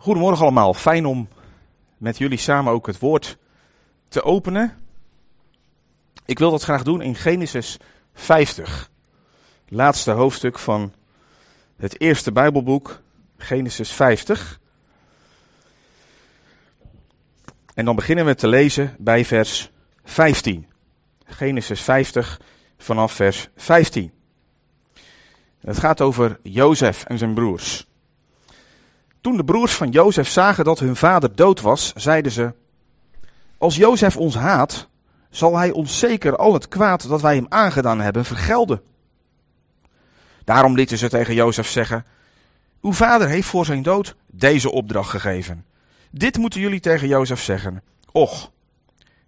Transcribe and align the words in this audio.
Goedemorgen 0.00 0.42
allemaal, 0.42 0.74
fijn 0.74 1.06
om 1.06 1.28
met 1.96 2.18
jullie 2.18 2.38
samen 2.38 2.72
ook 2.72 2.86
het 2.86 2.98
woord 2.98 3.38
te 4.08 4.22
openen. 4.22 4.78
Ik 6.24 6.38
wil 6.38 6.50
dat 6.50 6.62
graag 6.62 6.82
doen 6.82 7.02
in 7.02 7.14
Genesis 7.14 7.76
50, 8.14 8.90
laatste 9.68 10.10
hoofdstuk 10.10 10.58
van 10.58 10.92
het 11.76 12.00
eerste 12.00 12.32
Bijbelboek, 12.32 13.00
Genesis 13.36 13.90
50. 13.90 14.60
En 17.74 17.84
dan 17.84 17.96
beginnen 17.96 18.24
we 18.24 18.34
te 18.34 18.48
lezen 18.48 18.94
bij 18.98 19.24
vers 19.24 19.70
15. 20.04 20.66
Genesis 21.24 21.80
50 21.80 22.40
vanaf 22.78 23.12
vers 23.12 23.48
15. 23.56 24.12
Het 25.60 25.78
gaat 25.78 26.00
over 26.00 26.38
Jozef 26.42 27.04
en 27.04 27.18
zijn 27.18 27.34
broers. 27.34 27.87
Toen 29.28 29.36
de 29.36 29.44
broers 29.44 29.72
van 29.74 29.90
Jozef 29.90 30.28
zagen 30.28 30.64
dat 30.64 30.78
hun 30.78 30.96
vader 30.96 31.34
dood 31.34 31.60
was, 31.60 31.92
zeiden 31.96 32.32
ze: 32.32 32.52
Als 33.58 33.76
Jozef 33.76 34.16
ons 34.16 34.34
haat, 34.34 34.88
zal 35.30 35.56
hij 35.56 35.70
ons 35.70 35.98
zeker 35.98 36.36
al 36.36 36.52
het 36.52 36.68
kwaad 36.68 37.08
dat 37.08 37.20
wij 37.20 37.34
hem 37.34 37.46
aangedaan 37.48 38.00
hebben 38.00 38.24
vergelden. 38.24 38.82
Daarom 40.44 40.74
lieten 40.74 40.98
ze 40.98 41.08
tegen 41.08 41.34
Jozef 41.34 41.68
zeggen: 41.68 42.04
Uw 42.82 42.92
vader 42.92 43.28
heeft 43.28 43.48
voor 43.48 43.64
zijn 43.64 43.82
dood 43.82 44.16
deze 44.26 44.70
opdracht 44.70 45.10
gegeven. 45.10 45.64
Dit 46.10 46.38
moeten 46.38 46.60
jullie 46.60 46.80
tegen 46.80 47.08
Jozef 47.08 47.42
zeggen: 47.42 47.82
Och, 48.12 48.50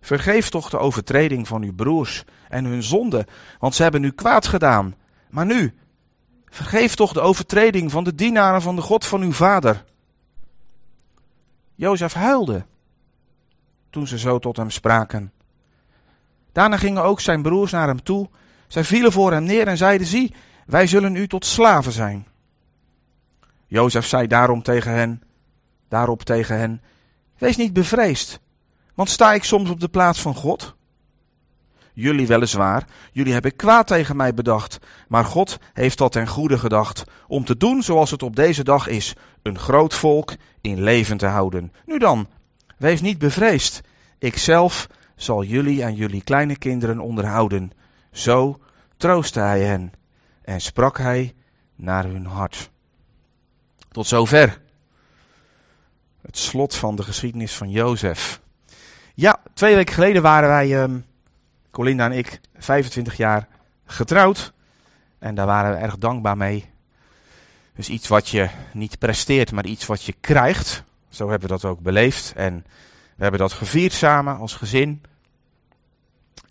vergeef 0.01 0.49
toch 0.49 0.71
de 0.71 0.79
overtreding 0.79 1.49
van 1.49 1.63
uw 1.63 1.75
broers 1.75 2.25
en 2.49 2.65
hun 2.65 2.83
zonde, 2.83 3.27
want 3.59 3.75
ze 3.75 3.83
hebben 3.83 4.05
u 4.05 4.11
kwaad 4.11 4.47
gedaan. 4.47 4.95
Maar 5.31 5.47
nu, 5.47 5.75
Vergeef 6.51 6.95
toch 6.95 7.13
de 7.13 7.21
overtreding 7.21 7.91
van 7.91 8.05
de 8.05 8.15
dienaren 8.15 8.63
van 8.63 8.77
de 8.77 8.83
God 8.83 9.07
van 9.07 9.23
uw 9.23 9.33
vader. 9.33 9.85
Jozef 11.81 12.13
huilde 12.13 12.65
toen 13.91 14.07
ze 14.07 14.19
zo 14.19 14.39
tot 14.39 14.57
hem 14.57 14.71
spraken. 14.71 15.33
Daarna 16.53 16.77
gingen 16.77 17.03
ook 17.03 17.21
zijn 17.21 17.43
broers 17.43 17.73
naar 17.73 17.87
hem 17.87 18.03
toe. 18.03 18.29
Zij 18.67 18.85
vielen 18.85 19.13
voor 19.13 19.33
hem 19.33 19.45
neer 19.45 19.67
en 19.67 19.77
zeiden: 19.77 20.07
Zie, 20.07 20.35
wij 20.67 20.87
zullen 20.87 21.15
u 21.15 21.27
tot 21.27 21.45
slaven 21.45 21.93
zijn. 21.93 22.27
Jozef 23.67 24.07
zei 24.07 24.27
daarom 24.27 24.63
tegen 24.63 24.93
hen, 24.93 25.23
daarop 25.89 26.23
tegen 26.23 26.59
hen: 26.59 26.83
Wees 27.39 27.57
niet 27.57 27.73
bevreesd, 27.73 28.41
want 28.95 29.11
sta 29.11 29.33
ik 29.33 29.45
soms 29.45 29.71
op 29.71 29.81
de 29.81 29.89
plaats 29.89 30.21
van 30.21 30.35
God? 30.35 30.77
Jullie 32.01 32.27
weliswaar, 32.27 32.85
jullie 33.13 33.33
hebben 33.33 33.57
kwaad 33.57 33.87
tegen 33.87 34.17
mij 34.17 34.35
bedacht, 34.35 34.79
maar 35.09 35.25
God 35.25 35.59
heeft 35.73 35.99
dat 35.99 36.13
ten 36.13 36.27
goede 36.27 36.59
gedacht, 36.59 37.05
om 37.27 37.45
te 37.45 37.57
doen 37.57 37.83
zoals 37.83 38.11
het 38.11 38.23
op 38.23 38.37
deze 38.37 38.65
dag 38.65 38.87
is, 38.87 39.15
een 39.43 39.59
groot 39.59 39.95
volk 39.95 40.35
in 40.61 40.83
leven 40.83 41.17
te 41.17 41.27
houden. 41.27 41.73
Nu 41.87 41.99
dan, 41.99 42.29
wees 42.77 43.01
niet 43.01 43.19
bevreesd, 43.19 43.81
ikzelf 44.19 44.87
zal 45.17 45.45
jullie 45.45 45.83
en 45.83 45.95
jullie 45.95 46.23
kleine 46.23 46.57
kinderen 46.57 47.01
onderhouden. 47.01 47.71
Zo 48.13 48.59
troostte 48.97 49.41
hij 49.41 49.61
hen 49.61 49.93
en 50.43 50.61
sprak 50.61 50.99
hij 50.99 51.35
naar 51.77 52.05
hun 52.05 52.27
hart. 52.27 52.71
Tot 53.91 54.07
zover. 54.07 54.61
Het 56.23 56.37
slot 56.37 56.75
van 56.75 56.97
de 56.97 57.03
geschiedenis 57.03 57.55
van 57.55 57.71
Jozef. 57.71 58.41
Ja, 59.15 59.41
twee 59.55 59.75
weken 59.75 59.95
geleden 59.95 60.23
waren 60.23 60.49
wij 60.49 60.83
um, 60.83 61.05
Colinda 61.71 62.05
en 62.05 62.13
ik 62.13 62.41
25 62.57 63.17
jaar 63.17 63.49
getrouwd. 63.85 64.53
En 65.19 65.35
daar 65.35 65.47
waren 65.47 65.71
we 65.71 65.77
erg 65.77 65.99
dankbaar 65.99 66.37
mee. 66.37 66.71
Dus 67.75 67.89
iets 67.89 68.09
wat 68.09 68.29
je 68.29 68.49
niet 68.73 68.99
presteert, 68.99 69.53
maar 69.53 69.67
iets 69.67 69.87
wat 69.87 70.03
je 70.03 70.15
krijgt. 70.21 70.85
Zo 71.09 71.29
hebben 71.31 71.49
we 71.49 71.55
dat 71.55 71.65
ook 71.65 71.81
beleefd. 71.81 72.33
En 72.37 72.65
we 73.17 73.23
hebben 73.23 73.41
dat 73.41 73.53
gevierd 73.53 73.93
samen 73.93 74.37
als 74.37 74.55
gezin. 74.55 75.03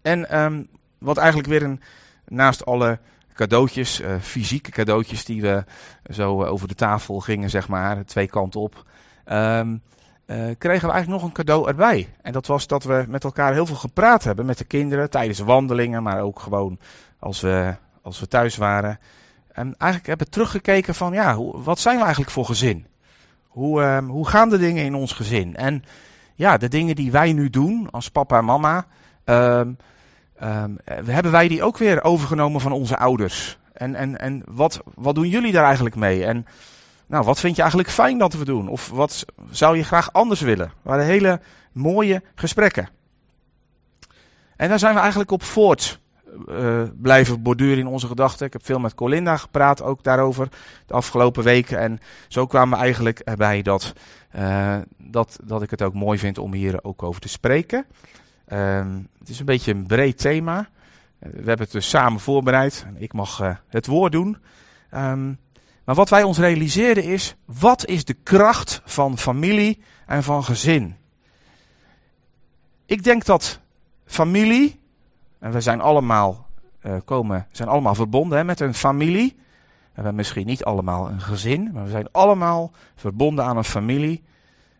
En 0.01 0.39
um, 0.39 0.67
wat 0.97 1.17
eigenlijk 1.17 1.47
weer 1.47 1.63
een, 1.63 1.81
naast 2.27 2.65
alle 2.65 2.99
cadeautjes, 3.33 4.01
uh, 4.01 4.15
fysieke 4.21 4.71
cadeautjes 4.71 5.25
die 5.25 5.41
we 5.41 5.63
zo 6.09 6.43
uh, 6.43 6.51
over 6.51 6.67
de 6.67 6.75
tafel 6.75 7.19
gingen, 7.19 7.49
zeg 7.49 7.67
maar, 7.67 8.05
twee 8.05 8.27
kanten 8.27 8.59
op. 8.59 8.85
Um, 9.31 9.81
kregen 10.57 10.87
we 10.87 10.93
eigenlijk 10.93 11.07
nog 11.07 11.23
een 11.23 11.31
cadeau 11.31 11.67
erbij. 11.67 12.09
En 12.21 12.31
dat 12.31 12.47
was 12.47 12.67
dat 12.67 12.83
we 12.83 13.05
met 13.07 13.23
elkaar 13.23 13.53
heel 13.53 13.65
veel 13.65 13.75
gepraat 13.75 14.23
hebben 14.23 14.45
met 14.45 14.57
de 14.57 14.63
kinderen 14.63 15.09
tijdens 15.09 15.39
wandelingen, 15.39 16.03
maar 16.03 16.21
ook 16.21 16.39
gewoon 16.39 16.79
als 17.19 17.41
we, 17.41 17.75
als 18.01 18.19
we 18.19 18.27
thuis 18.27 18.57
waren. 18.57 18.99
En 19.51 19.75
eigenlijk 19.77 20.07
hebben 20.07 20.29
teruggekeken 20.29 20.95
van, 20.95 21.13
ja, 21.13 21.35
hoe, 21.35 21.61
wat 21.63 21.79
zijn 21.79 21.95
we 21.95 22.01
eigenlijk 22.01 22.31
voor 22.31 22.45
gezin? 22.45 22.85
Hoe, 23.47 23.81
uh, 23.81 23.97
hoe 24.07 24.27
gaan 24.27 24.49
de 24.49 24.57
dingen 24.57 24.85
in 24.85 24.95
ons 24.95 25.13
gezin? 25.13 25.55
En 25.55 25.83
ja, 26.35 26.57
de 26.57 26.67
dingen 26.67 26.95
die 26.95 27.11
wij 27.11 27.33
nu 27.33 27.49
doen 27.49 27.87
als 27.91 28.09
papa 28.09 28.37
en 28.37 28.45
mama, 28.45 28.85
uh, 29.25 29.61
hebben 31.05 31.31
wij 31.31 31.47
die 31.47 31.63
ook 31.63 31.77
weer 31.77 32.03
overgenomen 32.03 32.61
van 32.61 32.71
onze 32.71 32.97
ouders? 32.97 33.57
En, 33.73 33.95
en, 33.95 34.17
en 34.19 34.43
wat, 34.45 34.81
wat 34.95 35.15
doen 35.15 35.29
jullie 35.29 35.51
daar 35.51 35.65
eigenlijk 35.65 35.95
mee? 35.95 36.25
En 36.25 36.45
nou, 37.09 37.25
wat 37.25 37.39
vind 37.39 37.55
je 37.55 37.61
eigenlijk 37.61 37.91
fijn 37.91 38.17
dat 38.17 38.33
we 38.33 38.45
doen? 38.45 38.67
Of 38.67 38.89
wat 38.89 39.25
zou 39.51 39.77
je 39.77 39.83
graag 39.83 40.13
anders 40.13 40.41
willen? 40.41 40.67
Het 40.67 40.75
waren 40.81 41.05
hele 41.05 41.39
mooie 41.71 42.23
gesprekken. 42.35 42.89
En 44.55 44.69
daar 44.69 44.79
zijn 44.79 44.93
we 44.93 44.99
eigenlijk 44.99 45.31
op 45.31 45.43
voort 45.43 45.99
uh, 46.47 46.83
blijven 46.95 47.41
borduren 47.41 47.77
in 47.77 47.87
onze 47.87 48.07
gedachten. 48.07 48.45
Ik 48.45 48.53
heb 48.53 48.65
veel 48.65 48.79
met 48.79 48.95
Colinda 48.95 49.37
gepraat 49.37 49.81
ook 49.81 50.03
daarover 50.03 50.47
de 50.85 50.93
afgelopen 50.93 51.43
weken. 51.43 51.79
En 51.79 51.99
zo 52.27 52.45
kwamen 52.45 52.77
we 52.77 52.83
eigenlijk 52.83 53.19
erbij 53.19 53.61
dat, 53.61 53.93
uh, 54.35 54.77
dat, 54.97 55.39
dat 55.43 55.61
ik 55.61 55.69
het 55.69 55.81
ook 55.81 55.93
mooi 55.93 56.17
vind 56.17 56.37
om 56.37 56.53
hier 56.53 56.83
ook 56.83 57.03
over 57.03 57.21
te 57.21 57.29
spreken. 57.29 57.85
Uh, 58.47 58.85
het 59.19 59.29
is 59.29 59.39
een 59.39 59.45
beetje 59.45 59.73
een 59.73 59.87
breed 59.87 60.17
thema. 60.17 60.69
we 61.19 61.27
hebben 61.35 61.59
het 61.59 61.71
dus 61.71 61.89
samen 61.89 62.19
voorbereid. 62.19 62.85
Ik 62.97 63.13
mag 63.13 63.57
het 63.67 63.87
woord 63.87 64.11
doen. 64.11 64.37
Um, 64.93 65.37
maar 65.89 65.97
wat 65.97 66.09
wij 66.09 66.23
ons 66.23 66.37
realiseren 66.37 67.03
is, 67.03 67.35
wat 67.45 67.85
is 67.85 68.05
de 68.05 68.13
kracht 68.13 68.81
van 68.85 69.17
familie 69.17 69.81
en 70.05 70.23
van 70.23 70.43
gezin? 70.43 70.95
Ik 72.85 73.03
denk 73.03 73.25
dat 73.25 73.59
familie, 74.05 74.79
en 75.39 75.51
we 75.51 75.61
zijn 75.61 75.81
allemaal, 75.81 76.47
uh, 76.83 76.95
komen, 77.05 77.47
zijn 77.51 77.69
allemaal 77.69 77.95
verbonden 77.95 78.37
hè, 78.37 78.43
met 78.43 78.59
een 78.59 78.73
familie. 78.73 79.35
We 79.37 79.91
hebben 79.93 80.15
misschien 80.15 80.45
niet 80.45 80.63
allemaal 80.63 81.09
een 81.09 81.21
gezin, 81.21 81.69
maar 81.73 81.83
we 81.83 81.89
zijn 81.89 82.11
allemaal 82.11 82.71
verbonden 82.95 83.45
aan 83.45 83.57
een 83.57 83.63
familie. 83.63 84.23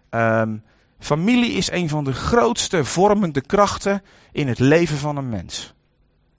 Um, 0.10 0.64
familie 1.00 1.52
is 1.52 1.72
een 1.72 1.90
van 1.90 2.04
de 2.04 2.14
grootste 2.14 2.86
vormende 2.86 3.42
krachten 3.42 4.02
in 4.32 4.48
het 4.48 4.60
leven 4.60 4.98
van 4.98 5.18
een 5.18 5.30
mens. 5.30 5.74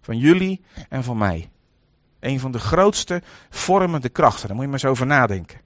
Van 0.00 0.18
jullie 0.18 0.60
en 0.88 1.04
van 1.04 1.18
mij. 1.18 1.50
Een 2.20 2.40
van 2.40 2.52
de 2.52 2.58
grootste 2.58 3.22
vormende 3.50 4.08
krachten. 4.08 4.46
Daar 4.46 4.56
moet 4.56 4.64
je 4.64 4.70
maar 4.70 4.80
eens 4.80 4.90
over 4.90 5.06
nadenken. 5.06 5.60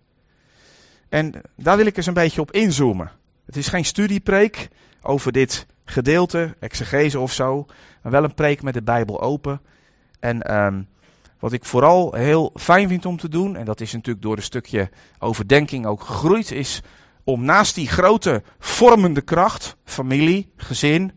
En 1.09 1.32
daar 1.56 1.76
wil 1.76 1.87
ik 1.87 1.97
eens 1.97 2.06
een 2.06 2.15
beetje 2.15 2.41
op 2.41 2.53
inzoomen. 2.53 3.10
Het 3.47 3.56
is 3.56 3.69
geen 3.69 3.84
studiepreek 3.84 4.69
over 5.03 5.32
dit 5.32 5.66
gedeelte, 5.84 6.56
exegese 6.60 7.20
of 7.20 7.32
zo. 7.32 7.66
Maar 8.03 8.12
wel 8.12 8.25
een 8.25 8.34
preek 8.34 8.62
met 8.62 8.75
de 8.75 8.82
Bijbel 8.82 9.20
open. 9.20 9.60
En 10.20 10.54
um, 10.56 10.88
wat 11.38 11.53
ik 11.53 11.65
vooral 11.65 12.15
heel 12.15 12.53
fijn 12.54 12.88
vind 12.88 13.06
om 13.06 13.16
te 13.16 13.28
doen, 13.28 13.56
en 13.56 13.65
dat 13.65 13.81
is 13.81 13.92
natuurlijk 13.92 14.25
door 14.25 14.36
een 14.36 14.42
stukje 14.42 14.91
overdenking 15.19 15.86
ook 15.86 16.03
gegroeid, 16.03 16.50
is 16.50 16.82
om 17.25 17.44
naast 17.44 17.75
die 17.75 17.88
grote 17.88 18.42
vormende 18.59 19.21
kracht, 19.21 19.76
familie, 19.84 20.53
gezin, 20.56 21.12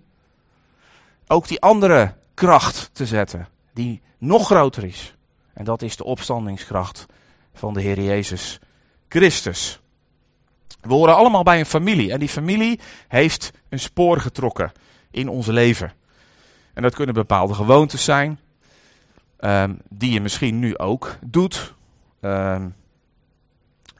ook 1.28 1.48
die 1.48 1.62
andere 1.62 2.16
kracht 2.34 2.90
te 2.94 3.06
zetten, 3.06 3.48
die 3.74 4.02
nog 4.18 4.46
groter 4.46 4.84
is. 4.84 5.17
En 5.58 5.64
dat 5.64 5.82
is 5.82 5.96
de 5.96 6.04
opstandingskracht 6.04 7.06
van 7.54 7.74
de 7.74 7.82
Heer 7.82 8.02
Jezus 8.02 8.60
Christus. 9.10 9.80
We 10.82 10.94
horen 10.94 11.16
allemaal 11.16 11.44
bij 11.44 11.60
een 11.60 11.66
familie 11.66 12.12
en 12.12 12.20
die 12.20 12.30
familie 12.30 12.80
heeft 13.08 13.52
een 13.70 13.80
spoor 13.80 14.20
getrokken 14.20 14.72
in 15.12 15.30
ons 15.30 15.48
leven. 15.48 15.92
En 16.74 16.82
dat 16.82 16.96
kunnen 16.96 17.16
bepaalde 17.16 17.54
gewoontes 17.54 18.04
zijn, 18.04 18.40
um, 19.40 19.80
die 19.90 20.12
je 20.12 20.22
misschien 20.22 20.60
nu 20.60 20.78
ook 20.78 21.18
doet. 21.26 21.74
Um, 22.22 22.76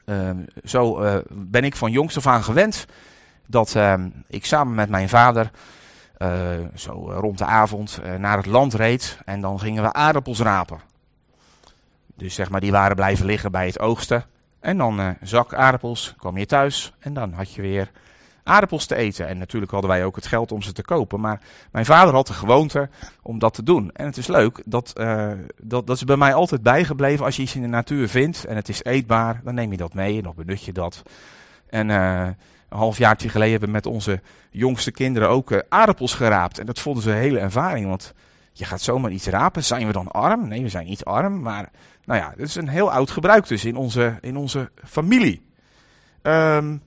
um, 0.04 0.46
zo 0.64 1.02
uh, 1.02 1.16
ben 1.30 1.64
ik 1.64 1.76
van 1.76 1.90
jongs 1.90 2.16
af 2.16 2.26
aan 2.26 2.44
gewend 2.44 2.86
dat 3.46 3.76
ik 4.26 4.44
samen 4.44 4.74
met 4.74 4.88
mijn 4.88 5.08
vader 5.08 5.50
uh, 6.18 6.28
zo 6.74 6.92
rond 7.12 7.38
de 7.38 7.44
avond 7.44 8.00
uh, 8.04 8.14
naar 8.14 8.36
het 8.36 8.46
land 8.46 8.74
reed 8.74 9.18
en 9.24 9.40
dan 9.40 9.60
gingen 9.60 9.82
we 9.82 9.92
aardappels 9.92 10.40
rapen. 10.40 10.80
Dus 12.18 12.34
zeg 12.34 12.50
maar, 12.50 12.60
die 12.60 12.70
waren 12.70 12.96
blijven 12.96 13.26
liggen 13.26 13.50
bij 13.50 13.66
het 13.66 13.80
oogsten. 13.80 14.24
En 14.60 14.78
dan 14.78 15.00
uh, 15.00 15.08
zak 15.22 15.54
aardappels, 15.54 16.14
kwam 16.16 16.38
je 16.38 16.46
thuis 16.46 16.92
en 16.98 17.14
dan 17.14 17.32
had 17.32 17.52
je 17.52 17.62
weer 17.62 17.90
aardappels 18.42 18.86
te 18.86 18.94
eten. 18.94 19.28
En 19.28 19.38
natuurlijk 19.38 19.72
hadden 19.72 19.90
wij 19.90 20.04
ook 20.04 20.16
het 20.16 20.26
geld 20.26 20.52
om 20.52 20.62
ze 20.62 20.72
te 20.72 20.82
kopen. 20.82 21.20
Maar 21.20 21.40
mijn 21.72 21.84
vader 21.84 22.14
had 22.14 22.26
de 22.26 22.32
gewoonte 22.32 22.88
om 23.22 23.38
dat 23.38 23.54
te 23.54 23.62
doen. 23.62 23.90
En 23.92 24.06
het 24.06 24.16
is 24.16 24.26
leuk, 24.26 24.62
dat, 24.64 24.92
uh, 24.96 25.32
dat, 25.62 25.86
dat 25.86 25.96
is 25.96 26.04
bij 26.04 26.16
mij 26.16 26.34
altijd 26.34 26.62
bijgebleven. 26.62 27.24
Als 27.24 27.36
je 27.36 27.42
iets 27.42 27.54
in 27.54 27.62
de 27.62 27.68
natuur 27.68 28.08
vindt 28.08 28.44
en 28.44 28.56
het 28.56 28.68
is 28.68 28.84
eetbaar, 28.84 29.40
dan 29.44 29.54
neem 29.54 29.70
je 29.70 29.76
dat 29.76 29.94
mee 29.94 30.16
en 30.16 30.22
dan 30.22 30.34
benut 30.36 30.62
je 30.62 30.72
dat. 30.72 31.02
En 31.68 31.88
uh, 31.88 32.26
een 32.68 32.78
halfjaartje 32.78 33.28
geleden 33.28 33.50
hebben 33.50 33.68
we 33.68 33.74
met 33.74 33.86
onze 33.86 34.20
jongste 34.50 34.90
kinderen 34.90 35.28
ook 35.28 35.64
aardappels 35.68 36.14
geraapt. 36.14 36.58
En 36.58 36.66
dat 36.66 36.78
vonden 36.78 37.02
ze 37.02 37.10
een 37.10 37.16
hele 37.16 37.38
ervaring, 37.38 37.86
want 37.86 38.14
je 38.52 38.64
gaat 38.64 38.80
zomaar 38.80 39.10
iets 39.10 39.26
rapen. 39.26 39.64
Zijn 39.64 39.86
we 39.86 39.92
dan 39.92 40.10
arm? 40.10 40.48
Nee, 40.48 40.62
we 40.62 40.68
zijn 40.68 40.86
niet 40.86 41.04
arm, 41.04 41.40
maar 41.40 41.70
nou 42.08 42.20
ja, 42.20 42.34
dat 42.36 42.46
is 42.46 42.54
een 42.54 42.68
heel 42.68 42.92
oud 42.92 43.10
gebruik 43.10 43.48
dus 43.48 43.64
in 43.64 43.76
onze, 43.76 44.18
in 44.20 44.36
onze 44.36 44.70
familie. 44.84 45.42
Um, 46.22 46.82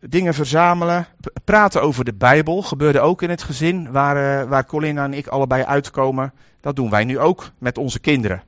dingen 0.00 0.34
verzamelen, 0.34 1.06
praten 1.44 1.82
over 1.82 2.04
de 2.04 2.14
Bijbel. 2.14 2.62
Gebeurde 2.62 3.00
ook 3.00 3.22
in 3.22 3.30
het 3.30 3.42
gezin 3.42 3.92
waar, 3.92 4.42
uh, 4.42 4.48
waar 4.48 4.66
Colinda 4.66 5.04
en 5.04 5.14
ik 5.14 5.26
allebei 5.26 5.64
uitkomen. 5.64 6.32
Dat 6.60 6.76
doen 6.76 6.90
wij 6.90 7.04
nu 7.04 7.18
ook 7.18 7.50
met 7.58 7.78
onze 7.78 7.98
kinderen. 7.98 8.42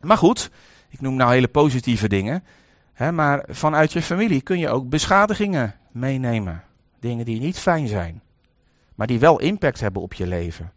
Maar 0.00 0.18
goed, 0.18 0.50
ik 0.88 1.00
noem 1.00 1.14
nou 1.14 1.32
hele 1.32 1.48
positieve 1.48 2.08
dingen. 2.08 2.44
Hè, 2.92 3.12
maar 3.12 3.44
vanuit 3.48 3.92
je 3.92 4.02
familie 4.02 4.40
kun 4.40 4.58
je 4.58 4.68
ook 4.68 4.88
beschadigingen 4.88 5.74
meenemen. 5.92 6.62
Dingen 7.00 7.24
die 7.24 7.40
niet 7.40 7.58
fijn 7.58 7.88
zijn, 7.88 8.22
maar 8.94 9.06
die 9.06 9.18
wel 9.18 9.40
impact 9.40 9.80
hebben 9.80 10.02
op 10.02 10.14
je 10.14 10.26
leven. 10.26 10.72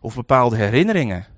Of 0.00 0.14
bepaalde 0.14 0.56
herinneringen. 0.56 1.36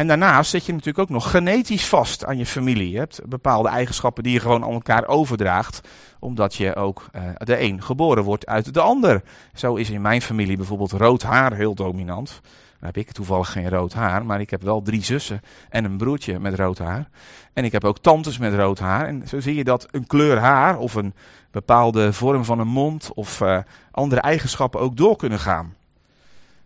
En 0.00 0.06
daarnaast 0.06 0.50
zit 0.50 0.66
je 0.66 0.72
natuurlijk 0.72 0.98
ook 0.98 1.08
nog 1.08 1.30
genetisch 1.30 1.86
vast 1.86 2.24
aan 2.24 2.38
je 2.38 2.46
familie. 2.46 2.90
Je 2.90 2.98
hebt 2.98 3.20
bepaalde 3.26 3.68
eigenschappen 3.68 4.22
die 4.22 4.32
je 4.32 4.40
gewoon 4.40 4.64
aan 4.64 4.72
elkaar 4.72 5.06
overdraagt, 5.06 5.88
omdat 6.18 6.54
je 6.54 6.74
ook 6.74 7.06
uh, 7.16 7.22
de 7.36 7.60
een 7.60 7.82
geboren 7.82 8.24
wordt 8.24 8.46
uit 8.46 8.74
de 8.74 8.80
ander. 8.80 9.22
Zo 9.54 9.74
is 9.74 9.90
in 9.90 10.00
mijn 10.00 10.22
familie 10.22 10.56
bijvoorbeeld 10.56 10.92
rood 10.92 11.22
haar 11.22 11.52
heel 11.52 11.74
dominant. 11.74 12.40
Dan 12.42 12.88
heb 12.88 12.96
ik 12.96 13.12
toevallig 13.12 13.52
geen 13.52 13.68
rood 13.68 13.92
haar, 13.92 14.26
maar 14.26 14.40
ik 14.40 14.50
heb 14.50 14.62
wel 14.62 14.82
drie 14.82 15.04
zussen 15.04 15.40
en 15.68 15.84
een 15.84 15.96
broertje 15.96 16.38
met 16.38 16.54
rood 16.54 16.78
haar. 16.78 17.08
En 17.52 17.64
ik 17.64 17.72
heb 17.72 17.84
ook 17.84 17.98
tantes 17.98 18.38
met 18.38 18.54
rood 18.54 18.78
haar. 18.78 19.06
En 19.06 19.28
zo 19.28 19.40
zie 19.40 19.54
je 19.54 19.64
dat 19.64 19.88
een 19.90 20.06
kleur 20.06 20.38
haar 20.38 20.78
of 20.78 20.94
een 20.94 21.14
bepaalde 21.50 22.12
vorm 22.12 22.44
van 22.44 22.58
een 22.58 22.68
mond 22.68 23.10
of 23.14 23.40
uh, 23.40 23.58
andere 23.90 24.20
eigenschappen 24.20 24.80
ook 24.80 24.96
door 24.96 25.16
kunnen 25.16 25.38
gaan. 25.38 25.74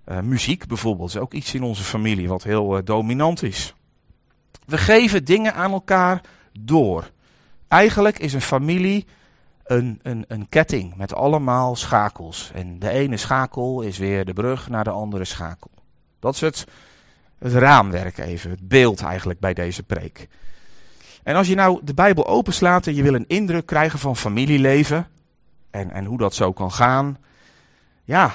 Uh, 0.08 0.20
muziek 0.20 0.66
bijvoorbeeld 0.66 1.08
is 1.08 1.16
ook 1.16 1.32
iets 1.32 1.54
in 1.54 1.62
onze 1.62 1.82
familie 1.82 2.28
wat 2.28 2.42
heel 2.42 2.76
uh, 2.76 2.84
dominant 2.84 3.42
is. 3.42 3.74
We 4.66 4.78
geven 4.78 5.24
dingen 5.24 5.54
aan 5.54 5.72
elkaar 5.72 6.20
door. 6.52 7.10
Eigenlijk 7.68 8.18
is 8.18 8.32
een 8.32 8.40
familie 8.40 9.06
een, 9.64 10.00
een, 10.02 10.24
een 10.28 10.48
ketting 10.48 10.96
met 10.96 11.14
allemaal 11.14 11.76
schakels. 11.76 12.50
En 12.54 12.78
de 12.78 12.90
ene 12.90 13.16
schakel 13.16 13.80
is 13.80 13.98
weer 13.98 14.24
de 14.24 14.32
brug 14.32 14.68
naar 14.68 14.84
de 14.84 14.90
andere 14.90 15.24
schakel. 15.24 15.70
Dat 16.18 16.34
is 16.34 16.40
het, 16.40 16.64
het 17.38 17.52
raamwerk 17.52 18.18
even, 18.18 18.50
het 18.50 18.68
beeld 18.68 19.02
eigenlijk 19.02 19.40
bij 19.40 19.54
deze 19.54 19.82
preek. 19.82 20.28
En 21.22 21.36
als 21.36 21.46
je 21.46 21.54
nou 21.54 21.80
de 21.84 21.94
Bijbel 21.94 22.26
openslaat 22.26 22.86
en 22.86 22.94
je 22.94 23.02
wil 23.02 23.14
een 23.14 23.28
indruk 23.28 23.66
krijgen 23.66 23.98
van 23.98 24.16
familieleven 24.16 25.08
en, 25.70 25.90
en 25.90 26.04
hoe 26.04 26.18
dat 26.18 26.34
zo 26.34 26.52
kan 26.52 26.72
gaan, 26.72 27.18
ja, 28.04 28.34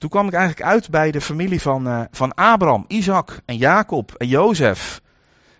toen 0.00 0.10
kwam 0.10 0.26
ik 0.26 0.32
eigenlijk 0.32 0.68
uit 0.68 0.90
bij 0.90 1.10
de 1.10 1.20
familie 1.20 1.60
van, 1.60 1.86
uh, 1.88 2.00
van 2.10 2.34
Abraham, 2.34 2.84
Isaac 2.88 3.40
en 3.44 3.56
Jacob 3.56 4.14
en 4.16 4.28
Jozef. 4.28 5.00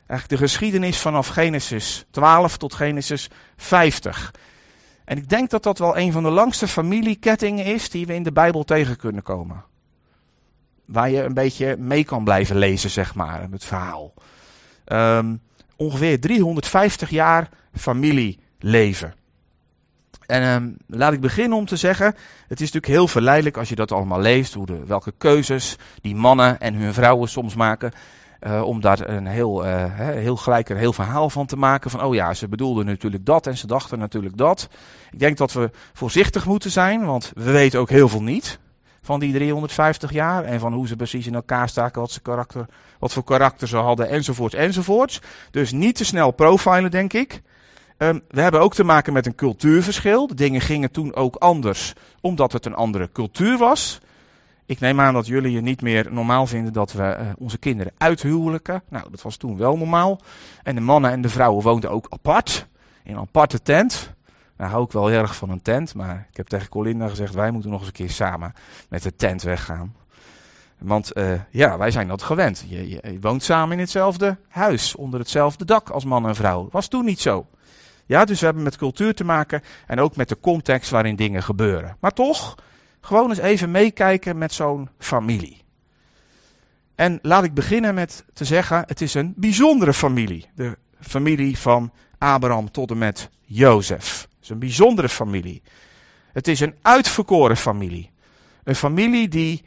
Eigenlijk 0.07 0.41
de 0.41 0.49
geschiedenis 0.49 0.99
vanaf 0.99 1.29
Genesis 1.29 2.05
12 2.11 2.57
tot 2.57 2.75
Genesis 2.75 3.31
50. 3.57 4.35
En 5.05 5.17
ik 5.17 5.29
denk 5.29 5.51
dat 5.51 5.63
dat 5.63 5.79
wel 5.79 5.99
een 5.99 6.13
van 6.13 6.23
de 6.23 6.31
langste 6.31 6.69
familiekettingen 6.69 7.65
is 7.65 7.91
die 7.91 8.07
we 8.07 8.15
in 8.15 8.23
de 8.23 8.33
Bijbel 8.33 8.65
tegen 8.65 8.97
kunnen 8.97 9.23
komen 9.23 9.65
waar 10.91 11.11
je 11.11 11.23
een 11.23 11.35
beetje 11.35 11.77
mee 11.77 12.05
kan 12.05 12.25
blijven 12.25 12.57
lezen, 12.57 12.91
zeg 12.91 13.15
maar, 13.15 13.47
het 13.51 13.65
verhaal. 13.65 14.15
Um, 14.87 15.41
ongeveer 15.77 16.21
350 16.21 17.11
jaar 17.11 17.49
familieleven. 17.75 19.15
En 20.31 20.43
um, 20.43 20.77
laat 20.87 21.13
ik 21.13 21.21
beginnen 21.21 21.59
om 21.59 21.67
te 21.67 21.77
zeggen, 21.77 22.07
het 22.49 22.61
is 22.61 22.73
natuurlijk 22.73 22.87
heel 22.87 23.09
verleidelijk 23.09 23.57
als 23.57 23.69
je 23.69 23.75
dat 23.75 23.93
allemaal 23.93 24.21
leest, 24.21 24.55
hoe 24.55 24.67
de, 24.67 24.85
welke 24.87 25.13
keuzes 25.19 25.77
die 26.01 26.15
mannen 26.15 26.61
en 26.61 26.75
hun 26.75 26.95
vrouwen 26.95 27.29
soms 27.29 27.55
maken. 27.55 27.93
Uh, 28.47 28.63
om 28.63 28.81
daar 28.81 29.09
een 29.09 29.27
heel, 29.27 29.67
uh, 29.67 29.85
heel 29.97 30.37
gelijk 30.37 30.69
een 30.69 30.77
heel 30.77 30.93
verhaal 30.93 31.31
van 31.31 31.47
te 31.47 31.57
maken. 31.57 31.91
Van, 31.91 32.03
oh 32.03 32.15
ja, 32.15 32.35
ze 32.35 32.49
bedoelden 32.49 32.87
natuurlijk 32.87 33.27
dat 33.27 33.47
en 33.47 33.57
ze 33.57 33.67
dachten 33.67 33.99
natuurlijk 33.99 34.37
dat. 34.37 34.69
Ik 35.11 35.19
denk 35.19 35.37
dat 35.37 35.53
we 35.53 35.71
voorzichtig 35.93 36.47
moeten 36.47 36.71
zijn, 36.71 37.05
want 37.05 37.33
we 37.35 37.51
weten 37.51 37.81
ook 37.81 37.91
heel 37.91 38.09
veel 38.09 38.23
niet 38.23 38.59
van 39.03 39.21
die 39.21 39.33
350 39.33 40.13
jaar. 40.13 40.45
En 40.45 40.61
van 40.61 40.73
hoe 40.73 40.87
ze 40.87 40.97
precies 40.97 41.27
in 41.27 41.35
elkaar 41.35 41.69
staken, 41.69 42.01
wat, 42.01 42.11
ze 42.11 42.21
karakter, 42.21 42.67
wat 42.99 43.13
voor 43.13 43.25
karakter 43.25 43.69
ze 43.69 43.77
hadden, 43.77 44.09
enzovoorts, 44.09 44.55
enzovoorts. 44.55 45.21
Dus 45.51 45.73
niet 45.73 45.97
te 45.97 46.05
snel 46.05 46.31
profilen, 46.31 46.91
denk 46.91 47.13
ik. 47.13 47.43
Um, 48.03 48.21
we 48.29 48.41
hebben 48.41 48.61
ook 48.61 48.75
te 48.75 48.85
maken 48.85 49.13
met 49.13 49.27
een 49.27 49.35
cultuurverschil. 49.35 50.27
De 50.27 50.35
dingen 50.35 50.61
gingen 50.61 50.91
toen 50.91 51.15
ook 51.15 51.37
anders, 51.37 51.93
omdat 52.21 52.53
het 52.53 52.67
een 52.67 52.75
andere 52.75 53.11
cultuur 53.13 53.59
was. 53.59 54.01
Ik 54.67 54.81
neem 54.81 55.01
aan 55.01 55.15
dat 55.15 55.27
jullie 55.27 55.55
het 55.55 55.65
niet 55.65 55.83
meer 55.83 56.13
normaal 56.13 56.47
vinden 56.47 56.73
dat 56.73 56.93
we 56.93 57.17
uh, 57.21 57.27
onze 57.39 57.59
kinderen 57.59 57.93
uithuwelijken. 57.99 58.83
Nou, 58.89 59.11
dat 59.11 59.23
was 59.23 59.37
toen 59.37 59.57
wel 59.57 59.77
normaal. 59.77 60.21
En 60.63 60.75
de 60.75 60.81
mannen 60.81 61.11
en 61.11 61.21
de 61.21 61.29
vrouwen 61.29 61.63
woonden 61.63 61.91
ook 61.91 62.07
apart, 62.09 62.67
in 63.05 63.13
een 63.13 63.21
aparte 63.21 63.63
tent. 63.63 64.13
Nou 64.57 64.71
hou 64.71 64.85
ik 64.85 64.93
wel 64.93 65.11
erg 65.11 65.37
van 65.37 65.51
een 65.51 65.63
tent, 65.63 65.95
maar 65.95 66.27
ik 66.31 66.37
heb 66.37 66.47
tegen 66.47 66.69
Colinda 66.69 67.09
gezegd, 67.09 67.35
wij 67.35 67.51
moeten 67.51 67.71
nog 67.71 67.79
eens 67.79 67.89
een 67.89 67.95
keer 67.95 68.11
samen 68.11 68.53
met 68.89 69.03
de 69.03 69.17
tent 69.17 69.43
weggaan. 69.43 69.95
Want 70.79 71.17
uh, 71.17 71.41
ja, 71.51 71.79
wij 71.79 71.91
zijn 71.91 72.09
dat 72.09 72.23
gewend. 72.23 72.65
Je, 72.69 72.89
je, 72.89 73.01
je, 73.03 73.21
woont 73.21 73.43
samen 73.43 73.73
in 73.73 73.79
hetzelfde 73.79 74.37
huis, 74.49 74.95
onder 74.95 75.21
hetzelfde 75.21 75.65
dak 75.65 75.91
als 75.91 76.05
man 76.05 76.29
en 76.29 76.35
vrouw. 76.35 76.69
Was 76.71 76.89
toen 76.89 77.05
niet 77.05 77.21
zo. 77.21 77.47
Ja, 78.11 78.25
dus 78.25 78.39
we 78.39 78.45
hebben 78.45 78.63
met 78.65 78.77
cultuur 78.77 79.15
te 79.15 79.25
maken 79.25 79.63
en 79.87 80.01
ook 80.01 80.17
met 80.17 80.29
de 80.29 80.41
context 80.41 80.91
waarin 80.91 81.17
dingen 81.17 81.43
gebeuren. 81.43 81.97
Maar 82.01 82.13
toch, 82.13 82.55
gewoon 83.01 83.29
eens 83.29 83.39
even 83.39 83.71
meekijken 83.71 84.39
met 84.39 84.53
zo'n 84.53 84.89
familie. 84.99 85.63
En 86.95 87.19
laat 87.23 87.45
ik 87.45 87.55
beginnen 87.55 87.95
met 87.95 88.25
te 88.33 88.45
zeggen, 88.45 88.85
het 88.87 89.01
is 89.01 89.15
een 89.15 89.33
bijzondere 89.37 89.93
familie. 89.93 90.49
De 90.55 90.79
familie 91.01 91.59
van 91.59 91.93
Abraham 92.19 92.71
tot 92.71 92.91
en 92.91 92.99
met 92.99 93.31
Jozef 93.41 94.29
is 94.43 94.49
een 94.49 94.59
bijzondere 94.59 95.09
familie. 95.09 95.63
Het 96.33 96.49
is 96.49 96.61
een 96.61 96.75
uitverkoren 96.83 97.57
familie. 97.57 98.11
Een 98.65 98.75
familie 98.75 99.29
die 99.29 99.65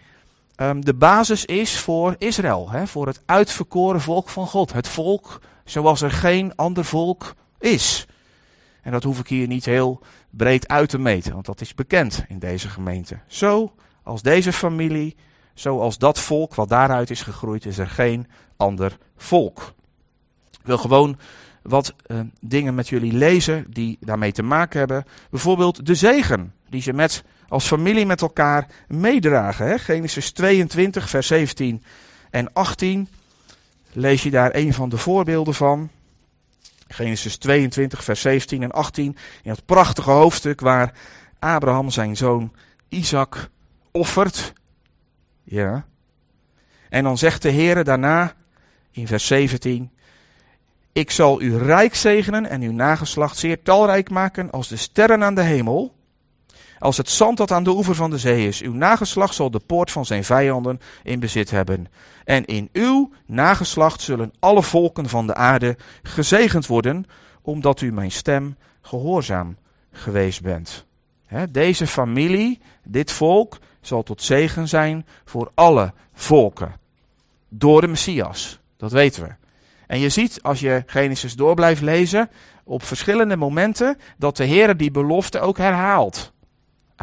um, 0.56 0.86
de 0.86 0.94
basis 0.94 1.45
is 1.45 1.80
voor 1.80 2.16
Israël, 2.18 2.69
hè, 2.69 2.88
voor 2.88 3.07
het 3.07 3.22
uitverkoren 3.25 4.01
volk 4.01 4.30
van 4.30 4.48
God. 4.48 4.74
Het 4.74 4.88
volk 4.88 5.42
zoals 5.66 6.01
er 6.01 6.12
geen 6.12 6.56
ander 6.56 6.86
volk 6.86 7.34
is. 7.60 8.07
En 8.83 8.91
dat 8.91 9.03
hoef 9.03 9.19
ik 9.19 9.27
hier 9.27 9.47
niet 9.47 9.66
heel 9.66 10.02
breed 10.30 10.68
uit 10.68 10.90
te 10.90 10.99
meten, 10.99 11.33
want 11.33 11.45
dat 11.45 11.61
is 11.61 11.75
bekend 11.75 12.25
in 12.28 12.40
deze 12.40 12.69
gemeente. 12.69 13.19
Zo 13.28 13.73
als 14.04 14.21
deze 14.21 14.54
familie, 14.54 15.16
zoals 15.54 15.97
dat 15.97 16.19
volk 16.19 16.56
wat 16.56 16.69
daaruit 16.69 17.09
is 17.09 17.21
gegroeid, 17.21 17.66
is 17.66 17.78
er 17.78 17.90
geen 17.90 18.28
ander 18.57 18.97
volk. 19.18 19.73
Ik 20.52 20.66
wil 20.66 20.78
gewoon 20.78 21.18
wat 21.61 21.94
uh, 22.07 22.19
dingen 22.40 22.75
met 22.75 22.90
jullie 22.90 23.13
lezen 23.13 23.66
die 23.69 23.97
daarmee 23.99 24.31
te 24.31 24.44
maken 24.44 24.80
hebben. 24.80 25.06
Bijvoorbeeld 25.30 25.85
de 25.85 25.95
zegen 25.95 26.54
die 26.69 26.81
ze 26.81 26.94
met, 26.94 27.23
als 27.47 27.68
familie 27.68 28.06
met 28.06 28.21
elkaar 28.21 28.68
meedragen. 28.87 29.68
Hè? 29.68 29.78
Genesis 29.78 30.31
22, 30.31 31.09
vers 31.09 31.28
17 31.28 31.83
en 32.30 32.54
18. 32.54 33.07
Lees 33.92 34.23
je 34.23 34.31
daar 34.31 34.56
een 34.56 34.73
van 34.73 34.90
de 34.90 34.97
voorbeelden 34.97 35.54
van. 35.54 35.90
Genesis 36.94 37.38
22, 37.38 38.04
vers 38.04 38.21
17 38.21 38.64
en 38.64 38.71
18. 38.71 39.18
In 39.44 39.52
het 39.52 39.66
prachtige 39.66 40.12
hoofdstuk 40.12 40.59
waar 40.59 40.94
Abraham 41.40 41.90
zijn 41.90 42.18
zoon 42.18 42.54
Isaac 42.90 43.50
offert. 43.92 44.54
Ja. 45.44 45.85
En 46.90 47.04
dan 47.04 47.18
zegt 47.18 47.42
de 47.42 47.50
Heer 47.50 47.83
daarna 47.83 48.33
in 48.92 49.07
vers 49.07 49.28
17: 49.28 49.92
ik 50.92 51.12
zal 51.12 51.42
u 51.42 51.57
rijk 51.57 51.95
zegenen 51.95 52.50
en 52.50 52.62
uw 52.62 52.71
nageslacht 52.71 53.38
zeer 53.38 53.62
talrijk 53.62 54.09
maken 54.09 54.52
als 54.52 54.68
de 54.68 54.78
sterren 54.78 55.23
aan 55.23 55.35
de 55.35 55.42
hemel. 55.42 55.95
Als 56.83 56.97
het 56.97 57.09
zand 57.09 57.37
dat 57.37 57.52
aan 57.52 57.63
de 57.63 57.69
oever 57.69 57.95
van 57.95 58.09
de 58.09 58.18
zee 58.18 58.47
is. 58.47 58.61
Uw 58.61 58.73
nageslacht 58.73 59.35
zal 59.35 59.52
de 59.52 59.59
poort 59.59 59.92
van 59.92 60.06
zijn 60.06 60.23
vijanden 60.23 60.80
in 61.04 61.19
bezit 61.19 61.52
hebben. 61.52 61.87
En 62.25 62.45
in 62.45 62.69
uw 62.73 63.11
nageslacht 63.25 64.02
zullen 64.02 64.33
alle 64.40 64.63
volken 64.63 65.09
van 65.09 65.28
de 65.28 65.33
aarde 65.33 65.78
gezegend 66.02 66.68
worden, 66.68 67.06
omdat 67.42 67.81
u 67.81 67.92
mijn 67.92 68.11
stem 68.11 68.57
gehoorzaam 68.81 69.57
geweest 69.92 70.42
bent. 70.42 70.85
deze 71.49 71.87
familie, 71.87 72.59
dit 72.83 73.11
volk, 73.11 73.57
zal 73.81 74.04
tot 74.04 74.21
zegen 74.21 74.68
zijn 74.68 75.06
voor 75.25 75.52
alle 75.54 75.94
volken. 76.13 76.75
Door 77.49 77.81
de 77.81 77.87
Messias. 77.87 78.59
Dat 78.78 78.92
weten 78.92 79.23
we. 79.23 79.30
En 79.87 79.99
je 79.99 80.09
ziet, 80.09 80.40
als 80.42 80.59
je 80.59 80.83
Genesis 80.85 81.35
door 81.35 81.56
blijft 81.56 81.81
lezen, 81.81 82.30
op 82.63 82.83
verschillende 82.83 83.35
momenten 83.35 83.97
dat 84.18 84.37
de 84.37 84.44
Heer 84.44 84.78
die 84.78 84.92
belofte 84.92 85.40
ook 85.40 85.57
herhaalt. 85.57 86.32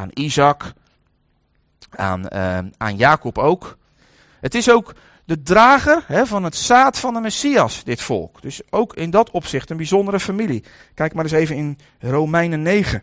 Aan 0.00 0.10
Isaac, 0.14 0.72
aan, 1.90 2.26
uh, 2.32 2.58
aan 2.76 2.96
Jacob 2.96 3.38
ook. 3.38 3.78
Het 4.40 4.54
is 4.54 4.70
ook 4.70 4.94
de 5.24 5.42
drager 5.42 6.04
hè, 6.06 6.26
van 6.26 6.44
het 6.44 6.56
zaad 6.56 6.98
van 6.98 7.14
de 7.14 7.20
Messias, 7.20 7.84
dit 7.84 8.00
volk. 8.00 8.42
Dus 8.42 8.60
ook 8.70 8.94
in 8.94 9.10
dat 9.10 9.30
opzicht 9.30 9.70
een 9.70 9.76
bijzondere 9.76 10.20
familie. 10.20 10.64
Kijk 10.94 11.14
maar 11.14 11.24
eens 11.24 11.32
even 11.32 11.56
in 11.56 11.78
Romeinen 11.98 12.62
9. 12.62 13.02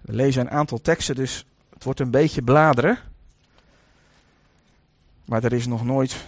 We 0.00 0.12
lezen 0.12 0.40
een 0.40 0.50
aantal 0.50 0.80
teksten, 0.80 1.14
dus 1.14 1.44
het 1.72 1.84
wordt 1.84 2.00
een 2.00 2.10
beetje 2.10 2.42
bladeren. 2.42 2.98
Maar 5.24 5.44
er 5.44 5.52
is 5.52 5.66
nog 5.66 5.84
nooit 5.84 6.26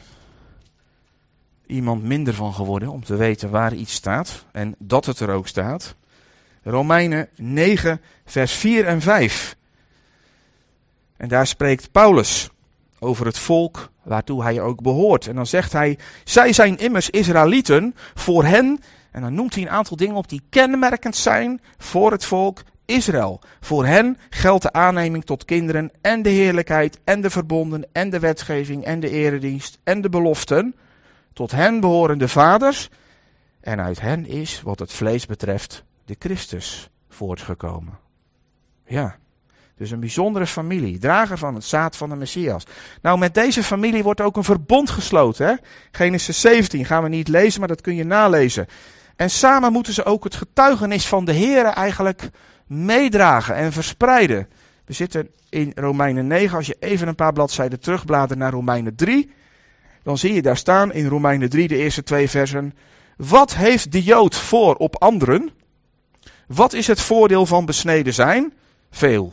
iemand 1.66 2.02
minder 2.02 2.34
van 2.34 2.54
geworden 2.54 2.88
om 2.88 3.04
te 3.04 3.16
weten 3.16 3.50
waar 3.50 3.74
iets 3.74 3.92
staat 3.92 4.44
en 4.52 4.74
dat 4.78 5.06
het 5.06 5.20
er 5.20 5.30
ook 5.30 5.48
staat. 5.48 5.96
Romeinen 6.70 7.28
9, 7.36 8.00
vers 8.24 8.52
4 8.52 8.86
en 8.86 9.00
5. 9.00 9.56
En 11.16 11.28
daar 11.28 11.46
spreekt 11.46 11.92
Paulus 11.92 12.50
over 12.98 13.26
het 13.26 13.38
volk 13.38 13.90
waartoe 14.02 14.42
hij 14.42 14.60
ook 14.60 14.82
behoort. 14.82 15.26
En 15.26 15.34
dan 15.34 15.46
zegt 15.46 15.72
hij, 15.72 15.98
zij 16.24 16.52
zijn 16.52 16.78
immers 16.78 17.10
Israëlieten, 17.10 17.94
voor 18.14 18.44
hen, 18.44 18.80
en 19.10 19.22
dan 19.22 19.34
noemt 19.34 19.54
hij 19.54 19.62
een 19.62 19.70
aantal 19.70 19.96
dingen 19.96 20.16
op 20.16 20.28
die 20.28 20.42
kenmerkend 20.50 21.16
zijn 21.16 21.60
voor 21.78 22.12
het 22.12 22.24
volk 22.24 22.62
Israël. 22.84 23.40
Voor 23.60 23.86
hen 23.86 24.18
geldt 24.30 24.62
de 24.62 24.72
aanneming 24.72 25.24
tot 25.24 25.44
kinderen 25.44 25.90
en 26.00 26.22
de 26.22 26.30
heerlijkheid 26.30 26.98
en 27.04 27.20
de 27.20 27.30
verbonden 27.30 27.86
en 27.92 28.10
de 28.10 28.18
wetgeving 28.18 28.84
en 28.84 29.00
de 29.00 29.10
eredienst 29.10 29.78
en 29.84 30.00
de 30.00 30.08
beloften. 30.08 30.74
Tot 31.32 31.50
hen 31.50 31.80
behoren 31.80 32.18
de 32.18 32.28
vaders 32.28 32.90
en 33.60 33.80
uit 33.80 34.00
hen 34.00 34.26
is, 34.26 34.62
wat 34.62 34.78
het 34.78 34.92
vlees 34.92 35.26
betreft, 35.26 35.84
de 36.08 36.16
Christus 36.18 36.90
voortgekomen. 37.08 37.98
Ja, 38.86 39.16
dus 39.76 39.90
een 39.90 40.00
bijzondere 40.00 40.46
familie, 40.46 40.98
drager 40.98 41.38
van 41.38 41.54
het 41.54 41.64
zaad 41.64 41.96
van 41.96 42.08
de 42.08 42.16
Messias. 42.16 42.64
Nou, 43.02 43.18
met 43.18 43.34
deze 43.34 43.62
familie 43.62 44.02
wordt 44.02 44.20
ook 44.20 44.36
een 44.36 44.44
verbond 44.44 44.90
gesloten. 44.90 45.46
Hè? 45.46 45.54
Genesis 45.90 46.40
17 46.40 46.84
gaan 46.84 47.02
we 47.02 47.08
niet 47.08 47.28
lezen, 47.28 47.58
maar 47.58 47.68
dat 47.68 47.80
kun 47.80 47.94
je 47.94 48.04
nalezen. 48.04 48.66
En 49.16 49.30
samen 49.30 49.72
moeten 49.72 49.92
ze 49.92 50.04
ook 50.04 50.24
het 50.24 50.34
getuigenis 50.34 51.06
van 51.06 51.24
de 51.24 51.32
Heer 51.32 51.64
eigenlijk 51.64 52.30
meedragen 52.66 53.54
en 53.54 53.72
verspreiden. 53.72 54.48
We 54.84 54.92
zitten 54.92 55.28
in 55.48 55.72
Romeinen 55.74 56.26
9. 56.26 56.56
Als 56.56 56.66
je 56.66 56.76
even 56.80 57.08
een 57.08 57.14
paar 57.14 57.32
bladzijden 57.32 57.80
terugbladert 57.80 58.38
naar 58.38 58.52
Romeinen 58.52 58.94
3, 58.94 59.30
dan 60.02 60.18
zie 60.18 60.34
je 60.34 60.42
daar 60.42 60.56
staan 60.56 60.92
in 60.92 61.06
Romeinen 61.06 61.48
3 61.48 61.68
de 61.68 61.76
eerste 61.76 62.02
twee 62.02 62.30
versen. 62.30 62.74
Wat 63.16 63.54
heeft 63.54 63.92
de 63.92 64.02
Jood 64.02 64.36
voor 64.36 64.74
op 64.74 65.02
anderen? 65.02 65.50
Wat 66.48 66.72
is 66.72 66.86
het 66.86 67.00
voordeel 67.00 67.46
van 67.46 67.64
besneden 67.64 68.14
zijn? 68.14 68.52
Veel. 68.90 69.32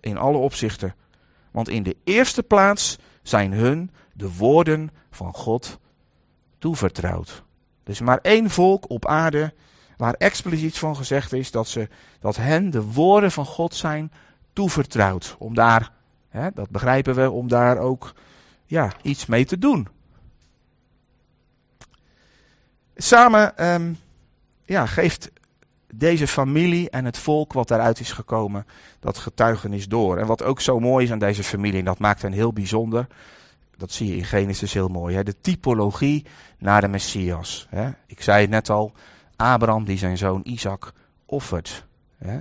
In 0.00 0.16
alle 0.16 0.38
opzichten. 0.38 0.94
Want 1.50 1.68
in 1.68 1.82
de 1.82 1.96
eerste 2.04 2.42
plaats 2.42 2.98
zijn 3.22 3.52
hun 3.52 3.90
de 4.12 4.32
woorden 4.32 4.90
van 5.10 5.34
God 5.34 5.78
toevertrouwd. 6.58 7.42
Er 7.84 7.90
is 7.90 8.00
maar 8.00 8.18
één 8.22 8.50
volk 8.50 8.90
op 8.90 9.06
aarde 9.06 9.54
waar 9.96 10.14
expliciet 10.14 10.78
van 10.78 10.96
gezegd 10.96 11.32
is 11.32 11.50
dat, 11.50 11.68
ze, 11.68 11.88
dat 12.20 12.36
hen 12.36 12.70
de 12.70 12.82
woorden 12.82 13.32
van 13.32 13.46
God 13.46 13.74
zijn 13.74 14.12
toevertrouwd. 14.52 15.36
Om 15.38 15.54
daar, 15.54 15.92
hè, 16.28 16.48
dat 16.54 16.70
begrijpen 16.70 17.14
we, 17.14 17.30
om 17.30 17.48
daar 17.48 17.78
ook 17.78 18.14
ja, 18.64 18.92
iets 19.02 19.26
mee 19.26 19.44
te 19.44 19.58
doen. 19.58 19.88
Samen 22.96 23.72
um, 23.72 23.98
ja, 24.64 24.86
geeft 24.86 25.30
deze 25.98 26.26
familie 26.26 26.90
en 26.90 27.04
het 27.04 27.18
volk 27.18 27.52
wat 27.52 27.68
daaruit 27.68 28.00
is 28.00 28.12
gekomen, 28.12 28.66
dat 29.00 29.18
getuigenis 29.18 29.88
door. 29.88 30.18
En 30.18 30.26
wat 30.26 30.42
ook 30.42 30.60
zo 30.60 30.80
mooi 30.80 31.04
is 31.04 31.12
aan 31.12 31.18
deze 31.18 31.44
familie, 31.44 31.78
en 31.78 31.84
dat 31.84 31.98
maakt 31.98 32.22
hen 32.22 32.32
heel 32.32 32.52
bijzonder, 32.52 33.06
dat 33.76 33.92
zie 33.92 34.08
je 34.08 34.16
in 34.16 34.24
Genesis 34.24 34.72
heel 34.72 34.88
mooi, 34.88 35.16
hè? 35.16 35.22
de 35.22 35.40
typologie 35.40 36.26
naar 36.58 36.80
de 36.80 36.88
Messias. 36.88 37.66
Hè? 37.70 37.90
Ik 38.06 38.22
zei 38.22 38.40
het 38.40 38.50
net 38.50 38.70
al, 38.70 38.92
Abraham 39.36 39.84
die 39.84 39.98
zijn 39.98 40.18
zoon 40.18 40.40
Isaac 40.44 40.92
offert. 41.26 41.86
Hè? 42.18 42.40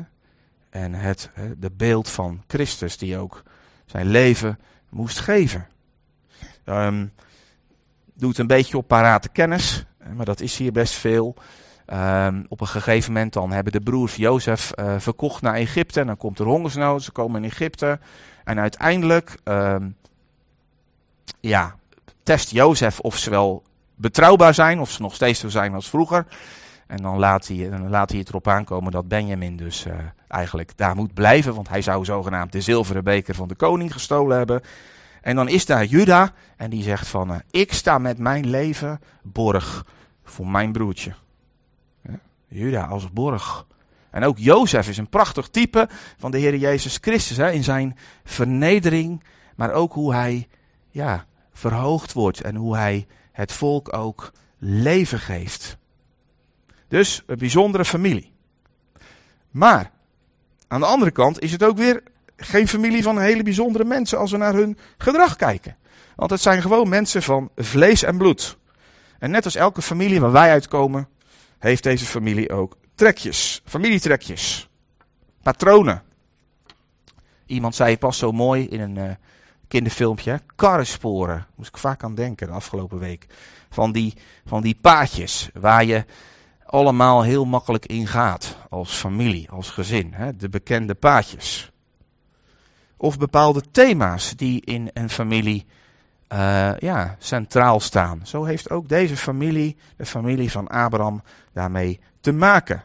En 0.70 0.94
het 0.94 1.30
de 1.58 1.72
beeld 1.72 2.10
van 2.10 2.44
Christus 2.48 2.98
die 2.98 3.18
ook 3.18 3.44
zijn 3.86 4.08
leven 4.08 4.60
moest 4.90 5.20
geven. 5.20 5.68
Um, 6.66 7.14
doet 8.14 8.38
een 8.38 8.48
beetje 8.48 8.78
op 8.78 8.88
parate 8.88 9.30
kennis, 9.30 9.86
maar 10.16 10.26
dat 10.26 10.42
is 10.42 10.58
hier 10.58 10.72
best 10.72 10.94
veel. 10.94 11.36
Um, 11.88 12.46
op 12.50 12.62
een 12.62 12.68
gegeven 12.68 13.14
moment 13.14 13.34
dan 13.34 13.52
hebben 13.52 13.74
de 13.74 13.82
broers 13.82 14.16
Jozef 14.16 14.72
uh, 14.76 14.96
verkocht 14.98 15.42
naar 15.42 15.54
Egypte. 15.54 16.00
En 16.00 16.08
dan 16.08 16.18
komt 16.18 16.40
er 16.40 16.46
hongersnood, 16.46 17.04
ze 17.04 17.12
komen 17.12 17.44
in 17.44 17.50
Egypte. 17.50 18.00
En 18.44 18.60
uiteindelijk 18.60 19.38
um, 19.44 19.96
ja, 21.40 21.76
test 22.24 22.52
Jozef 22.52 23.00
of 23.00 23.18
ze 23.18 23.30
wel 23.30 23.64
betrouwbaar 23.96 24.54
zijn, 24.54 24.80
of 24.80 24.92
ze 24.92 25.02
nog 25.02 25.16
steeds 25.16 25.40
zo 25.40 25.50
zijn 25.50 25.74
als 25.74 25.90
vroeger. 25.90 26.26
En 26.88 26.98
dan 26.98 27.20
laat 27.20 27.48
hij, 27.48 27.80
laat 27.88 28.10
hij 28.10 28.20
het 28.20 28.30
erop 28.30 28.48
aankomen 28.48 28.92
dat 28.92 29.08
Benjamin 29.08 29.56
dus 29.56 29.86
uh, 29.86 29.94
eigenlijk 30.28 30.78
daar 30.78 30.96
moet 30.96 31.14
blijven. 31.14 31.56
Want 31.56 31.70
hij 31.70 31.82
zou 31.82 32.06
zogenaamd 32.06 32.52
de 32.52 32.62
zilveren 32.62 33.04
beker 33.04 33.36
van 33.36 33.48
de 33.48 33.56
koning 33.56 33.94
gestolen 33.94 34.38
hebben. 34.38 34.62
En 35.22 35.36
dan 35.36 35.48
is 35.48 35.66
daar 35.66 35.86
Juda 35.86 36.32
en 36.58 36.70
die 36.70 36.84
zegt 36.84 37.08
van, 37.08 37.32
uh, 37.32 37.38
ik 37.52 37.74
sta 37.74 37.98
met 37.98 38.18
mijn 38.18 38.50
leven 38.50 39.02
borg 39.22 39.86
voor 40.24 40.48
mijn 40.48 40.72
broertje. 40.72 41.14
Juda 42.54 42.86
als 42.86 43.12
borg. 43.12 43.66
En 44.12 44.24
ook 44.24 44.38
Jozef 44.38 44.90
is 44.90 44.98
een 44.98 45.10
prachtig 45.10 45.48
type 45.48 45.90
van 46.18 46.32
de 46.32 46.38
Heer 46.38 46.56
Jezus 46.56 46.98
Christus 47.02 47.38
hè, 47.38 47.52
in 47.52 47.64
zijn 47.64 47.98
vernedering, 48.24 49.24
maar 49.56 49.72
ook 49.72 49.94
hoe 49.94 50.14
hij 50.14 50.48
ja, 50.90 51.26
verhoogd 51.54 52.14
wordt 52.14 52.42
en 52.42 52.56
hoe 52.56 52.76
hij 52.76 53.08
het 53.32 53.52
volk 53.52 53.96
ook 53.98 54.32
leven 54.58 55.20
geeft. 55.20 55.78
Dus 56.88 57.24
een 57.26 57.38
bijzondere 57.38 57.86
familie. 57.86 58.32
Maar 59.52 59.92
aan 60.68 60.80
de 60.80 60.86
andere 60.86 61.12
kant 61.12 61.42
is 61.42 61.52
het 61.52 61.64
ook 61.64 61.78
weer 61.78 62.04
geen 62.38 62.68
familie 62.68 63.04
van 63.04 63.20
hele 63.20 63.44
bijzondere 63.44 63.84
mensen 63.84 64.18
als 64.18 64.32
we 64.32 64.38
naar 64.38 64.54
hun 64.54 64.78
gedrag 64.98 65.36
kijken. 65.36 65.78
Want 66.16 66.32
het 66.32 66.42
zijn 66.42 66.62
gewoon 66.62 66.90
mensen 66.90 67.24
van 67.24 67.50
vlees 67.56 68.04
en 68.04 68.18
bloed. 68.18 68.58
En 69.20 69.32
net 69.32 69.46
als 69.46 69.56
elke 69.56 69.82
familie 69.82 70.20
waar 70.20 70.32
wij 70.32 70.50
uitkomen, 70.50 71.08
heeft 71.64 71.84
deze 71.84 72.06
familie 72.06 72.52
ook 72.52 72.78
trekjes, 72.96 73.62
familietrekjes, 73.66 74.70
patronen. 75.42 76.04
Iemand 77.46 77.76
zei 77.76 77.98
pas 77.98 78.18
zo 78.18 78.32
mooi 78.32 78.68
in 78.68 78.80
een 78.80 78.96
uh, 78.96 79.12
kinderfilmpje, 79.68 80.42
karrensporen. 80.56 81.48
Moest 81.56 81.70
ik 81.70 81.78
vaak 81.78 82.04
aan 82.04 82.16
denken 82.16 82.48
de 82.48 82.54
afgelopen 82.54 83.00
week. 83.00 83.28
Van 83.70 83.92
die, 83.92 84.14
van 84.46 84.62
die 84.62 84.78
paadjes 84.82 85.50
waar 85.54 85.86
je 85.86 86.06
allemaal 86.66 87.22
heel 87.22 87.46
makkelijk 87.46 87.86
ingaat 87.86 88.58
als 88.70 88.94
familie, 88.94 89.50
als 89.50 89.70
gezin. 89.70 90.14
Hè? 90.14 90.36
De 90.36 90.50
bekende 90.50 90.94
paadjes. 90.94 91.72
Of 92.98 93.18
bepaalde 93.18 93.64
thema's 93.72 94.36
die 94.36 94.62
in 94.62 94.90
een 94.94 95.10
familie 95.10 95.66
uh, 96.34 96.78
ja, 96.78 97.16
centraal 97.20 97.80
staan. 97.80 98.20
Zo 98.24 98.44
heeft 98.44 98.70
ook 98.70 98.90
deze 98.90 99.18
familie, 99.18 99.78
de 99.98 100.06
familie 100.06 100.52
van 100.52 100.68
Abraham, 100.68 101.22
daarmee 101.52 102.00
te 102.22 102.32
maken. 102.32 102.84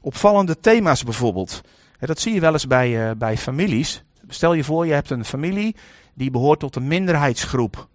Opvallende 0.00 0.60
thema's 0.60 1.04
bijvoorbeeld. 1.04 1.60
dat 1.98 2.20
zie 2.20 2.34
je 2.34 2.40
wel 2.40 2.52
eens 2.52 2.66
bij, 2.66 3.08
uh, 3.08 3.16
bij 3.16 3.36
families. 3.36 4.04
Stel 4.28 4.52
je 4.52 4.64
voor, 4.64 4.86
je 4.86 4.92
hebt 4.92 5.10
een 5.10 5.24
familie 5.24 5.76
die 6.14 6.30
behoort 6.30 6.60
tot 6.60 6.76
een 6.76 6.86
minderheidsgroep. 6.86 7.88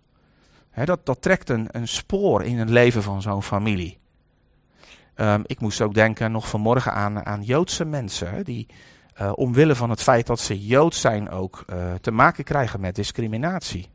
dat, 0.86 1.06
dat 1.06 1.22
trekt 1.22 1.50
een, 1.50 1.68
een 1.72 1.88
spoor 1.88 2.44
in 2.44 2.58
het 2.58 2.70
leven 2.70 3.04
van 3.04 3.22
zo'n 3.22 3.44
familie. 3.44 4.00
Um, 5.16 5.44
ik 5.46 5.60
moest 5.60 5.82
ook 5.82 5.94
denken 5.94 6.32
nog 6.32 6.50
vanmorgen 6.50 6.94
aan, 6.94 7.26
aan 7.26 7.44
Joodse 7.44 7.86
mensen. 7.86 8.44
die 8.44 8.68
uh, 9.22 9.32
omwille 9.36 9.76
van 9.76 9.90
het 9.90 10.02
feit 10.02 10.28
dat 10.28 10.40
ze 10.40 10.66
Jood 10.66 10.96
zijn 10.96 11.30
ook 11.30 11.66
te 12.02 12.12
maken 12.12 12.44
krijgen 12.44 12.80
met 12.80 12.96
discriminatie. 12.96 13.90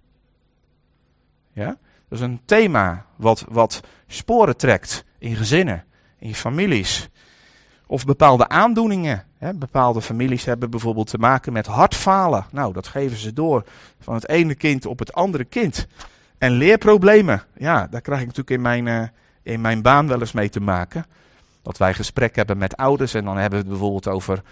Ja? 1.57 1.77
Dat 2.09 2.19
is 2.19 2.21
een 2.21 2.41
thema 2.45 3.05
wat, 3.17 3.45
wat 3.49 3.81
sporen 4.07 4.57
trekt 4.57 5.05
in 5.19 5.37
gezinnen, 5.37 5.85
in 6.19 6.35
families. 6.35 7.09
Of 7.87 8.05
bepaalde 8.05 8.49
aandoeningen. 8.49 9.25
Hè? 9.39 9.55
Bepaalde 9.55 10.03
families 10.03 10.45
hebben 10.45 10.71
bijvoorbeeld 10.71 11.11
te 11.11 11.19
maken 11.19 11.53
met 11.53 11.67
hartfalen. 11.67 12.47
Nou, 12.51 12.73
dat 12.73 12.87
geven 12.87 13.17
ze 13.17 13.33
door 13.33 13.65
van 14.01 14.15
het 14.15 14.29
ene 14.29 14.55
kind 14.55 14.87
op 14.87 14.99
het 14.99 15.13
andere 15.13 15.45
kind. 15.45 15.87
En 16.39 16.53
leerproblemen. 16.53 17.43
Ja, 17.59 17.87
daar 17.87 18.01
krijg 18.01 18.21
ik 18.21 18.27
natuurlijk 18.27 18.57
in 18.57 18.63
mijn, 18.63 18.87
uh, 18.87 19.09
in 19.43 19.61
mijn 19.61 19.83
baan 19.83 20.09
wel 20.09 20.21
eens 20.21 20.33
mee 20.33 20.49
te 20.49 20.61
maken. 20.61 21.07
Dat 21.63 21.79
wij 21.79 21.95
gesprek 21.95 22.37
hebben 22.37 22.59
met 22.59 22.77
ouders 22.77 23.15
en 23.15 23.25
dan 23.25 23.37
hebben 23.37 23.59
we 23.59 23.65
het 23.65 23.69
bijvoorbeeld 23.69 24.09
over. 24.09 24.43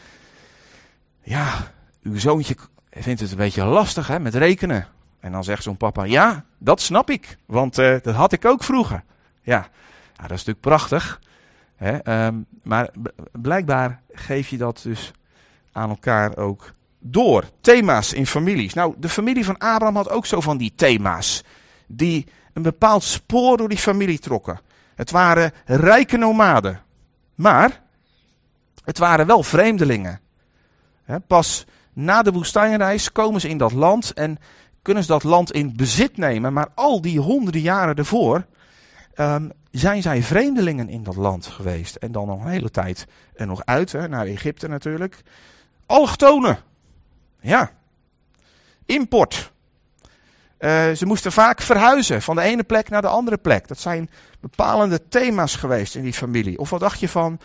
Ja, 1.23 1.73
uw 2.02 2.18
zoontje 2.18 2.56
vindt 2.90 3.20
het 3.20 3.30
een 3.30 3.37
beetje 3.37 3.64
lastig 3.64 4.06
hè, 4.06 4.20
met 4.20 4.34
rekenen. 4.34 4.87
En 5.25 5.33
dan 5.33 5.45
zegt 5.45 5.62
zo'n 5.62 5.76
papa: 5.76 6.04
Ja, 6.04 6.45
dat 6.59 6.81
snap 6.81 7.11
ik, 7.11 7.37
want 7.47 7.78
uh, 7.78 7.97
dat 8.02 8.14
had 8.14 8.33
ik 8.33 8.45
ook 8.45 8.64
vroeger. 8.64 9.02
Ja, 9.43 9.59
nou, 10.16 10.28
dat 10.28 10.31
is 10.31 10.45
natuurlijk 10.45 10.61
prachtig. 10.61 11.21
Hè, 11.76 12.26
um, 12.26 12.47
maar 12.62 12.90
blijkbaar 13.33 14.00
geef 14.12 14.49
je 14.49 14.57
dat 14.57 14.81
dus 14.83 15.12
aan 15.73 15.88
elkaar 15.88 16.37
ook 16.37 16.73
door. 16.99 17.45
Thema's 17.61 18.12
in 18.12 18.26
families. 18.26 18.75
Nou, 18.75 18.95
de 18.99 19.09
familie 19.09 19.45
van 19.45 19.59
Abraham 19.59 19.97
had 19.97 20.11
ook 20.11 20.26
zo 20.26 20.40
van 20.40 20.57
die 20.57 20.73
thema's. 20.75 21.45
Die 21.87 22.26
een 22.52 22.62
bepaald 22.62 23.02
spoor 23.02 23.57
door 23.57 23.69
die 23.69 23.78
familie 23.78 24.19
trokken. 24.19 24.61
Het 24.95 25.11
waren 25.11 25.52
rijke 25.64 26.16
nomaden. 26.16 26.81
Maar 27.35 27.83
het 28.85 28.99
waren 28.99 29.26
wel 29.26 29.43
vreemdelingen. 29.43 30.21
Pas 31.26 31.66
na 31.93 32.23
de 32.23 32.33
woestijnreis 32.33 33.12
komen 33.12 33.40
ze 33.40 33.49
in 33.49 33.59
dat 33.59 33.73
land 33.73 34.12
en 34.12 34.38
kunnen 34.85 35.03
ze 35.03 35.09
dat 35.09 35.23
land 35.23 35.53
in 35.53 35.76
bezit 35.76 36.17
nemen. 36.17 36.53
Maar 36.53 36.69
al 36.75 37.00
die 37.00 37.21
honderden 37.21 37.61
jaren 37.61 37.95
ervoor 37.95 38.47
um, 39.17 39.53
zijn 39.71 40.03
zij 40.03 40.23
vreemdelingen 40.23 40.88
in 40.88 41.03
dat 41.03 41.17
land 41.17 41.47
geweest. 41.47 41.97
En 41.97 42.12
dan 42.12 42.26
nog 42.26 42.41
een 42.41 42.50
hele 42.50 42.71
tijd 42.71 43.07
er 43.35 43.47
nog 43.47 43.64
uit, 43.64 43.93
hè, 43.93 44.09
naar 44.09 44.26
Egypte 44.26 44.69
natuurlijk. 44.69 45.23
Allochtonen. 45.87 46.59
Ja. 47.41 47.71
Import. 48.87 49.53
Uh, 50.59 50.93
ze 50.93 51.07
moesten 51.07 51.33
vaak 51.33 51.61
verhuizen 51.61 52.23
van 52.23 52.37
de 52.37 52.43
ene 52.43 52.62
plek 52.62 52.88
naar 52.88 53.03
de 53.03 53.09
andere 53.09 53.37
plek. 53.37 53.69
Dat 53.69 53.79
zijn 53.79 54.11
bepalende 54.41 55.09
thema's 55.09 55.57
geweest 55.57 55.95
in 55.95 56.03
die 56.03 56.12
familie. 56.12 56.59
Of 56.59 56.71
wat 56.71 56.81
dacht 56.81 57.00
je 57.00 57.09
van 57.09 57.38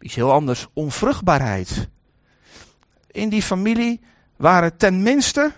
iets 0.00 0.14
heel 0.14 0.32
anders, 0.32 0.66
onvruchtbaarheid? 0.72 1.88
In 3.10 3.28
die 3.28 3.42
familie 3.42 4.00
waren 4.36 4.76
tenminste 4.76 5.52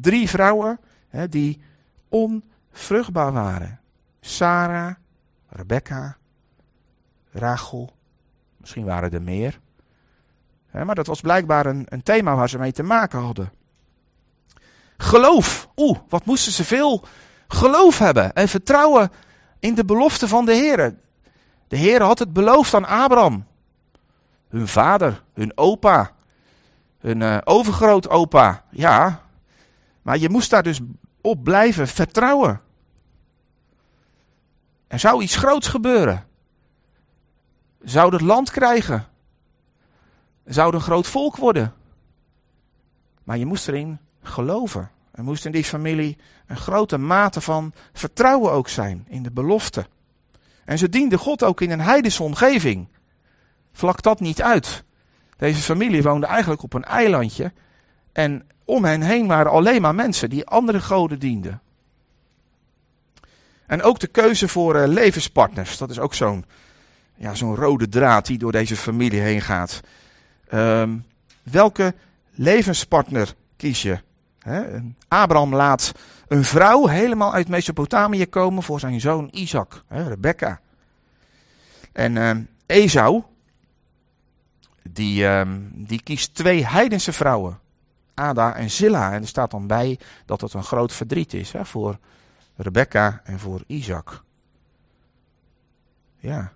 drie 0.00 0.28
vrouwen 0.28 0.80
hè, 1.08 1.28
die 1.28 1.60
onvruchtbaar 2.08 3.32
waren. 3.32 3.80
Sarah, 4.20 4.94
Rebecca, 5.48 6.16
Rachel, 7.32 7.90
misschien 8.56 8.84
waren 8.84 9.12
er 9.12 9.22
meer. 9.22 9.60
maar 10.70 10.94
dat 10.94 11.06
was 11.06 11.20
blijkbaar 11.20 11.66
een, 11.66 11.86
een 11.88 12.02
thema 12.02 12.36
waar 12.36 12.48
ze 12.48 12.58
mee 12.58 12.72
te 12.72 12.82
maken 12.82 13.20
hadden. 13.20 13.52
Geloof. 14.96 15.68
Oeh, 15.76 15.98
wat 16.08 16.24
moesten 16.24 16.52
ze 16.52 16.64
veel 16.64 17.04
geloof 17.48 17.98
hebben 17.98 18.32
en 18.32 18.48
vertrouwen 18.48 19.10
in 19.58 19.74
de 19.74 19.84
belofte 19.84 20.28
van 20.28 20.44
de 20.44 20.52
Heer. 20.52 20.94
De 21.68 21.76
Heer 21.76 22.02
had 22.02 22.18
het 22.18 22.32
beloofd 22.32 22.74
aan 22.74 22.86
Abraham. 22.86 23.46
Hun 24.48 24.68
vader, 24.68 25.22
hun 25.34 25.52
opa, 25.54 26.12
hun 26.98 27.20
uh, 27.20 27.38
overgrootopa. 27.44 28.64
Ja, 28.70 29.22
maar 30.08 30.18
je 30.18 30.28
moest 30.28 30.50
daar 30.50 30.62
dus 30.62 30.80
op 31.20 31.44
blijven 31.44 31.88
vertrouwen. 31.88 32.60
Er 34.86 34.98
zou 34.98 35.22
iets 35.22 35.36
groots 35.36 35.68
gebeuren. 35.68 36.26
Zou 37.80 38.12
het 38.12 38.20
land 38.20 38.50
krijgen. 38.50 39.06
Zou 40.44 40.74
een 40.74 40.80
groot 40.80 41.06
volk 41.06 41.36
worden. 41.36 41.74
Maar 43.24 43.38
je 43.38 43.46
moest 43.46 43.68
erin 43.68 43.98
geloven. 44.22 44.90
Er 45.10 45.24
moest 45.24 45.44
in 45.44 45.52
die 45.52 45.64
familie 45.64 46.18
een 46.46 46.56
grote 46.56 46.98
mate 46.98 47.40
van 47.40 47.72
vertrouwen 47.92 48.52
ook 48.52 48.68
zijn 48.68 49.06
in 49.08 49.22
de 49.22 49.30
belofte. 49.30 49.86
En 50.64 50.78
ze 50.78 50.88
dienden 50.88 51.18
God 51.18 51.44
ook 51.44 51.60
in 51.60 51.70
een 51.70 51.80
heidense 51.80 52.22
omgeving. 52.22 52.88
Vlak 53.72 54.02
dat 54.02 54.20
niet 54.20 54.42
uit. 54.42 54.84
Deze 55.36 55.62
familie 55.62 56.02
woonde 56.02 56.26
eigenlijk 56.26 56.62
op 56.62 56.72
een 56.74 56.84
eilandje. 56.84 57.52
En 58.18 58.46
om 58.64 58.84
hen 58.84 59.02
heen 59.02 59.26
waren 59.26 59.52
alleen 59.52 59.80
maar 59.82 59.94
mensen 59.94 60.30
die 60.30 60.46
andere 60.46 60.80
goden 60.80 61.18
dienden. 61.18 61.60
En 63.66 63.82
ook 63.82 63.98
de 63.98 64.06
keuze 64.06 64.48
voor 64.48 64.76
uh, 64.76 64.86
levenspartners. 64.86 65.78
Dat 65.78 65.90
is 65.90 65.98
ook 65.98 66.14
zo'n 66.14 66.44
ja, 67.14 67.34
zo'n 67.34 67.54
rode 67.54 67.88
draad 67.88 68.26
die 68.26 68.38
door 68.38 68.52
deze 68.52 68.76
familie 68.76 69.20
heen 69.20 69.40
gaat. 69.40 69.80
Um, 70.54 71.04
welke 71.42 71.94
levenspartner 72.30 73.34
kies 73.56 73.82
je? 73.82 73.98
Abraham 75.08 75.54
laat 75.54 75.92
een 76.28 76.44
vrouw 76.44 76.86
helemaal 76.86 77.32
uit 77.32 77.48
Mesopotamië 77.48 78.26
komen 78.26 78.62
voor 78.62 78.80
zijn 78.80 79.00
zoon 79.00 79.28
Isaac, 79.32 79.82
Rebecca. 79.88 80.60
En 81.92 82.16
uh, 82.16 82.30
Esau, 82.66 83.22
die, 84.90 85.26
um, 85.26 85.70
die 85.74 86.02
kiest 86.02 86.34
twee 86.34 86.66
heidense 86.66 87.12
vrouwen. 87.12 87.58
Ada 88.18 88.54
en 88.54 88.70
Zilla. 88.70 89.12
En 89.12 89.22
er 89.22 89.28
staat 89.28 89.50
dan 89.50 89.66
bij 89.66 89.98
dat 90.26 90.40
het 90.40 90.54
een 90.54 90.64
groot 90.64 90.92
verdriet 90.92 91.34
is 91.34 91.52
hè, 91.52 91.64
voor 91.64 91.98
Rebecca 92.56 93.20
en 93.24 93.38
voor 93.38 93.62
Isaac. 93.66 94.22
Ja. 96.16 96.52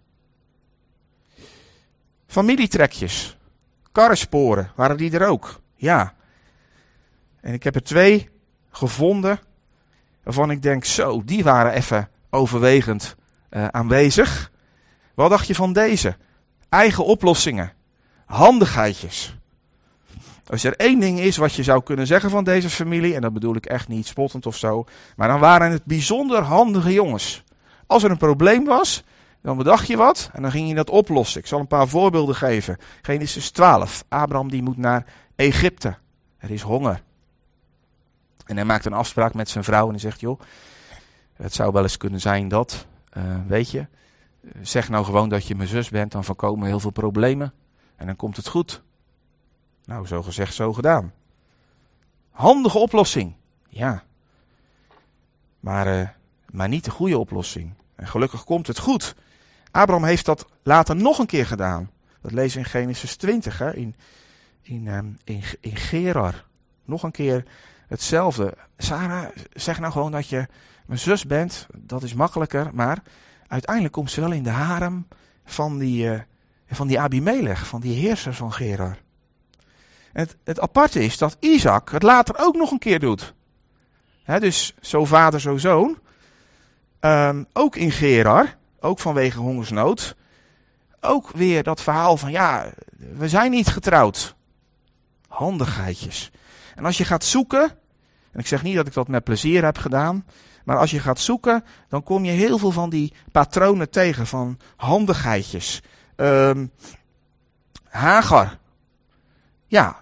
Familietrekjes. 2.27 3.37
Karrensporen, 3.93 4.71
waren 4.77 4.97
die 4.97 5.19
er 5.19 5.27
ook? 5.27 5.61
Ja. 5.75 6.15
En 7.41 7.53
ik 7.53 7.63
heb 7.63 7.75
er 7.75 7.83
twee 7.83 8.31
gevonden 8.71 9.41
waarvan 10.23 10.51
ik 10.51 10.63
denk, 10.63 10.85
zo, 10.85 11.25
die 11.25 11.45
waren 11.45 11.73
even 11.73 12.09
overwegend 12.31 13.17
uh, 13.51 13.67
aanwezig. 13.67 14.51
Wat 15.15 15.31
dacht 15.31 15.47
je 15.47 15.55
van 15.55 15.73
deze? 15.73 16.17
Eigen 16.69 17.05
oplossingen. 17.05 17.73
Handigheidjes. 18.25 19.39
Als 20.47 20.65
er 20.65 20.77
één 20.77 21.01
ding 21.01 21.21
is 21.21 21.37
wat 21.37 21.55
je 21.55 21.63
zou 21.63 21.83
kunnen 21.83 22.07
zeggen 22.07 22.31
van 22.31 22.45
deze 22.45 22.71
familie, 22.71 23.15
en 23.15 23.21
dat 23.21 23.33
bedoel 23.33 23.57
ik 23.57 23.67
echt 23.67 23.89
niet 23.89 24.07
spottend 24.07 24.47
of 24.47 24.57
zo, 24.57 24.85
maar 25.17 25.29
dan 25.29 25.41
waren 25.41 25.71
het 25.71 25.85
bijzonder 25.85 26.43
handige 26.43 26.93
jongens. 26.93 27.45
Als 27.87 28.03
er 28.03 28.11
een 28.11 28.17
probleem 28.17 28.65
was, 28.65 29.05
dan 29.41 29.57
bedacht 29.57 29.87
je 29.87 29.97
wat 29.97 30.31
en 30.33 30.43
dan 30.43 30.51
ging 30.51 30.69
je 30.69 30.75
dat 30.75 30.91
oplossen. 30.91 31.41
Ik 31.41 31.47
zal 31.47 31.61
een 31.61 31.67
paar 31.67 31.89
voorbeelden 31.89 32.35
geven. 32.35 32.79
Genesis 33.03 33.51
12. 33.51 34.05
Abraham 34.09 34.51
die 34.51 34.63
moet 34.63 34.77
naar 34.77 35.07
Egypte. 35.37 35.97
Er 36.39 36.51
is 36.51 36.63
honger. 36.63 37.03
En 38.47 38.57
hij 38.57 38.65
maakt 38.65 38.85
een 38.85 38.93
afspraak 38.93 39.35
met 39.35 39.49
zijn 39.49 39.65
vrouw 39.65 39.85
en 39.85 39.91
hij 39.91 39.99
zegt, 39.99 40.21
joh, 40.21 40.41
het 41.33 41.55
zou 41.55 41.73
wel 41.73 41.83
eens 41.83 41.97
kunnen 41.97 42.21
zijn 42.21 42.49
dat, 42.49 42.87
uh, 43.17 43.23
weet 43.47 43.71
je, 43.71 43.87
zeg 44.63 44.89
nou 44.89 45.05
gewoon 45.05 45.29
dat 45.29 45.47
je 45.47 45.55
mijn 45.55 45.69
zus 45.69 45.89
bent, 45.89 46.13
dan 46.13 46.25
voorkomen 46.25 46.67
heel 46.67 46.81
veel 46.81 46.91
problemen 46.91 47.53
en 47.97 48.07
dan 48.07 48.17
komt 48.17 48.37
het 48.37 48.49
goed. 48.49 48.83
Nou, 49.85 50.07
zo 50.07 50.23
gezegd, 50.23 50.55
zo 50.55 50.73
gedaan. 50.73 51.13
Handige 52.31 52.79
oplossing. 52.79 53.35
Ja. 53.69 54.03
Maar, 55.61 55.99
uh, 56.01 56.09
maar 56.51 56.69
niet 56.69 56.85
de 56.85 56.91
goede 56.91 57.19
oplossing. 57.19 57.75
En 57.95 58.07
gelukkig 58.07 58.45
komt 58.45 58.67
het 58.67 58.79
goed. 58.79 59.15
Abraham 59.71 60.05
heeft 60.05 60.25
dat 60.25 60.47
later 60.63 60.97
nog 60.97 61.19
een 61.19 61.27
keer 61.27 61.47
gedaan. 61.47 61.91
Dat 62.21 62.33
lezen 62.33 62.59
we 62.59 62.65
in 62.65 62.71
Genesis 62.71 63.17
20, 63.17 63.59
hè? 63.59 63.75
In, 63.75 63.97
in, 64.63 64.87
um, 64.87 65.19
in, 65.25 65.43
in 65.61 65.77
Gerar. 65.77 66.45
Nog 66.85 67.03
een 67.03 67.11
keer 67.11 67.45
hetzelfde. 67.87 68.55
Sarah, 68.77 69.27
zeg 69.53 69.81
nou 69.81 69.93
gewoon 69.93 70.13
dat 70.13 70.29
je 70.29 70.47
mijn 70.87 70.99
zus 70.99 71.27
bent. 71.27 71.67
Dat 71.77 72.03
is 72.03 72.15
makkelijker. 72.15 72.71
Maar 72.75 73.03
uiteindelijk 73.47 73.95
komt 73.95 74.11
ze 74.11 74.21
wel 74.21 74.33
in 74.33 74.43
de 74.43 74.51
harem 74.51 75.07
van 75.45 75.79
die, 75.79 76.05
uh, 76.05 76.21
van 76.67 76.87
die 76.87 77.01
Abimelech, 77.01 77.67
van 77.67 77.81
die 77.81 77.97
heerser 77.97 78.35
van 78.35 78.53
Gerar. 78.53 78.99
Het, 80.13 80.37
het 80.45 80.61
aparte 80.61 81.05
is 81.05 81.19
dat 81.19 81.37
Isaac 81.41 81.91
het 81.91 82.03
later 82.03 82.35
ook 82.39 82.55
nog 82.55 82.71
een 82.71 82.79
keer 82.79 82.99
doet. 82.99 83.35
dus 84.25 84.75
zo 84.81 85.05
vader, 85.05 85.41
zo 85.41 85.57
zoon. 85.57 85.99
Um, 87.01 87.47
ook 87.53 87.77
in 87.77 87.91
Gerar, 87.91 88.57
ook 88.81 88.99
vanwege 88.99 89.39
hongersnood. 89.39 90.17
Ook 91.01 91.31
weer 91.31 91.63
dat 91.63 91.83
verhaal 91.83 92.17
van 92.17 92.31
ja, 92.31 92.73
we 92.97 93.29
zijn 93.29 93.51
niet 93.51 93.67
getrouwd. 93.69 94.35
Handigheidjes. 95.29 96.31
En 96.75 96.85
als 96.85 96.99
je 96.99 97.05
gaat 97.05 97.25
zoeken, 97.25 97.63
en 98.33 98.41
ik 98.41 98.47
zeg 98.47 98.63
niet 98.63 98.77
dat 98.77 98.87
ik 98.87 98.93
dat 98.93 99.09
met 99.09 99.25
plezier 99.25 99.65
heb 99.65 99.79
gedaan, 99.79 100.25
maar 100.65 100.79
als 100.79 100.91
je 100.91 101.01
gaat 101.01 101.19
zoeken, 101.19 101.65
dan 101.89 102.03
kom 102.03 102.25
je 102.25 102.31
heel 102.31 102.59
veel 102.59 102.71
van 102.71 102.91
die 102.91 103.15
patronen 103.33 103.91
tegen 103.91 104.27
van 104.27 104.59
handigheidjes. 104.77 105.83
Um, 106.17 106.71
Hagar. 107.89 108.59
Ja, 109.67 110.02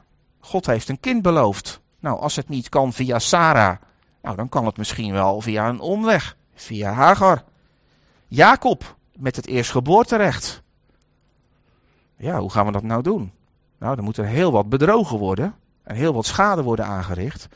God 0.51 0.67
heeft 0.67 0.89
een 0.89 1.01
kind 1.01 1.23
beloofd. 1.23 1.81
Nou, 1.99 2.21
als 2.21 2.37
het 2.37 2.49
niet 2.49 2.69
kan 2.69 2.93
via 2.93 3.19
Sarah, 3.19 3.77
nou, 4.23 4.37
dan 4.37 4.49
kan 4.49 4.67
het 4.67 4.77
misschien 4.77 5.13
wel 5.13 5.41
via 5.41 5.69
een 5.69 5.81
omweg, 5.81 6.37
via 6.55 6.93
Hagar. 6.93 7.45
Jacob 8.27 8.97
met 9.17 9.37
het 9.37 9.47
eerstgeboorterecht. 9.47 10.63
Ja, 12.17 12.39
hoe 12.39 12.51
gaan 12.51 12.67
we 12.67 12.73
dat 12.73 12.83
nou 12.83 13.03
doen? 13.03 13.33
Nou, 13.79 13.97
dan 13.97 14.05
moet 14.05 14.17
er 14.17 14.27
heel 14.27 14.53
wat 14.53 14.69
bedrogen 14.69 15.19
worden 15.19 15.55
en 15.83 15.97
heel 15.97 16.15
wat 16.15 16.27
schade 16.27 16.63
worden 16.63 16.87
aangericht. 16.87 17.49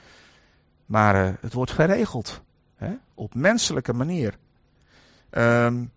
Maar 0.86 1.26
uh, 1.26 1.34
het 1.40 1.52
wordt 1.52 1.70
geregeld. 1.70 2.42
Hè? 2.76 2.92
Op 3.14 3.34
menselijke 3.34 3.92
manier. 3.92 4.36
Um, 5.30 5.92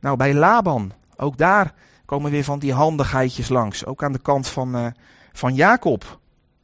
nou, 0.00 0.16
bij 0.16 0.34
Laban, 0.34 0.92
ook 1.16 1.36
daar 1.36 1.74
komen 2.04 2.30
weer 2.30 2.44
van 2.44 2.58
die 2.58 2.72
handigheidjes 2.72 3.48
langs. 3.48 3.86
Ook 3.86 4.02
aan 4.02 4.12
de 4.12 4.18
kant 4.18 4.48
van, 4.48 4.76
uh, 4.76 4.86
van 5.38 5.54
Jacob 5.54 6.18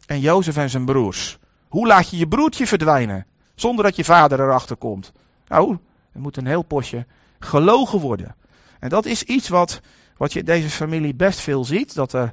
en 0.06 0.20
Jozef 0.20 0.56
en 0.56 0.70
zijn 0.70 0.84
broers. 0.84 1.38
Hoe 1.68 1.87
laat 1.87 2.10
je 2.10 2.16
je 2.16 2.28
broertje 2.28 2.66
verdwijnen 2.66 3.26
zonder 3.54 3.84
dat 3.84 3.96
je 3.96 4.04
vader 4.04 4.40
erachter 4.40 4.76
komt? 4.76 5.12
Nou, 5.48 5.78
er 6.12 6.20
moet 6.20 6.37
een 6.37 6.46
heel 6.46 6.62
potje 6.62 7.06
gelogen 7.38 8.00
worden. 8.00 8.34
En 8.80 8.88
dat 8.88 9.04
is 9.04 9.22
iets 9.22 9.48
wat, 9.48 9.80
wat 10.16 10.32
je 10.32 10.38
in 10.38 10.44
deze 10.44 10.70
familie 10.70 11.14
best 11.14 11.40
veel 11.40 11.64
ziet. 11.64 11.94
Dat 11.94 12.12
er 12.12 12.32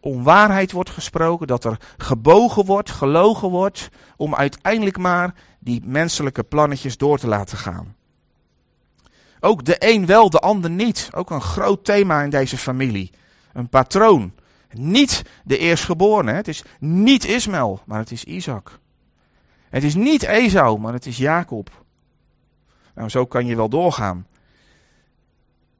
onwaarheid 0.00 0.72
wordt 0.72 0.90
gesproken, 0.90 1.46
dat 1.46 1.64
er 1.64 1.80
gebogen 1.96 2.64
wordt, 2.64 2.90
gelogen 2.90 3.48
wordt, 3.48 3.88
om 4.16 4.34
uiteindelijk 4.34 4.98
maar 4.98 5.34
die 5.58 5.82
menselijke 5.84 6.42
plannetjes 6.42 6.96
door 6.96 7.18
te 7.18 7.28
laten 7.28 7.58
gaan. 7.58 7.94
Ook 9.40 9.64
de 9.64 9.76
een 9.78 10.06
wel, 10.06 10.30
de 10.30 10.38
ander 10.38 10.70
niet. 10.70 11.08
Ook 11.12 11.30
een 11.30 11.40
groot 11.40 11.84
thema 11.84 12.22
in 12.22 12.30
deze 12.30 12.58
familie. 12.58 13.10
Een 13.52 13.68
patroon. 13.68 14.32
Niet 14.70 15.22
de 15.44 15.58
eerstgeborene. 15.58 16.32
Het 16.32 16.48
is 16.48 16.62
niet 16.78 17.24
Ismaël, 17.24 17.82
maar 17.84 17.98
het 17.98 18.10
is 18.10 18.24
Isaac. 18.24 18.78
Het 19.68 19.82
is 19.82 19.94
niet 19.94 20.22
Esau, 20.22 20.78
maar 20.78 20.92
het 20.92 21.06
is 21.06 21.16
Jacob. 21.16 21.84
Nou, 22.94 23.08
zo 23.08 23.26
kan 23.26 23.46
je 23.46 23.56
wel 23.56 23.68
doorgaan. 23.68 24.26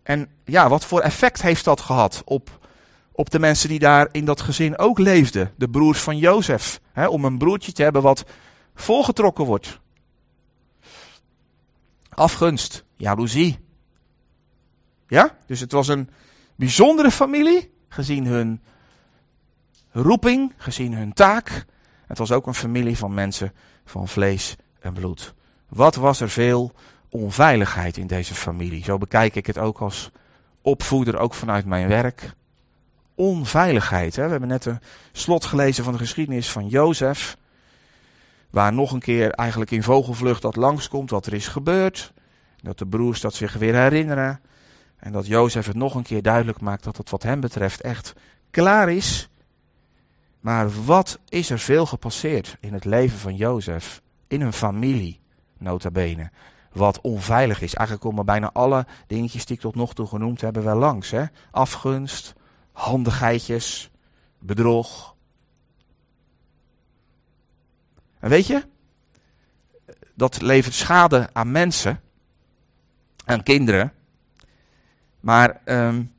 En 0.02 0.28
ja, 0.44 0.68
wat 0.68 0.84
voor 0.84 1.00
effect 1.00 1.42
heeft 1.42 1.64
dat 1.64 1.80
gehad 1.80 2.22
op, 2.24 2.66
op 3.12 3.30
de 3.30 3.38
mensen 3.38 3.68
die 3.68 3.78
daar 3.78 4.08
in 4.12 4.24
dat 4.24 4.40
gezin 4.40 4.78
ook 4.78 4.98
leefden? 4.98 5.52
De 5.56 5.68
broers 5.68 6.00
van 6.00 6.18
Jozef. 6.18 6.80
Hè, 6.92 7.06
om 7.06 7.24
een 7.24 7.38
broertje 7.38 7.72
te 7.72 7.82
hebben 7.82 8.02
wat 8.02 8.24
volgetrokken 8.74 9.44
wordt. 9.44 9.80
Afgunst, 12.08 12.84
jaloezie. 12.96 13.58
Ja, 15.08 15.36
dus 15.46 15.60
het 15.60 15.72
was 15.72 15.88
een 15.88 16.10
bijzondere 16.56 17.10
familie, 17.10 17.72
gezien 17.88 18.26
hun 18.26 18.62
roeping, 20.02 20.52
gezien 20.56 20.94
hun 20.94 21.12
taak. 21.12 21.64
Het 22.06 22.18
was 22.18 22.32
ook 22.32 22.46
een 22.46 22.54
familie 22.54 22.96
van 22.96 23.14
mensen 23.14 23.52
van 23.84 24.08
vlees 24.08 24.56
en 24.80 24.92
bloed. 24.92 25.34
Wat 25.68 25.94
was 25.94 26.20
er 26.20 26.30
veel 26.30 26.72
onveiligheid 27.08 27.96
in 27.96 28.06
deze 28.06 28.34
familie? 28.34 28.84
Zo 28.84 28.98
bekijk 28.98 29.34
ik 29.34 29.46
het 29.46 29.58
ook 29.58 29.78
als 29.78 30.10
opvoeder, 30.62 31.18
ook 31.18 31.34
vanuit 31.34 31.64
mijn 31.64 31.88
werk. 31.88 32.34
Onveiligheid. 33.14 34.16
Hè? 34.16 34.24
We 34.24 34.30
hebben 34.30 34.48
net 34.48 34.64
een 34.64 34.80
slot 35.12 35.44
gelezen 35.44 35.84
van 35.84 35.92
de 35.92 35.98
geschiedenis 35.98 36.50
van 36.50 36.68
Jozef. 36.68 37.36
Waar 38.50 38.72
nog 38.72 38.92
een 38.92 39.00
keer 39.00 39.30
eigenlijk 39.30 39.70
in 39.70 39.82
vogelvlucht 39.82 40.42
dat 40.42 40.56
langskomt 40.56 41.10
wat 41.10 41.26
er 41.26 41.32
is 41.32 41.48
gebeurd. 41.48 42.12
Dat 42.62 42.78
de 42.78 42.86
broers 42.86 43.20
dat 43.20 43.34
zich 43.34 43.52
weer 43.52 43.74
herinneren. 43.74 44.40
En 44.96 45.12
dat 45.12 45.26
Jozef 45.26 45.66
het 45.66 45.76
nog 45.76 45.94
een 45.94 46.02
keer 46.02 46.22
duidelijk 46.22 46.60
maakt 46.60 46.84
dat 46.84 46.96
het 46.96 47.10
wat 47.10 47.22
hem 47.22 47.40
betreft 47.40 47.80
echt 47.80 48.12
klaar 48.50 48.90
is. 48.90 49.28
Maar 50.46 50.84
wat 50.84 51.18
is 51.28 51.50
er 51.50 51.58
veel 51.58 51.86
gepasseerd 51.86 52.56
in 52.60 52.72
het 52.72 52.84
leven 52.84 53.18
van 53.18 53.36
Jozef? 53.36 54.02
In 54.26 54.40
een 54.40 54.52
familie, 54.52 55.20
nota 55.58 55.90
bene. 55.90 56.30
Wat 56.72 57.00
onveilig 57.00 57.60
is. 57.60 57.74
Eigenlijk 57.74 58.06
komen 58.06 58.24
bijna 58.24 58.50
alle 58.52 58.86
dingetjes 59.06 59.46
die 59.46 59.56
ik 59.56 59.62
tot 59.62 59.74
nog 59.74 59.94
toe 59.94 60.06
genoemd 60.06 60.40
heb 60.40 60.56
wel 60.56 60.76
langs. 60.76 61.10
Hè? 61.10 61.24
Afgunst, 61.50 62.34
handigheidjes, 62.72 63.90
bedrog. 64.38 65.14
En 68.18 68.28
weet 68.30 68.46
je, 68.46 68.66
dat 70.14 70.40
levert 70.40 70.74
schade 70.74 71.28
aan 71.32 71.50
mensen, 71.50 72.00
aan 73.24 73.42
kinderen. 73.42 73.92
Maar 75.20 75.60
um, 75.64 76.14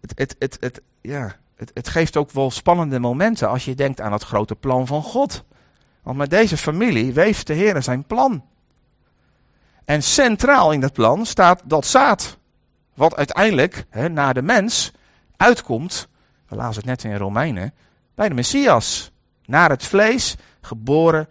het, 0.00 0.12
het, 0.18 0.36
het, 0.38 0.56
het, 0.60 0.82
ja, 1.00 1.40
het, 1.62 1.70
het 1.74 1.88
geeft 1.88 2.16
ook 2.16 2.30
wel 2.30 2.50
spannende 2.50 2.98
momenten 2.98 3.48
als 3.48 3.64
je 3.64 3.74
denkt 3.74 4.00
aan 4.00 4.12
het 4.12 4.22
grote 4.22 4.54
plan 4.54 4.86
van 4.86 5.02
God. 5.02 5.44
Want 6.02 6.16
met 6.16 6.30
deze 6.30 6.56
familie 6.56 7.12
weeft 7.12 7.46
de 7.46 7.52
Heer 7.52 7.82
zijn 7.82 8.04
plan. 8.04 8.44
En 9.84 10.02
centraal 10.02 10.72
in 10.72 10.80
dat 10.80 10.92
plan 10.92 11.26
staat 11.26 11.62
dat 11.64 11.86
zaad. 11.86 12.38
Wat 12.94 13.16
uiteindelijk 13.16 13.84
hè, 13.90 14.08
naar 14.08 14.34
de 14.34 14.42
mens 14.42 14.92
uitkomt, 15.36 16.08
we 16.48 16.56
lazen 16.56 16.76
het 16.76 16.84
net 16.84 17.04
in 17.04 17.16
Romeinen, 17.16 17.74
bij 18.14 18.28
de 18.28 18.34
Messias. 18.34 19.12
Naar 19.44 19.70
het 19.70 19.84
vlees, 19.84 20.36
geboren 20.60 21.28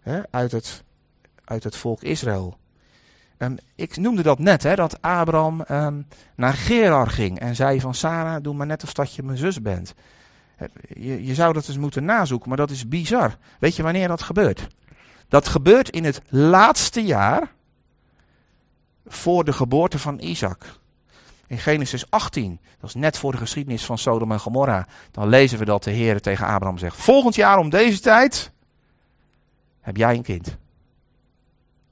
hè, 0.00 0.20
uit, 0.30 0.52
het, 0.52 0.84
uit 1.44 1.64
het 1.64 1.76
volk 1.76 2.02
Israël. 2.02 2.58
Um, 3.38 3.56
ik 3.74 3.96
noemde 3.96 4.22
dat 4.22 4.38
net, 4.38 4.62
hè, 4.62 4.74
dat 4.74 5.02
Abraham 5.02 5.64
um, 5.70 6.06
naar 6.34 6.52
Gerar 6.52 7.10
ging 7.10 7.38
en 7.38 7.54
zei 7.54 7.80
van 7.80 7.94
Sarah, 7.94 8.42
doe 8.42 8.54
maar 8.54 8.66
net 8.66 8.82
of 8.82 8.92
dat 8.92 9.14
je 9.14 9.22
mijn 9.22 9.38
zus 9.38 9.62
bent. 9.62 9.94
Je, 10.88 11.24
je 11.26 11.34
zou 11.34 11.52
dat 11.52 11.68
eens 11.68 11.78
moeten 11.78 12.04
nazoeken, 12.04 12.48
maar 12.48 12.58
dat 12.58 12.70
is 12.70 12.88
bizar. 12.88 13.36
Weet 13.58 13.76
je 13.76 13.82
wanneer 13.82 14.08
dat 14.08 14.22
gebeurt? 14.22 14.68
Dat 15.28 15.48
gebeurt 15.48 15.90
in 15.90 16.04
het 16.04 16.22
laatste 16.28 17.04
jaar 17.04 17.52
voor 19.06 19.44
de 19.44 19.52
geboorte 19.52 19.98
van 19.98 20.18
Isaac. 20.18 20.64
In 21.46 21.58
Genesis 21.58 22.10
18, 22.10 22.60
dat 22.80 22.88
is 22.88 22.94
net 22.94 23.18
voor 23.18 23.32
de 23.32 23.38
geschiedenis 23.38 23.84
van 23.84 23.98
Sodom 23.98 24.32
en 24.32 24.40
Gomorra, 24.40 24.86
dan 25.10 25.28
lezen 25.28 25.58
we 25.58 25.64
dat 25.64 25.84
de 25.84 25.90
Heer 25.90 26.20
tegen 26.20 26.46
Abraham 26.46 26.78
zegt: 26.78 26.96
Volgend 26.96 27.34
jaar 27.34 27.58
om 27.58 27.70
deze 27.70 28.00
tijd 28.00 28.50
heb 29.80 29.96
jij 29.96 30.14
een 30.14 30.22
kind. 30.22 30.56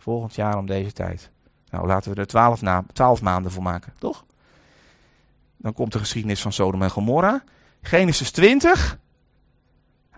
Volgend 0.03 0.35
jaar 0.35 0.59
om 0.59 0.67
deze 0.67 0.93
tijd. 0.93 1.31
Nou, 1.71 1.87
laten 1.87 2.13
we 2.13 2.21
er 2.21 2.27
twaalf, 2.27 2.63
na, 2.63 2.85
twaalf 2.93 3.23
maanden 3.23 3.53
voor 3.53 3.63
maken, 3.63 3.93
toch? 3.99 4.25
Dan 5.57 5.73
komt 5.73 5.93
de 5.93 5.99
geschiedenis 5.99 6.43
van 6.43 6.53
Sodom 6.53 6.83
en 6.83 6.91
Gomorra. 6.91 7.45
Genesis 7.83 8.31
20. 8.31 8.99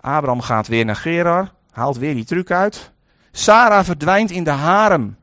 Abraham 0.00 0.40
gaat 0.40 0.66
weer 0.66 0.84
naar 0.84 0.96
Gerar, 0.96 1.52
haalt 1.70 1.96
weer 1.96 2.14
die 2.14 2.24
truc 2.24 2.50
uit. 2.50 2.92
Sarah 3.30 3.84
verdwijnt 3.84 4.30
in 4.30 4.44
de 4.44 4.50
harem 4.50 5.16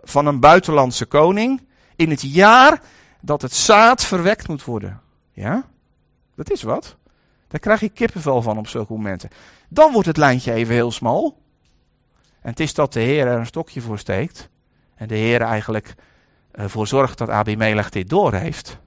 van 0.00 0.26
een 0.26 0.40
buitenlandse 0.40 1.06
koning 1.06 1.66
in 1.96 2.10
het 2.10 2.22
jaar 2.22 2.82
dat 3.20 3.42
het 3.42 3.54
zaad 3.54 4.04
verwekt 4.04 4.48
moet 4.48 4.64
worden. 4.64 5.00
Ja, 5.32 5.64
dat 6.34 6.50
is 6.50 6.62
wat. 6.62 6.96
Daar 7.48 7.60
krijg 7.60 7.80
je 7.80 7.88
kippenvel 7.88 8.42
van 8.42 8.58
op 8.58 8.68
zulke 8.68 8.92
momenten. 8.92 9.30
Dan 9.68 9.92
wordt 9.92 10.08
het 10.08 10.16
lijntje 10.16 10.52
even 10.52 10.74
heel 10.74 10.92
smal. 10.92 11.46
En 12.48 12.54
het 12.54 12.62
is 12.62 12.74
dat 12.74 12.92
de 12.92 13.00
Heer 13.00 13.26
er 13.26 13.38
een 13.38 13.46
stokje 13.46 13.80
voor 13.80 13.98
steekt. 13.98 14.48
En 14.94 15.08
de 15.08 15.14
Heer 15.14 15.40
eigenlijk 15.40 15.94
ervoor 16.50 16.86
zorgt 16.86 17.18
dat 17.18 17.30
Abimelech 17.30 17.90
dit 17.90 18.08
doorheeft. 18.08 18.78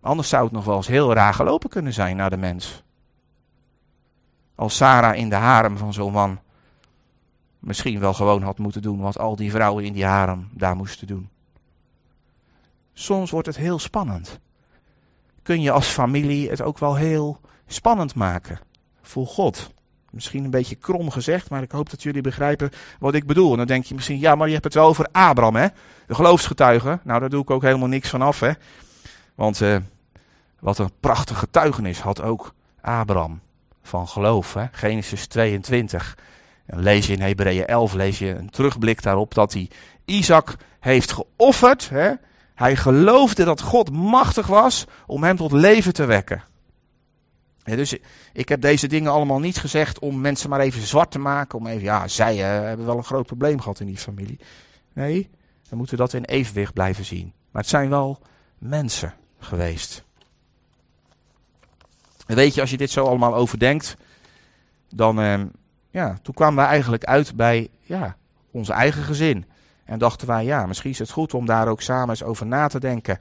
Anders 0.00 0.28
zou 0.28 0.44
het 0.44 0.52
nog 0.52 0.64
wel 0.64 0.76
eens 0.76 0.86
heel 0.86 1.12
raar 1.12 1.34
gelopen 1.34 1.70
kunnen 1.70 1.92
zijn 1.92 2.16
naar 2.16 2.30
de 2.30 2.36
mens. 2.36 2.82
Als 4.54 4.76
Sarah 4.76 5.16
in 5.16 5.28
de 5.28 5.34
harem 5.34 5.76
van 5.76 5.92
zo'n 5.92 6.12
man 6.12 6.40
misschien 7.58 8.00
wel 8.00 8.14
gewoon 8.14 8.42
had 8.42 8.58
moeten 8.58 8.82
doen 8.82 9.00
wat 9.00 9.18
al 9.18 9.36
die 9.36 9.50
vrouwen 9.50 9.84
in 9.84 9.92
die 9.92 10.04
harem 10.04 10.48
daar 10.50 10.76
moesten 10.76 11.06
doen. 11.06 11.28
Soms 12.92 13.30
wordt 13.30 13.46
het 13.46 13.56
heel 13.56 13.78
spannend. 13.78 14.38
Kun 15.42 15.60
je 15.60 15.70
als 15.70 15.86
familie 15.86 16.50
het 16.50 16.62
ook 16.62 16.78
wel 16.78 16.94
heel 16.94 17.40
spannend 17.66 18.14
maken 18.14 18.60
voor 19.02 19.26
God. 19.26 19.72
Misschien 20.12 20.44
een 20.44 20.50
beetje 20.50 20.74
krom 20.74 21.10
gezegd, 21.10 21.50
maar 21.50 21.62
ik 21.62 21.70
hoop 21.70 21.90
dat 21.90 22.02
jullie 22.02 22.22
begrijpen 22.22 22.70
wat 22.98 23.14
ik 23.14 23.26
bedoel. 23.26 23.50
En 23.50 23.56
dan 23.56 23.66
denk 23.66 23.84
je 23.84 23.94
misschien, 23.94 24.18
ja, 24.18 24.34
maar 24.34 24.46
je 24.46 24.52
hebt 24.52 24.64
het 24.64 24.74
wel 24.74 24.86
over 24.86 25.06
Abraham, 25.12 25.56
hè? 25.56 25.66
De 26.06 26.14
geloofsgetuige. 26.14 26.98
Nou, 27.04 27.20
daar 27.20 27.28
doe 27.28 27.42
ik 27.42 27.50
ook 27.50 27.62
helemaal 27.62 27.88
niks 27.88 28.08
van 28.08 28.22
af, 28.22 28.40
hè? 28.40 28.50
Want 29.34 29.60
uh, 29.60 29.76
wat 30.60 30.78
een 30.78 30.90
prachtige 31.00 31.38
getuigenis 31.38 32.00
had 32.00 32.22
ook 32.22 32.54
Abraham 32.80 33.40
van 33.82 34.08
geloof, 34.08 34.54
hè? 34.54 34.64
Genesis 34.72 35.26
22. 35.26 36.16
En 36.66 36.82
lees 36.82 37.06
je 37.06 37.12
in 37.12 37.20
Hebreeën 37.20 37.66
11, 37.66 37.92
lees 37.92 38.18
je 38.18 38.28
een 38.28 38.50
terugblik 38.50 39.02
daarop 39.02 39.34
dat 39.34 39.52
hij 39.52 39.70
Isaac 40.04 40.56
heeft 40.80 41.12
geofferd. 41.12 41.88
Hè? 41.88 42.12
Hij 42.54 42.76
geloofde 42.76 43.44
dat 43.44 43.60
God 43.60 43.92
machtig 43.92 44.46
was 44.46 44.86
om 45.06 45.24
hem 45.24 45.36
tot 45.36 45.52
leven 45.52 45.92
te 45.92 46.04
wekken. 46.04 46.42
Dus 47.64 47.96
ik 48.32 48.48
heb 48.48 48.60
deze 48.60 48.86
dingen 48.86 49.12
allemaal 49.12 49.40
niet 49.40 49.58
gezegd 49.58 49.98
om 49.98 50.20
mensen 50.20 50.50
maar 50.50 50.60
even 50.60 50.82
zwart 50.82 51.10
te 51.10 51.18
maken. 51.18 51.58
Om 51.58 51.66
even, 51.66 51.82
ja, 51.82 52.08
zij 52.08 52.36
uh, 52.36 52.66
hebben 52.66 52.86
wel 52.86 52.96
een 52.96 53.04
groot 53.04 53.26
probleem 53.26 53.60
gehad 53.60 53.80
in 53.80 53.86
die 53.86 53.98
familie. 53.98 54.40
Nee, 54.92 55.30
we 55.68 55.76
moeten 55.76 55.96
dat 55.96 56.12
in 56.12 56.24
evenwicht 56.24 56.72
blijven 56.72 57.04
zien. 57.04 57.32
Maar 57.50 57.62
het 57.62 57.70
zijn 57.70 57.88
wel 57.88 58.18
mensen 58.58 59.14
geweest. 59.38 60.04
En 62.26 62.36
weet 62.36 62.54
je, 62.54 62.60
als 62.60 62.70
je 62.70 62.76
dit 62.76 62.90
zo 62.90 63.04
allemaal 63.04 63.34
overdenkt, 63.34 63.96
dan, 64.88 65.20
uh, 65.20 65.40
ja, 65.90 66.18
toen 66.22 66.34
kwamen 66.34 66.56
wij 66.56 66.66
eigenlijk 66.66 67.04
uit 67.04 67.36
bij, 67.36 67.68
ja, 67.80 68.16
ons 68.50 68.68
eigen 68.68 69.02
gezin. 69.02 69.46
En 69.84 69.98
dachten 69.98 70.26
wij, 70.26 70.44
ja, 70.44 70.66
misschien 70.66 70.90
is 70.90 70.98
het 70.98 71.10
goed 71.10 71.34
om 71.34 71.46
daar 71.46 71.68
ook 71.68 71.80
samen 71.80 72.08
eens 72.08 72.22
over 72.22 72.46
na 72.46 72.66
te 72.66 72.80
denken. 72.80 73.18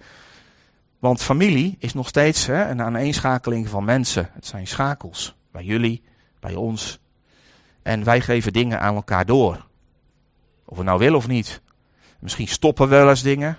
Want 1.01 1.21
familie 1.21 1.75
is 1.79 1.93
nog 1.93 2.07
steeds 2.07 2.45
hè, 2.45 2.69
een 2.69 2.81
aaneenschakeling 2.81 3.69
van 3.69 3.83
mensen. 3.83 4.29
Het 4.33 4.45
zijn 4.45 4.67
schakels. 4.67 5.35
Bij 5.51 5.63
jullie, 5.63 6.03
bij 6.39 6.55
ons. 6.55 6.99
En 7.81 8.03
wij 8.03 8.21
geven 8.21 8.53
dingen 8.53 8.79
aan 8.79 8.95
elkaar 8.95 9.25
door. 9.25 9.67
Of 10.65 10.77
we 10.77 10.83
nou 10.83 10.99
willen 10.99 11.17
of 11.17 11.27
niet. 11.27 11.61
Misschien 12.19 12.47
stoppen 12.47 12.89
we 12.89 12.95
wel 12.95 13.09
eens 13.09 13.21
dingen. 13.21 13.57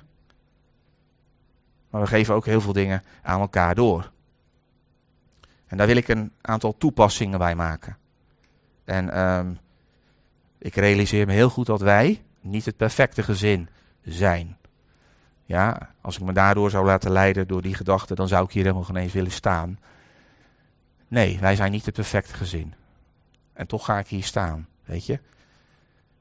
Maar 1.91 2.01
we 2.01 2.07
geven 2.07 2.35
ook 2.35 2.47
heel 2.47 2.61
veel 2.61 2.73
dingen 2.73 3.03
aan 3.23 3.41
elkaar 3.41 3.75
door. 3.75 4.11
En 5.67 5.77
daar 5.77 5.87
wil 5.87 5.97
ik 5.97 6.09
een 6.09 6.33
aantal 6.41 6.77
toepassingen 6.79 7.39
bij 7.39 7.55
maken. 7.55 7.97
En 8.85 9.21
um, 9.21 9.59
ik 10.59 10.75
realiseer 10.75 11.27
me 11.27 11.33
heel 11.33 11.51
goed 11.51 11.67
dat 11.67 11.81
wij 11.81 12.23
niet 12.41 12.65
het 12.65 12.77
perfecte 12.77 13.23
gezin 13.23 13.69
zijn. 14.03 14.57
Ja, 15.53 15.91
als 16.01 16.17
ik 16.17 16.23
me 16.23 16.33
daardoor 16.33 16.71
zou 16.71 16.85
laten 16.85 17.11
leiden 17.11 17.49
door 17.49 17.63
die 17.63 17.75
gedachte, 17.75 18.15
dan 18.15 18.29
zou 18.29 18.45
ik 18.45 18.51
hier 18.51 18.63
helemaal 18.63 18.85
geen 18.85 18.97
eens 18.97 19.13
willen 19.13 19.31
staan. 19.31 19.79
Nee, 21.09 21.39
wij 21.41 21.57
zijn 21.57 21.71
niet 21.71 21.87
het 21.87 21.95
perfecte 21.95 22.35
gezin. 22.35 22.75
En 23.53 23.67
toch 23.67 23.85
ga 23.85 23.99
ik 23.99 24.07
hier 24.07 24.23
staan, 24.23 24.69
weet 24.85 25.07
je. 25.07 25.21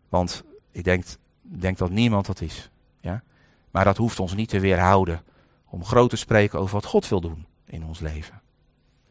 Want 0.09 0.43
ik 0.71 0.83
denk, 0.83 1.05
denk 1.41 1.77
dat 1.77 1.89
niemand 1.89 2.25
dat 2.25 2.41
is. 2.41 2.69
Ja? 2.99 3.23
Maar 3.71 3.83
dat 3.83 3.97
hoeft 3.97 4.19
ons 4.19 4.35
niet 4.35 4.49
te 4.49 4.59
weerhouden 4.59 5.21
om 5.65 5.85
groot 5.85 6.09
te 6.09 6.15
spreken 6.15 6.59
over 6.59 6.73
wat 6.73 6.85
God 6.85 7.07
wil 7.07 7.21
doen 7.21 7.45
in 7.65 7.83
ons 7.83 7.99
leven. 7.99 8.41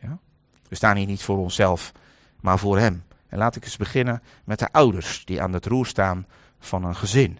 Ja? 0.00 0.18
We 0.68 0.74
staan 0.74 0.96
hier 0.96 1.06
niet 1.06 1.22
voor 1.22 1.38
onszelf, 1.38 1.92
maar 2.40 2.58
voor 2.58 2.78
Hem. 2.78 3.04
En 3.28 3.38
laat 3.38 3.56
ik 3.56 3.64
eens 3.64 3.76
beginnen 3.76 4.22
met 4.44 4.58
de 4.58 4.72
ouders 4.72 5.24
die 5.24 5.42
aan 5.42 5.52
het 5.52 5.66
roer 5.66 5.86
staan 5.86 6.26
van 6.58 6.84
een 6.84 6.96
gezin. 6.96 7.38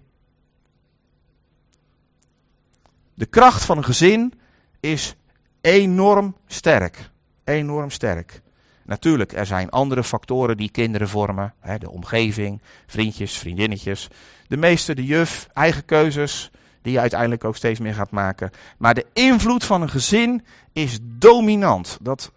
De 3.21 3.27
kracht 3.27 3.65
van 3.65 3.77
een 3.77 3.85
gezin 3.85 4.33
is 4.81 5.17
enorm 5.61 6.37
sterk. 6.47 7.11
Enorm 7.45 7.91
sterk. 7.91 8.41
Natuurlijk, 8.85 9.33
er 9.33 9.47
zijn 9.47 9.71
andere 9.71 10.05
factoren 10.05 10.57
die 10.57 10.71
kinderen 10.71 11.09
vormen. 11.09 11.55
Hè, 11.59 11.79
de 11.79 11.91
omgeving, 11.91 12.61
vriendjes, 12.87 13.39
vriendinnetjes. 13.39 14.09
De 14.49 14.57
meeste, 14.57 14.95
de 14.95 15.05
juf, 15.05 15.49
eigen 15.53 15.85
keuzes, 15.85 16.51
die 16.83 16.93
je 16.93 17.01
uiteindelijk 17.01 17.45
ook 17.45 17.57
steeds 17.57 17.81
meer 17.81 17.95
gaat 17.95 18.11
maken. 18.11 18.51
Maar 18.79 18.95
de 18.95 19.07
invloed 19.13 19.65
van 19.65 19.83
een 19.83 19.91
gezin 19.91 20.45
is 20.73 20.99
dominant. 21.03 21.99
Dat 22.01 22.33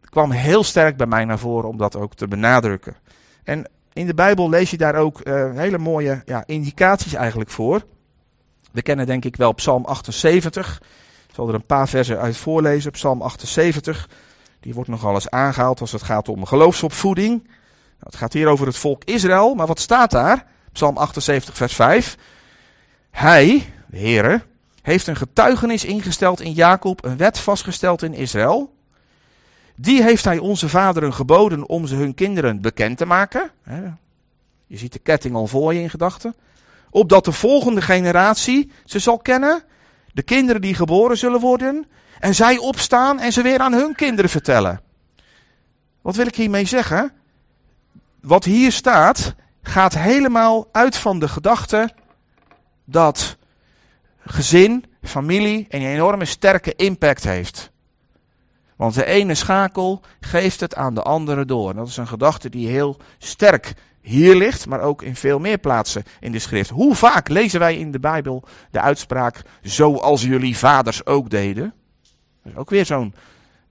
kwam 0.00 0.30
heel 0.30 0.64
sterk 0.64 0.96
bij 0.96 1.06
mij 1.06 1.24
naar 1.24 1.38
voren 1.38 1.68
om 1.68 1.76
dat 1.76 1.96
ook 1.96 2.14
te 2.14 2.28
benadrukken. 2.28 2.96
En 3.44 3.70
in 3.92 4.06
de 4.06 4.14
Bijbel 4.14 4.48
lees 4.48 4.70
je 4.70 4.76
daar 4.76 4.94
ook 4.94 5.26
uh, 5.26 5.52
hele 5.52 5.78
mooie 5.78 6.22
ja, 6.24 6.42
indicaties 6.46 7.14
eigenlijk 7.14 7.50
voor. 7.50 7.84
We 8.74 8.82
kennen 8.82 9.06
denk 9.06 9.24
ik 9.24 9.36
wel 9.36 9.52
Psalm 9.52 9.84
78. 9.84 10.80
Ik 11.28 11.34
zal 11.34 11.48
er 11.48 11.54
een 11.54 11.66
paar 11.66 11.88
versen 11.88 12.18
uit 12.18 12.36
voorlezen. 12.36 12.90
Psalm 12.90 13.22
78. 13.22 14.08
Die 14.60 14.74
wordt 14.74 14.90
nogal 14.90 15.14
eens 15.14 15.30
aangehaald 15.30 15.80
als 15.80 15.92
het 15.92 16.02
gaat 16.02 16.28
om 16.28 16.44
geloofsopvoeding. 16.44 17.42
Nou, 17.42 17.52
het 17.98 18.16
gaat 18.16 18.32
hier 18.32 18.48
over 18.48 18.66
het 18.66 18.76
volk 18.76 19.04
Israël. 19.04 19.54
Maar 19.54 19.66
wat 19.66 19.80
staat 19.80 20.10
daar? 20.10 20.46
Psalm 20.72 20.96
78, 20.96 21.56
vers 21.56 21.74
5. 21.74 22.16
Hij, 23.10 23.72
de 23.86 23.98
Heere, 23.98 24.42
heeft 24.82 25.06
een 25.06 25.16
getuigenis 25.16 25.84
ingesteld 25.84 26.40
in 26.40 26.52
Jacob, 26.52 27.04
een 27.04 27.16
wet 27.16 27.38
vastgesteld 27.38 28.02
in 28.02 28.14
Israël. 28.14 28.74
Die 29.76 30.02
heeft 30.02 30.24
hij 30.24 30.38
onze 30.38 30.68
vaderen 30.68 31.12
geboden 31.12 31.68
om 31.68 31.86
ze 31.86 31.94
hun 31.94 32.14
kinderen 32.14 32.60
bekend 32.60 32.98
te 32.98 33.06
maken. 33.06 33.50
Je 34.66 34.76
ziet 34.78 34.92
de 34.92 34.98
ketting 34.98 35.34
al 35.34 35.46
voor 35.46 35.74
je 35.74 35.80
in 35.80 35.90
gedachten. 35.90 36.34
Opdat 36.94 37.24
de 37.24 37.32
volgende 37.32 37.82
generatie 37.82 38.70
ze 38.84 38.98
zal 38.98 39.18
kennen. 39.18 39.62
De 40.12 40.22
kinderen 40.22 40.60
die 40.60 40.74
geboren 40.74 41.18
zullen 41.18 41.40
worden. 41.40 41.86
En 42.18 42.34
zij 42.34 42.58
opstaan 42.58 43.20
en 43.20 43.32
ze 43.32 43.42
weer 43.42 43.58
aan 43.58 43.72
hun 43.72 43.94
kinderen 43.94 44.30
vertellen. 44.30 44.80
Wat 46.02 46.16
wil 46.16 46.26
ik 46.26 46.34
hiermee 46.34 46.64
zeggen? 46.64 47.12
Wat 48.20 48.44
hier 48.44 48.72
staat 48.72 49.34
gaat 49.62 49.94
helemaal 49.94 50.68
uit 50.72 50.96
van 50.96 51.18
de 51.18 51.28
gedachte 51.28 51.90
dat 52.84 53.36
gezin, 54.18 54.84
familie 55.02 55.66
een 55.68 55.86
enorme 55.86 56.24
sterke 56.24 56.74
impact 56.74 57.24
heeft. 57.24 57.70
Want 58.76 58.94
de 58.94 59.04
ene 59.04 59.34
schakel 59.34 60.00
geeft 60.20 60.60
het 60.60 60.74
aan 60.74 60.94
de 60.94 61.02
andere 61.02 61.44
door. 61.44 61.74
Dat 61.74 61.88
is 61.88 61.96
een 61.96 62.06
gedachte 62.06 62.48
die 62.48 62.68
heel 62.68 62.96
sterk 63.18 63.74
hier 64.04 64.36
ligt, 64.36 64.66
maar 64.66 64.80
ook 64.80 65.02
in 65.02 65.16
veel 65.16 65.38
meer 65.38 65.58
plaatsen 65.58 66.04
in 66.20 66.32
de 66.32 66.38
schrift. 66.38 66.70
Hoe 66.70 66.94
vaak 66.94 67.28
lezen 67.28 67.60
wij 67.60 67.76
in 67.76 67.90
de 67.90 68.00
Bijbel 68.00 68.44
de 68.70 68.80
uitspraak 68.80 69.42
zoals 69.62 70.22
jullie 70.22 70.56
vaders 70.56 71.06
ook 71.06 71.30
deden? 71.30 71.74
Dat 72.42 72.52
is 72.52 72.58
ook 72.58 72.70
weer 72.70 72.86
zo'n 72.86 73.14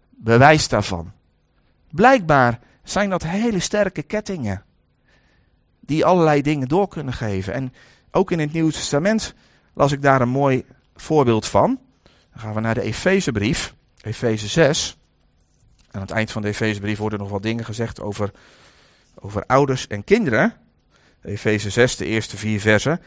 bewijs 0.09 0.67
daarvan. 0.67 1.11
Blijkbaar 1.91 2.59
zijn 2.83 3.09
dat 3.09 3.23
hele 3.23 3.59
sterke 3.59 4.01
kettingen 4.01 4.63
die 5.79 6.05
allerlei 6.05 6.41
dingen 6.41 6.67
door 6.67 6.87
kunnen 6.87 7.13
geven. 7.13 7.53
En 7.53 7.73
ook 8.11 8.31
in 8.31 8.39
het 8.39 8.53
Nieuwe 8.53 8.71
Testament 8.71 9.33
las 9.73 9.91
ik 9.91 10.01
daar 10.01 10.21
een 10.21 10.29
mooi 10.29 10.65
voorbeeld 10.95 11.47
van. 11.47 11.79
Dan 12.31 12.41
gaan 12.41 12.53
we 12.53 12.59
naar 12.59 12.73
de 12.73 12.81
Efezebrief, 12.81 13.75
Efeze 14.01 14.47
6. 14.47 14.97
Aan 15.91 16.01
het 16.01 16.11
eind 16.11 16.31
van 16.31 16.41
de 16.41 16.47
Efezebrief 16.47 16.97
worden 16.97 17.19
nog 17.19 17.29
wat 17.29 17.43
dingen 17.43 17.65
gezegd 17.65 18.01
over, 18.01 18.31
over 19.23 19.43
ouders 19.45 19.87
en 19.87 20.03
kinderen. 20.03 20.53
Efeze 21.21 21.69
6, 21.69 21.95
de 21.95 22.05
eerste 22.05 22.37
vier 22.37 22.59
versen. 22.59 23.01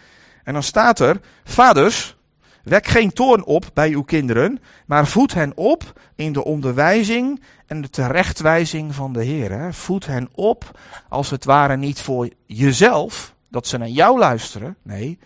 En 0.45 0.53
dan 0.53 0.63
staat 0.63 0.99
er, 0.99 1.21
vaders, 1.45 2.17
wek 2.63 2.87
geen 2.87 3.13
toorn 3.13 3.45
op 3.45 3.71
bij 3.75 3.91
uw 3.91 4.03
kinderen, 4.03 4.61
maar 4.87 5.07
voed 5.07 5.35
hen 5.35 5.57
op 5.57 6.01
in 6.15 6.33
de 6.33 6.45
onderwijzing 6.45 7.43
en 7.67 7.81
de 7.81 7.91
terechtwijzing 7.91 8.95
van 8.95 9.13
de 9.13 9.25
Heer. 9.25 9.75
Voed 9.75 10.07
hen 10.07 10.29
op, 10.33 10.79
als 11.09 11.31
het 11.31 11.45
ware 11.45 11.77
niet 11.77 12.01
voor 12.01 12.29
jezelf, 12.47 13.35
dat 13.49 13.67
ze 13.67 13.79
naar 13.79 13.89
jou 13.89 14.19
luisteren. 14.19 14.77
Nee, 14.83 15.19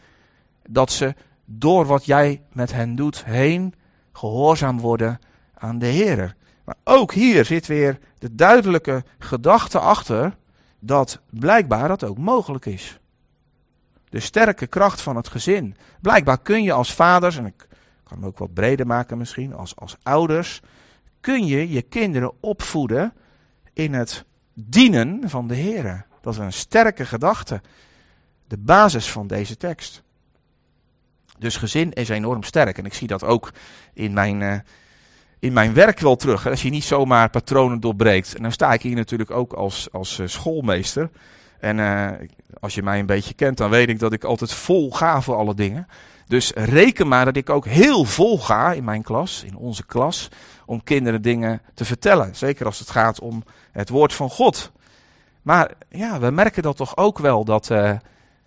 dat 0.68 0.92
ze 0.92 1.14
door 1.44 1.86
wat 1.86 2.04
jij 2.04 2.42
met 2.52 2.72
hen 2.72 2.94
doet 2.94 3.24
heen 3.24 3.74
gehoorzaam 4.12 4.80
worden 4.80 5.18
aan 5.54 5.78
de 5.78 5.86
Heer. 5.86 6.36
Maar 6.64 6.76
ook 6.84 7.12
hier 7.12 7.44
zit 7.44 7.66
weer 7.66 7.98
de 8.18 8.34
duidelijke 8.34 9.04
gedachte 9.18 9.78
achter 9.78 10.36
dat 10.80 11.20
blijkbaar 11.30 11.88
dat 11.88 12.04
ook 12.04 12.18
mogelijk 12.18 12.66
is. 12.66 12.98
De 14.08 14.20
sterke 14.20 14.66
kracht 14.66 15.00
van 15.00 15.16
het 15.16 15.28
gezin. 15.28 15.76
Blijkbaar 16.00 16.38
kun 16.38 16.62
je 16.62 16.72
als 16.72 16.94
vaders, 16.94 17.36
en 17.36 17.46
ik 17.46 17.68
kan 18.04 18.18
hem 18.18 18.26
ook 18.26 18.38
wat 18.38 18.54
breder 18.54 18.86
maken 18.86 19.18
misschien, 19.18 19.54
als, 19.54 19.76
als 19.76 19.96
ouders, 20.02 20.60
kun 21.20 21.46
je 21.46 21.68
je 21.68 21.82
kinderen 21.82 22.32
opvoeden 22.40 23.12
in 23.72 23.94
het 23.94 24.24
dienen 24.54 25.30
van 25.30 25.46
de 25.46 25.54
Heer. 25.54 26.06
Dat 26.20 26.32
is 26.32 26.38
een 26.38 26.52
sterke 26.52 27.06
gedachte. 27.06 27.60
De 28.46 28.58
basis 28.58 29.10
van 29.10 29.26
deze 29.26 29.56
tekst. 29.56 30.02
Dus 31.38 31.56
gezin 31.56 31.92
is 31.92 32.08
enorm 32.08 32.42
sterk. 32.42 32.78
En 32.78 32.84
ik 32.84 32.94
zie 32.94 33.06
dat 33.06 33.24
ook 33.24 33.52
in 33.92 34.12
mijn, 34.12 34.40
uh, 34.40 34.58
in 35.40 35.52
mijn 35.52 35.74
werk 35.74 36.00
wel 36.00 36.16
terug. 36.16 36.48
Als 36.48 36.62
je 36.62 36.70
niet 36.70 36.84
zomaar 36.84 37.30
patronen 37.30 37.80
doorbreekt. 37.80 38.34
En 38.34 38.42
dan 38.42 38.52
sta 38.52 38.72
ik 38.72 38.82
hier 38.82 38.94
natuurlijk 38.94 39.30
ook 39.30 39.52
als, 39.52 39.88
als 39.92 40.18
uh, 40.18 40.26
schoolmeester. 40.26 41.10
En 41.60 41.78
uh, 41.78 42.10
als 42.60 42.74
je 42.74 42.82
mij 42.82 42.98
een 42.98 43.06
beetje 43.06 43.34
kent, 43.34 43.56
dan 43.56 43.70
weet 43.70 43.88
ik 43.88 43.98
dat 43.98 44.12
ik 44.12 44.24
altijd 44.24 44.52
vol 44.52 44.90
ga 44.90 45.20
voor 45.20 45.36
alle 45.36 45.54
dingen. 45.54 45.86
Dus 46.26 46.52
reken 46.54 47.08
maar 47.08 47.24
dat 47.24 47.36
ik 47.36 47.50
ook 47.50 47.66
heel 47.66 48.04
vol 48.04 48.38
ga 48.38 48.72
in 48.72 48.84
mijn 48.84 49.02
klas, 49.02 49.44
in 49.46 49.56
onze 49.56 49.86
klas, 49.86 50.28
om 50.66 50.82
kinderen 50.82 51.22
dingen 51.22 51.62
te 51.74 51.84
vertellen. 51.84 52.36
Zeker 52.36 52.66
als 52.66 52.78
het 52.78 52.90
gaat 52.90 53.20
om 53.20 53.42
het 53.72 53.88
woord 53.88 54.14
van 54.14 54.30
God. 54.30 54.72
Maar 55.42 55.70
ja, 55.88 56.18
we 56.18 56.30
merken 56.30 56.62
dat 56.62 56.76
toch 56.76 56.96
ook 56.96 57.18
wel 57.18 57.44
dat 57.44 57.70
uh, 57.70 57.92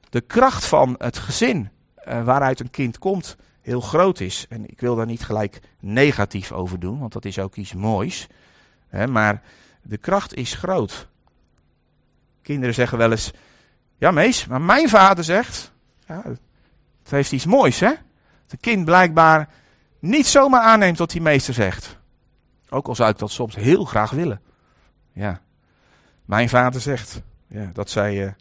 de 0.10 0.21
kracht 0.21 0.65
van 0.65 0.95
het 0.97 1.17
gezin 1.17 1.69
waaruit 2.23 2.60
een 2.60 2.69
kind 2.69 2.99
komt 2.99 3.38
heel 3.63 3.82
groot 3.82 4.19
is. 4.19 4.45
En 4.49 4.69
ik 4.69 4.80
wil 4.80 4.95
daar 4.95 5.06
niet 5.06 5.23
gelijk 5.23 5.60
negatief 5.80 6.52
over 6.52 6.80
doen, 6.80 6.99
want 6.99 7.13
dat 7.13 7.26
is 7.26 7.39
ook 7.39 7.56
iets 7.56 7.73
moois. 7.73 8.28
Hè, 8.88 9.08
maar 9.08 9.41
de 9.82 9.97
kracht 9.97 10.34
is 10.34 10.54
groot. 10.54 11.08
Kinderen 12.41 12.76
zeggen 12.76 12.97
wel 12.97 13.12
eens: 13.12 13.32
Ja, 13.97 14.12
mees, 14.12 14.45
maar 14.45 14.62
mijn 14.62 14.89
vader 14.89 15.23
zegt. 15.23 15.71
Ja, 16.08 16.21
het 17.04 17.12
heeft 17.12 17.32
iets 17.32 17.45
moois, 17.45 17.80
hè? 17.80 17.89
Dat 17.89 18.52
een 18.52 18.60
kind 18.60 18.86
blijkbaar 18.86 19.49
niet 19.99 20.28
zomaar 20.28 20.62
aanneemt 20.62 20.97
wat 20.97 21.12
die 21.12 21.21
meester 21.21 21.54
zegt. 21.54 21.97
Ook 22.69 22.88
al 22.88 22.95
zou 22.95 23.10
ik 23.10 23.17
dat 23.17 23.32
soms 23.32 23.56
heel 23.56 23.86
graag 23.86 24.12
willen. 24.12 24.41
Ja, 25.13 25.41
mijn 26.26 26.49
vader 26.49 26.82
zegt. 26.82 27.21
Ja, 27.47 27.69
dat 27.73 27.89
zei, 27.89 28.26
uh, 28.26 28.32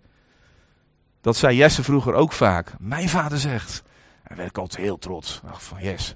dat 1.20 1.36
zei 1.36 1.56
Jesse 1.56 1.82
vroeger 1.82 2.14
ook 2.14 2.32
vaak. 2.32 2.72
Mijn 2.78 3.08
vader 3.08 3.38
zegt. 3.38 3.82
Daar 4.32 4.40
werd 4.40 4.56
ik 4.56 4.62
altijd 4.62 4.82
heel 4.82 4.98
trots. 4.98 5.40
Ach, 5.46 5.62
van 5.62 5.78
yes. 5.80 6.14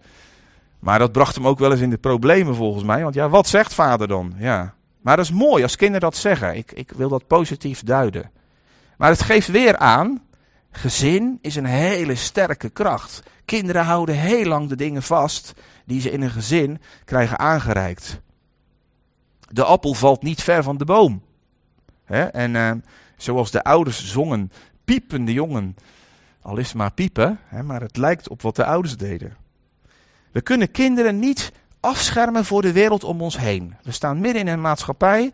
Maar 0.78 0.98
dat 0.98 1.12
bracht 1.12 1.34
hem 1.34 1.46
ook 1.46 1.58
wel 1.58 1.70
eens 1.70 1.80
in 1.80 1.90
de 1.90 1.98
problemen 1.98 2.54
volgens 2.54 2.84
mij. 2.84 3.02
Want 3.02 3.14
ja, 3.14 3.28
wat 3.28 3.48
zegt 3.48 3.74
vader 3.74 4.08
dan? 4.08 4.34
Ja. 4.38 4.74
Maar 5.00 5.16
dat 5.16 5.24
is 5.24 5.30
mooi 5.30 5.62
als 5.62 5.76
kinderen 5.76 6.10
dat 6.10 6.16
zeggen. 6.16 6.56
Ik, 6.56 6.72
ik 6.72 6.92
wil 6.96 7.08
dat 7.08 7.26
positief 7.26 7.82
duiden. 7.82 8.30
Maar 8.96 9.10
het 9.10 9.22
geeft 9.22 9.48
weer 9.48 9.76
aan. 9.76 10.22
Gezin 10.70 11.38
is 11.40 11.56
een 11.56 11.64
hele 11.64 12.14
sterke 12.14 12.68
kracht. 12.68 13.22
Kinderen 13.44 13.84
houden 13.84 14.14
heel 14.14 14.46
lang 14.46 14.68
de 14.68 14.76
dingen 14.76 15.02
vast 15.02 15.52
die 15.84 16.00
ze 16.00 16.10
in 16.10 16.22
een 16.22 16.30
gezin 16.30 16.80
krijgen 17.04 17.38
aangereikt. 17.38 18.20
De 19.48 19.64
appel 19.64 19.94
valt 19.94 20.22
niet 20.22 20.42
ver 20.42 20.62
van 20.62 20.76
de 20.76 20.84
boom. 20.84 21.22
En 22.32 22.54
uh, 22.54 22.70
zoals 23.16 23.50
de 23.50 23.64
ouders 23.64 24.06
zongen, 24.06 24.52
piepende 24.84 25.32
jongen. 25.32 25.76
Al 26.46 26.56
is 26.56 26.66
het 26.66 26.76
maar 26.76 26.92
piepen, 26.92 27.38
hè, 27.46 27.62
maar 27.62 27.80
het 27.80 27.96
lijkt 27.96 28.28
op 28.28 28.42
wat 28.42 28.56
de 28.56 28.64
ouders 28.64 28.96
deden. 28.96 29.36
We 30.32 30.40
kunnen 30.40 30.70
kinderen 30.70 31.18
niet 31.18 31.52
afschermen 31.80 32.44
voor 32.44 32.62
de 32.62 32.72
wereld 32.72 33.04
om 33.04 33.22
ons 33.22 33.38
heen. 33.38 33.74
We 33.82 33.92
staan 33.92 34.20
midden 34.20 34.42
in 34.42 34.48
een 34.48 34.60
maatschappij 34.60 35.32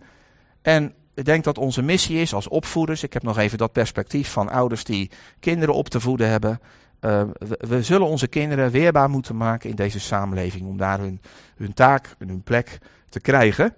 en 0.63 0.95
ik 1.15 1.25
denk 1.25 1.45
dat 1.45 1.59
onze 1.59 1.83
missie 1.83 2.21
is 2.21 2.35
als 2.35 2.49
opvoeders. 2.49 3.03
Ik 3.03 3.13
heb 3.13 3.23
nog 3.23 3.39
even 3.39 3.59
dat 3.59 3.73
perspectief 3.73 4.31
van 4.31 4.49
ouders 4.49 4.85
die 4.85 5.11
kinderen 5.41 5.75
op 5.75 5.89
te 5.89 6.01
voeden 6.01 6.29
hebben. 6.29 6.61
uh, 7.01 7.23
we, 7.59 7.83
zullen 7.83 8.07
onze 8.07 8.27
kinderen 8.27 8.71
weerbaar 8.71 9.11
moeten 9.11 9.37
maken 9.37 9.71
in 9.71 9.77
deze 9.77 10.01
samenleving 10.01 10.67
om 10.67 10.77
daar 10.77 10.99
hun, 10.99 11.21
hun 11.57 11.75
taak 11.75 12.15
en 12.19 12.29
hun 12.29 12.43
plek 12.43 12.79
te 13.09 13.21
krijgen. 13.21 13.75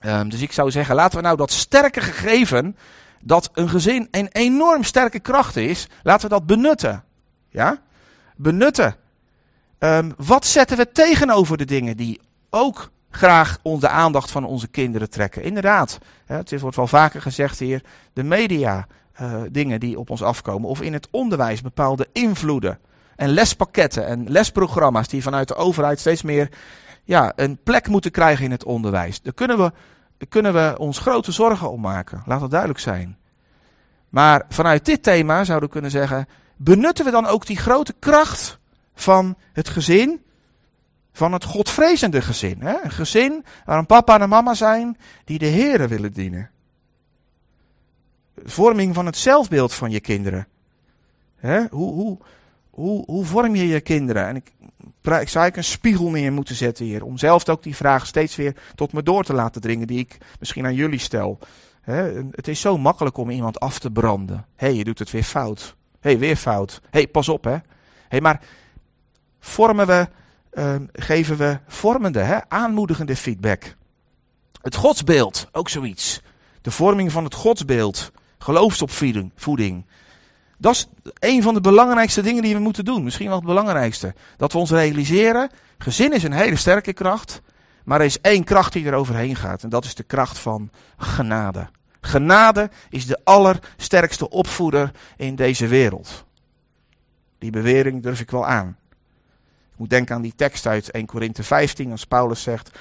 Um, 0.00 0.28
dus 0.28 0.40
ik 0.40 0.52
zou 0.52 0.70
zeggen, 0.70 0.94
laten 0.94 1.18
we 1.18 1.24
nou 1.24 1.36
dat 1.36 1.50
sterke 1.50 2.00
gegeven, 2.00 2.76
dat 3.22 3.50
een 3.52 3.68
gezin 3.68 4.08
een 4.10 4.28
enorm 4.28 4.84
sterke 4.84 5.20
kracht 5.20 5.56
is, 5.56 5.88
laten 6.02 6.28
we 6.28 6.34
dat 6.34 6.46
benutten. 6.46 7.04
Ja? 7.50 7.80
Benutten. 8.36 8.96
Um, 9.78 10.12
wat 10.16 10.46
zetten 10.46 10.76
we 10.76 10.92
tegenover 10.92 11.56
de 11.56 11.64
dingen 11.64 11.96
die 11.96 12.20
ook 12.50 12.90
graag 13.10 13.58
de 13.62 13.88
aandacht 13.88 14.30
van 14.30 14.44
onze 14.44 14.68
kinderen 14.68 15.10
trekken? 15.10 15.42
Inderdaad, 15.42 15.98
het 16.26 16.60
wordt 16.60 16.76
wel 16.76 16.86
vaker 16.86 17.22
gezegd 17.22 17.58
hier, 17.58 17.82
de 18.12 18.22
media, 18.22 18.86
uh, 19.20 19.42
dingen 19.50 19.80
die 19.80 19.98
op 19.98 20.10
ons 20.10 20.22
afkomen. 20.22 20.68
Of 20.68 20.80
in 20.80 20.92
het 20.92 21.08
onderwijs 21.10 21.60
bepaalde 21.60 22.08
invloeden. 22.12 22.78
En 23.16 23.28
lespakketten 23.28 24.06
en 24.06 24.30
lesprogramma's 24.30 25.08
die 25.08 25.22
vanuit 25.22 25.48
de 25.48 25.54
overheid 25.54 26.00
steeds 26.00 26.22
meer 26.22 26.48
ja, 27.04 27.32
een 27.36 27.58
plek 27.62 27.88
moeten 27.88 28.10
krijgen 28.10 28.44
in 28.44 28.50
het 28.50 28.64
onderwijs. 28.64 29.22
Daar 29.22 29.32
kunnen 29.32 29.58
we, 29.58 29.72
kunnen 30.28 30.54
we 30.54 30.74
ons 30.78 30.98
grote 30.98 31.32
zorgen 31.32 31.70
om 31.70 31.80
maken. 31.80 32.22
Laat 32.26 32.40
dat 32.40 32.50
duidelijk 32.50 32.80
zijn. 32.80 33.18
Maar 34.08 34.44
vanuit 34.48 34.84
dit 34.84 35.02
thema 35.02 35.44
zouden 35.44 35.68
we 35.68 35.72
kunnen 35.72 35.90
zeggen: 35.90 36.28
benutten 36.56 37.04
we 37.04 37.10
dan 37.10 37.26
ook 37.26 37.46
die 37.46 37.56
grote 37.56 37.94
kracht 37.98 38.58
van 38.94 39.36
het 39.52 39.68
gezin? 39.68 40.22
Van 41.12 41.32
het 41.32 41.44
godvrezende 41.44 42.22
gezin. 42.22 42.60
Hè? 42.60 42.76
Een 42.82 42.90
gezin 42.90 43.44
waar 43.64 43.78
een 43.78 43.86
papa 43.86 44.14
en 44.14 44.20
een 44.20 44.28
mama 44.28 44.54
zijn 44.54 44.98
die 45.24 45.38
de 45.38 45.46
Here 45.46 45.88
willen 45.88 46.12
dienen 46.12 46.50
vorming 48.44 48.94
van 48.94 49.06
het 49.06 49.16
zelfbeeld 49.16 49.74
van 49.74 49.90
je 49.90 50.00
kinderen. 50.00 50.46
Hè? 51.36 51.66
Hoe, 51.70 51.92
hoe, 51.92 52.18
hoe, 52.78 53.04
hoe 53.06 53.24
vorm 53.24 53.54
je 53.54 53.66
je 53.66 53.80
kinderen? 53.80 54.26
En 54.26 54.36
ik, 54.36 54.52
ik 55.20 55.28
zou 55.28 55.46
ik 55.46 55.56
een 55.56 55.64
spiegel 55.64 56.10
neer 56.10 56.32
moeten 56.32 56.54
zetten 56.54 56.84
hier. 56.84 57.04
Om 57.04 57.18
zelf 57.18 57.48
ook 57.48 57.62
die 57.62 57.76
vraag 57.76 58.06
steeds 58.06 58.36
weer 58.36 58.56
tot 58.74 58.92
me 58.92 59.02
door 59.02 59.24
te 59.24 59.32
laten 59.32 59.60
dringen. 59.60 59.86
Die 59.86 59.98
ik 59.98 60.18
misschien 60.38 60.64
aan 60.64 60.74
jullie 60.74 60.98
stel. 60.98 61.38
Het 62.30 62.48
is 62.48 62.60
zo 62.60 62.78
makkelijk 62.78 63.16
om 63.16 63.30
iemand 63.30 63.60
af 63.60 63.78
te 63.78 63.90
branden. 63.90 64.46
Hé, 64.56 64.66
hey, 64.66 64.76
je 64.76 64.84
doet 64.84 64.98
het 64.98 65.10
weer 65.10 65.22
fout. 65.22 65.76
Hé, 66.00 66.10
hey, 66.10 66.18
weer 66.18 66.36
fout. 66.36 66.80
Hé, 66.82 66.88
hey, 66.90 67.06
pas 67.06 67.28
op 67.28 67.44
hè. 67.44 67.56
Hé, 68.08 68.20
maar 68.20 68.42
vormen 69.40 69.86
we, 69.86 70.08
uh, 70.52 70.74
geven 70.92 71.36
we 71.36 71.58
vormende, 71.66 72.20
hè? 72.20 72.38
aanmoedigende 72.48 73.16
feedback. 73.16 73.76
Het 74.62 74.74
godsbeeld, 74.74 75.48
ook 75.52 75.68
zoiets. 75.68 76.22
De 76.62 76.70
vorming 76.70 77.12
van 77.12 77.24
het 77.24 77.34
godsbeeld. 77.34 78.12
Geloofsopvoeding. 78.38 79.84
Dat 80.58 80.74
is 80.74 80.88
een 81.18 81.42
van 81.42 81.54
de 81.54 81.60
belangrijkste 81.60 82.22
dingen 82.22 82.42
die 82.42 82.54
we 82.54 82.60
moeten 82.60 82.84
doen. 82.84 83.04
Misschien 83.04 83.26
wel 83.26 83.36
het 83.36 83.46
belangrijkste. 83.46 84.14
Dat 84.36 84.52
we 84.52 84.58
ons 84.58 84.70
realiseren, 84.70 85.50
gezin 85.78 86.12
is 86.12 86.22
een 86.22 86.32
hele 86.32 86.56
sterke 86.56 86.92
kracht. 86.92 87.40
Maar 87.84 88.00
er 88.00 88.06
is 88.06 88.20
één 88.20 88.44
kracht 88.44 88.72
die 88.72 88.86
er 88.86 88.94
overheen 88.94 89.36
gaat. 89.36 89.62
En 89.62 89.68
dat 89.68 89.84
is 89.84 89.94
de 89.94 90.02
kracht 90.02 90.38
van 90.38 90.70
genade. 90.96 91.68
Genade 92.00 92.70
is 92.90 93.06
de 93.06 93.20
allersterkste 93.24 94.30
opvoeder 94.30 94.90
in 95.16 95.34
deze 95.34 95.66
wereld. 95.66 96.24
Die 97.38 97.50
bewering 97.50 98.02
durf 98.02 98.20
ik 98.20 98.30
wel 98.30 98.46
aan. 98.46 98.76
Ik 99.72 99.78
moet 99.78 99.90
denken 99.90 100.14
aan 100.14 100.22
die 100.22 100.34
tekst 100.36 100.66
uit 100.66 100.90
1 100.90 101.06
Korinthe 101.06 101.42
15, 101.42 101.90
als 101.90 102.04
Paulus 102.04 102.42
zegt, 102.42 102.78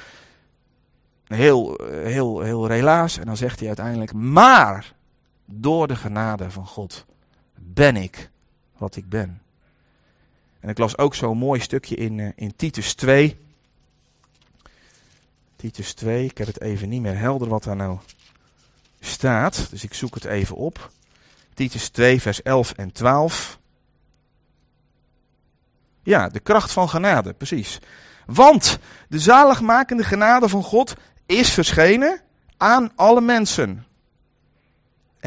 heel, 1.27 1.79
heel, 1.91 2.39
heel 2.39 2.67
relaas, 2.67 3.17
en 3.17 3.25
dan 3.25 3.37
zegt 3.37 3.59
hij 3.59 3.67
uiteindelijk, 3.67 4.13
maar 4.13 4.93
door 5.45 5.87
de 5.87 5.95
genade 5.95 6.51
van 6.51 6.67
God 6.67 7.05
ben 7.73 7.95
ik 7.95 8.29
wat 8.77 8.95
ik 8.95 9.09
ben. 9.09 9.41
En 10.59 10.69
ik 10.69 10.77
las 10.77 10.97
ook 10.97 11.15
zo'n 11.15 11.37
mooi 11.37 11.61
stukje 11.61 11.95
in, 11.95 12.17
uh, 12.17 12.29
in 12.35 12.55
Titus 12.55 12.93
2. 12.93 13.37
Titus 15.55 15.93
2, 15.93 16.25
ik 16.25 16.37
heb 16.37 16.47
het 16.47 16.61
even 16.61 16.89
niet 16.89 17.01
meer 17.01 17.17
helder 17.17 17.47
wat 17.47 17.63
daar 17.63 17.75
nou 17.75 17.97
staat, 18.99 19.69
dus 19.69 19.83
ik 19.83 19.93
zoek 19.93 20.13
het 20.13 20.25
even 20.25 20.55
op. 20.55 20.91
Titus 21.53 21.89
2, 21.89 22.21
vers 22.21 22.41
11 22.41 22.71
en 22.71 22.91
12. 22.91 23.59
Ja, 26.03 26.29
de 26.29 26.39
kracht 26.39 26.71
van 26.71 26.89
genade, 26.89 27.33
precies. 27.33 27.79
Want 28.25 28.79
de 29.09 29.19
zaligmakende 29.19 30.03
genade 30.03 30.49
van 30.49 30.63
God 30.63 30.93
is 31.25 31.49
verschenen 31.49 32.21
aan 32.57 32.91
alle 32.95 33.21
mensen 33.21 33.86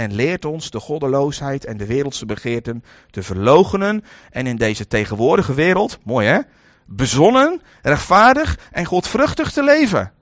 en 0.01 0.13
leert 0.13 0.45
ons 0.45 0.71
de 0.71 0.81
goddeloosheid 0.81 1.65
en 1.65 1.77
de 1.77 1.87
wereldse 1.87 2.27
begeerten 2.27 2.85
te 3.11 3.23
verloochenen 3.23 4.05
en 4.31 4.47
in 4.47 4.57
deze 4.57 4.87
tegenwoordige 4.87 5.55
wereld, 5.55 5.99
mooi 6.05 6.27
hè, 6.27 6.39
bezonnen, 6.87 7.63
rechtvaardig 7.83 8.59
en 8.73 8.85
godvruchtig 8.85 9.53
te 9.53 9.63
leven. 9.63 10.13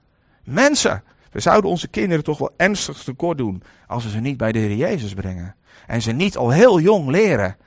Mensen, 0.43 1.03
we 1.31 1.39
zouden 1.39 1.69
onze 1.69 1.87
kinderen 1.87 2.23
toch 2.23 2.37
wel 2.37 2.53
ernstig 2.57 3.03
tekort 3.03 3.37
doen 3.37 3.63
als 3.87 4.03
we 4.03 4.09
ze 4.09 4.19
niet 4.19 4.37
bij 4.37 4.51
de 4.51 4.59
Heer 4.59 4.75
Jezus 4.75 5.13
brengen. 5.13 5.55
En 5.87 6.01
ze 6.01 6.11
niet 6.11 6.37
al 6.37 6.49
heel 6.49 6.79
jong 6.79 7.09
leren 7.09 7.57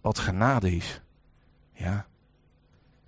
wat 0.00 0.18
genade 0.18 0.76
is. 0.76 1.00
Ja. 1.72 2.06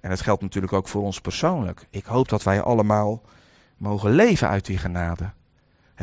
En 0.00 0.10
dat 0.10 0.20
geldt 0.20 0.42
natuurlijk 0.42 0.72
ook 0.72 0.88
voor 0.88 1.02
ons 1.02 1.20
persoonlijk. 1.20 1.86
Ik 1.90 2.04
hoop 2.04 2.28
dat 2.28 2.42
wij 2.42 2.62
allemaal 2.62 3.22
mogen 3.76 4.10
leven 4.10 4.48
uit 4.48 4.66
die 4.66 4.78
genade 4.78 5.30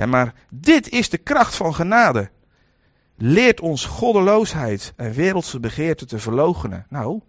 maar 0.03 0.33
dit 0.49 0.89
is 0.89 1.09
de 1.09 1.17
kracht 1.17 1.55
van 1.55 1.75
genade. 1.75 2.29
Leert 3.17 3.59
ons 3.59 3.85
goddeloosheid 3.85 4.93
en 4.95 5.11
wereldse 5.11 5.59
begeerten 5.59 6.07
te 6.07 6.19
verloochenen. 6.19 6.85
Nou, 6.89 7.21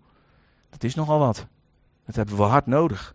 dat 0.70 0.84
is 0.84 0.94
nogal 0.94 1.18
wat. 1.18 1.46
Dat 2.06 2.14
hebben 2.14 2.36
we 2.36 2.42
hard 2.42 2.66
nodig. 2.66 3.14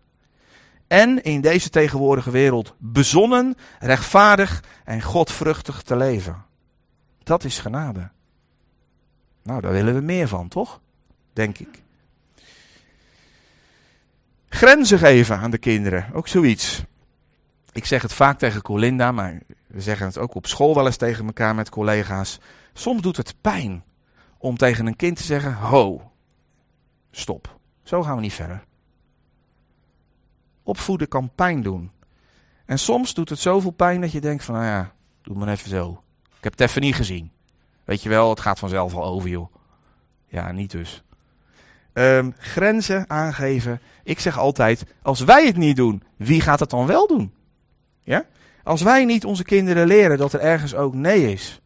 En 0.86 1.22
in 1.22 1.40
deze 1.40 1.70
tegenwoordige 1.70 2.30
wereld 2.30 2.74
bezonnen, 2.78 3.54
rechtvaardig 3.78 4.64
en 4.84 5.02
godvruchtig 5.02 5.82
te 5.82 5.96
leven. 5.96 6.44
Dat 7.22 7.44
is 7.44 7.58
genade. 7.58 8.10
Nou, 9.42 9.60
daar 9.60 9.72
willen 9.72 9.94
we 9.94 10.00
meer 10.00 10.28
van, 10.28 10.48
toch? 10.48 10.80
Denk 11.32 11.58
ik. 11.58 11.82
Grenzen 14.48 14.98
geven 14.98 15.38
aan 15.38 15.50
de 15.50 15.58
kinderen, 15.58 16.06
ook 16.12 16.28
zoiets. 16.28 16.84
Ik 17.72 17.84
zeg 17.84 18.02
het 18.02 18.12
vaak 18.12 18.38
tegen 18.38 18.62
Colinda, 18.62 19.12
maar 19.12 19.40
we 19.66 19.80
zeggen 19.80 20.06
het 20.06 20.18
ook 20.18 20.34
op 20.34 20.46
school 20.46 20.74
wel 20.74 20.86
eens 20.86 20.96
tegen 20.96 21.26
elkaar 21.26 21.54
met 21.54 21.68
collega's. 21.68 22.40
Soms 22.72 23.02
doet 23.02 23.16
het 23.16 23.34
pijn 23.40 23.84
om 24.38 24.56
tegen 24.56 24.86
een 24.86 24.96
kind 24.96 25.16
te 25.16 25.22
zeggen: 25.22 25.54
Ho, 25.54 26.10
stop. 27.10 27.58
Zo 27.82 28.02
gaan 28.02 28.16
we 28.16 28.20
niet 28.20 28.32
verder. 28.32 28.64
Opvoeden 30.62 31.08
kan 31.08 31.30
pijn 31.34 31.62
doen. 31.62 31.90
En 32.64 32.78
soms 32.78 33.14
doet 33.14 33.28
het 33.28 33.38
zoveel 33.38 33.70
pijn 33.70 34.00
dat 34.00 34.12
je 34.12 34.20
denkt: 34.20 34.44
van 34.44 34.54
nou 34.54 34.66
ja, 34.66 34.92
doe 35.22 35.36
maar 35.36 35.48
even 35.48 35.68
zo. 35.68 36.02
Ik 36.36 36.44
heb 36.44 36.52
het 36.52 36.60
even 36.60 36.82
niet 36.82 36.94
gezien. 36.94 37.30
Weet 37.84 38.02
je 38.02 38.08
wel, 38.08 38.30
het 38.30 38.40
gaat 38.40 38.58
vanzelf 38.58 38.94
al 38.94 39.04
over, 39.04 39.28
joh. 39.28 39.54
Ja, 40.26 40.52
niet 40.52 40.70
dus. 40.70 41.02
Um, 41.92 42.34
grenzen 42.38 43.10
aangeven. 43.10 43.80
Ik 44.04 44.20
zeg 44.20 44.38
altijd: 44.38 44.84
als 45.02 45.20
wij 45.20 45.46
het 45.46 45.56
niet 45.56 45.76
doen, 45.76 46.02
wie 46.16 46.40
gaat 46.40 46.60
het 46.60 46.70
dan 46.70 46.86
wel 46.86 47.06
doen? 47.06 47.32
Ja? 48.02 48.24
Als 48.62 48.82
wij 48.82 49.04
niet 49.04 49.24
onze 49.24 49.44
kinderen 49.44 49.86
leren 49.86 50.18
dat 50.18 50.32
er 50.32 50.40
ergens 50.40 50.74
ook 50.74 50.94
nee 50.94 51.32
is, 51.32 51.60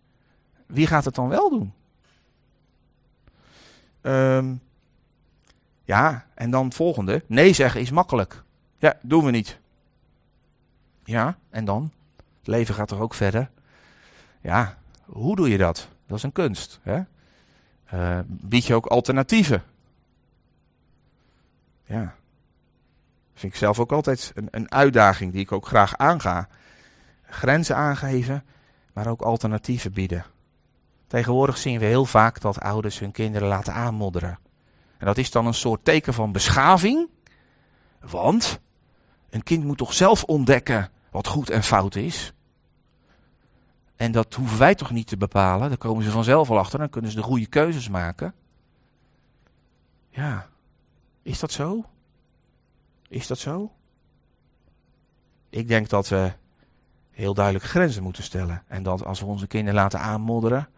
wie 0.66 0.86
gaat 0.86 1.04
het 1.04 1.14
dan 1.14 1.28
wel 1.28 1.50
doen? 1.50 1.72
Um, 4.02 4.60
ja, 5.84 6.26
en 6.34 6.50
dan 6.50 6.72
volgende. 6.72 7.22
Nee 7.26 7.52
zeggen 7.52 7.80
is 7.80 7.90
makkelijk. 7.90 8.42
Ja, 8.78 8.98
doen 9.02 9.24
we 9.24 9.30
niet. 9.30 9.58
Ja, 11.04 11.38
en 11.50 11.64
dan? 11.64 11.92
Het 12.38 12.46
leven 12.46 12.74
gaat 12.74 12.88
toch 12.88 13.00
ook 13.00 13.14
verder? 13.14 13.50
Ja, 14.40 14.78
hoe 15.04 15.36
doe 15.36 15.48
je 15.48 15.58
dat? 15.58 15.88
Dat 16.06 16.16
is 16.16 16.22
een 16.22 16.32
kunst. 16.32 16.80
Hè? 16.82 17.00
Uh, 17.94 18.18
bied 18.26 18.66
je 18.66 18.74
ook 18.74 18.86
alternatieven? 18.86 19.62
Ja. 21.84 22.14
Vind 23.36 23.52
ik 23.52 23.58
zelf 23.58 23.78
ook 23.78 23.92
altijd 23.92 24.32
een, 24.34 24.48
een 24.50 24.72
uitdaging 24.72 25.32
die 25.32 25.40
ik 25.40 25.52
ook 25.52 25.66
graag 25.66 25.96
aanga. 25.96 26.48
Grenzen 27.22 27.76
aangeven, 27.76 28.44
maar 28.92 29.06
ook 29.06 29.22
alternatieven 29.22 29.92
bieden. 29.92 30.24
Tegenwoordig 31.06 31.58
zien 31.58 31.78
we 31.78 31.84
heel 31.84 32.04
vaak 32.04 32.40
dat 32.40 32.60
ouders 32.60 32.98
hun 32.98 33.12
kinderen 33.12 33.48
laten 33.48 33.72
aanmodderen. 33.72 34.38
En 34.98 35.06
dat 35.06 35.18
is 35.18 35.30
dan 35.30 35.46
een 35.46 35.54
soort 35.54 35.84
teken 35.84 36.14
van 36.14 36.32
beschaving. 36.32 37.08
Want 38.00 38.60
een 39.30 39.42
kind 39.42 39.64
moet 39.64 39.78
toch 39.78 39.92
zelf 39.92 40.24
ontdekken 40.24 40.90
wat 41.10 41.26
goed 41.26 41.50
en 41.50 41.62
fout 41.62 41.94
is. 41.94 42.32
En 43.96 44.12
dat 44.12 44.34
hoeven 44.34 44.58
wij 44.58 44.74
toch 44.74 44.90
niet 44.90 45.06
te 45.06 45.16
bepalen. 45.16 45.68
Daar 45.68 45.78
komen 45.78 46.04
ze 46.04 46.10
vanzelf 46.10 46.50
al 46.50 46.58
achter. 46.58 46.78
Dan 46.78 46.90
kunnen 46.90 47.10
ze 47.10 47.16
de 47.16 47.22
goede 47.22 47.46
keuzes 47.46 47.88
maken. 47.88 48.34
Ja, 50.08 50.48
is 51.22 51.38
dat 51.38 51.52
zo? 51.52 51.84
Is 53.08 53.26
dat 53.26 53.38
zo? 53.38 53.72
Ik 55.50 55.68
denk 55.68 55.88
dat 55.88 56.08
we 56.08 56.32
heel 57.10 57.34
duidelijk 57.34 57.64
grenzen 57.64 58.02
moeten 58.02 58.22
stellen. 58.22 58.62
En 58.66 58.82
dat 58.82 59.04
als 59.04 59.20
we 59.20 59.26
onze 59.26 59.46
kinderen 59.46 59.80
laten 59.80 60.00
aanmodderen, 60.00 60.68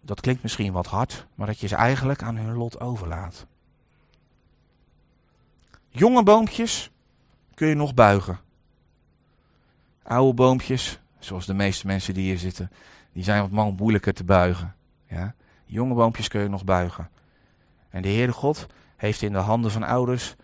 dat 0.00 0.20
klinkt 0.20 0.42
misschien 0.42 0.72
wat 0.72 0.86
hard, 0.86 1.26
maar 1.34 1.46
dat 1.46 1.58
je 1.58 1.66
ze 1.66 1.76
eigenlijk 1.76 2.22
aan 2.22 2.36
hun 2.36 2.54
lot 2.54 2.80
overlaat. 2.80 3.46
Jonge 5.88 6.22
boompjes 6.22 6.90
kun 7.54 7.68
je 7.68 7.74
nog 7.74 7.94
buigen. 7.94 8.40
Oude 10.02 10.34
boompjes, 10.34 11.00
zoals 11.18 11.46
de 11.46 11.54
meeste 11.54 11.86
mensen 11.86 12.14
die 12.14 12.24
hier 12.24 12.38
zitten, 12.38 12.70
die 13.12 13.24
zijn 13.24 13.48
wat 13.50 13.76
moeilijker 13.76 14.14
te 14.14 14.24
buigen. 14.24 14.74
Ja? 15.06 15.34
Jonge 15.64 15.94
boompjes 15.94 16.28
kun 16.28 16.40
je 16.40 16.48
nog 16.48 16.64
buigen. 16.64 17.10
En 17.90 18.02
de 18.02 18.08
Heere 18.08 18.32
God 18.32 18.66
heeft 18.96 19.22
in 19.22 19.32
de 19.32 19.38
handen 19.38 19.70
van 19.70 19.82
ouders, 19.82 20.34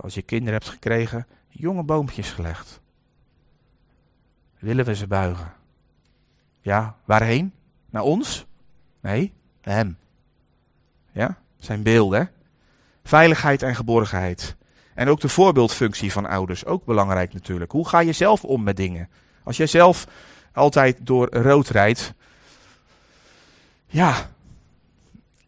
als 0.00 0.14
je 0.14 0.22
kinderen 0.22 0.52
hebt 0.52 0.68
gekregen, 0.68 1.26
jonge 1.48 1.82
boompjes 1.82 2.30
gelegd. 2.30 2.80
Willen 4.58 4.84
we 4.84 4.94
ze 4.94 5.06
buigen? 5.06 5.52
Ja, 6.60 6.96
waarheen? 7.04 7.52
Naar 7.90 8.02
ons? 8.02 8.46
Nee, 9.00 9.32
naar 9.62 9.74
hem. 9.74 9.96
Ja, 11.12 11.38
zijn 11.58 11.82
beelden. 11.82 12.30
Veiligheid 13.04 13.62
en 13.62 13.74
geborgenheid. 13.74 14.56
En 14.94 15.08
ook 15.08 15.20
de 15.20 15.28
voorbeeldfunctie 15.28 16.12
van 16.12 16.26
ouders, 16.26 16.64
ook 16.64 16.84
belangrijk 16.84 17.32
natuurlijk. 17.32 17.72
Hoe 17.72 17.88
ga 17.88 18.00
je 18.00 18.12
zelf 18.12 18.44
om 18.44 18.62
met 18.62 18.76
dingen? 18.76 19.08
Als 19.42 19.56
jij 19.56 19.66
zelf 19.66 20.06
altijd 20.52 20.96
door 21.06 21.28
rood 21.30 21.68
rijdt, 21.68 22.14
ja, 23.86 24.30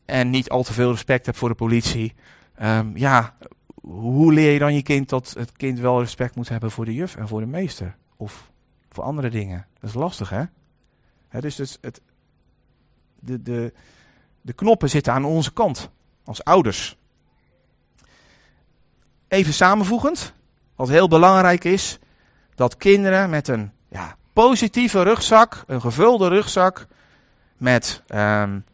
en 0.04 0.30
niet 0.30 0.50
al 0.50 0.62
te 0.62 0.72
veel 0.72 0.90
respect 0.90 1.26
hebt 1.26 1.38
voor 1.38 1.48
de 1.48 1.54
politie, 1.54 2.14
um, 2.62 2.96
ja, 2.96 3.36
hoe 3.80 4.32
leer 4.32 4.52
je 4.52 4.58
dan 4.58 4.74
je 4.74 4.82
kind 4.82 5.08
dat 5.08 5.34
het 5.38 5.52
kind 5.52 5.78
wel 5.78 6.00
respect 6.00 6.34
moet 6.34 6.48
hebben 6.48 6.70
voor 6.70 6.84
de 6.84 6.94
juf 6.94 7.16
en 7.16 7.28
voor 7.28 7.40
de 7.40 7.46
meester? 7.46 7.96
Of 8.16 8.50
voor 8.90 9.04
andere 9.04 9.30
dingen? 9.30 9.66
Dat 9.80 9.90
is 9.90 9.96
lastig, 9.96 10.30
hè? 10.30 10.44
dus 11.40 11.56
het, 11.80 12.00
de, 13.20 13.42
de, 13.42 13.72
de 14.40 14.52
knoppen 14.52 14.90
zitten 14.90 15.12
aan 15.12 15.24
onze 15.24 15.52
kant, 15.52 15.90
als 16.24 16.44
ouders. 16.44 16.96
Even 19.28 19.52
samenvoegend, 19.52 20.34
wat 20.74 20.88
heel 20.88 21.08
belangrijk 21.08 21.64
is, 21.64 21.98
dat 22.54 22.76
kinderen 22.76 23.30
met 23.30 23.48
een 23.48 23.70
ja, 23.88 24.16
positieve 24.32 25.02
rugzak, 25.02 25.64
een 25.66 25.80
gevulde 25.80 26.28
rugzak, 26.28 26.86
met 27.56 28.02
um, 28.08 28.64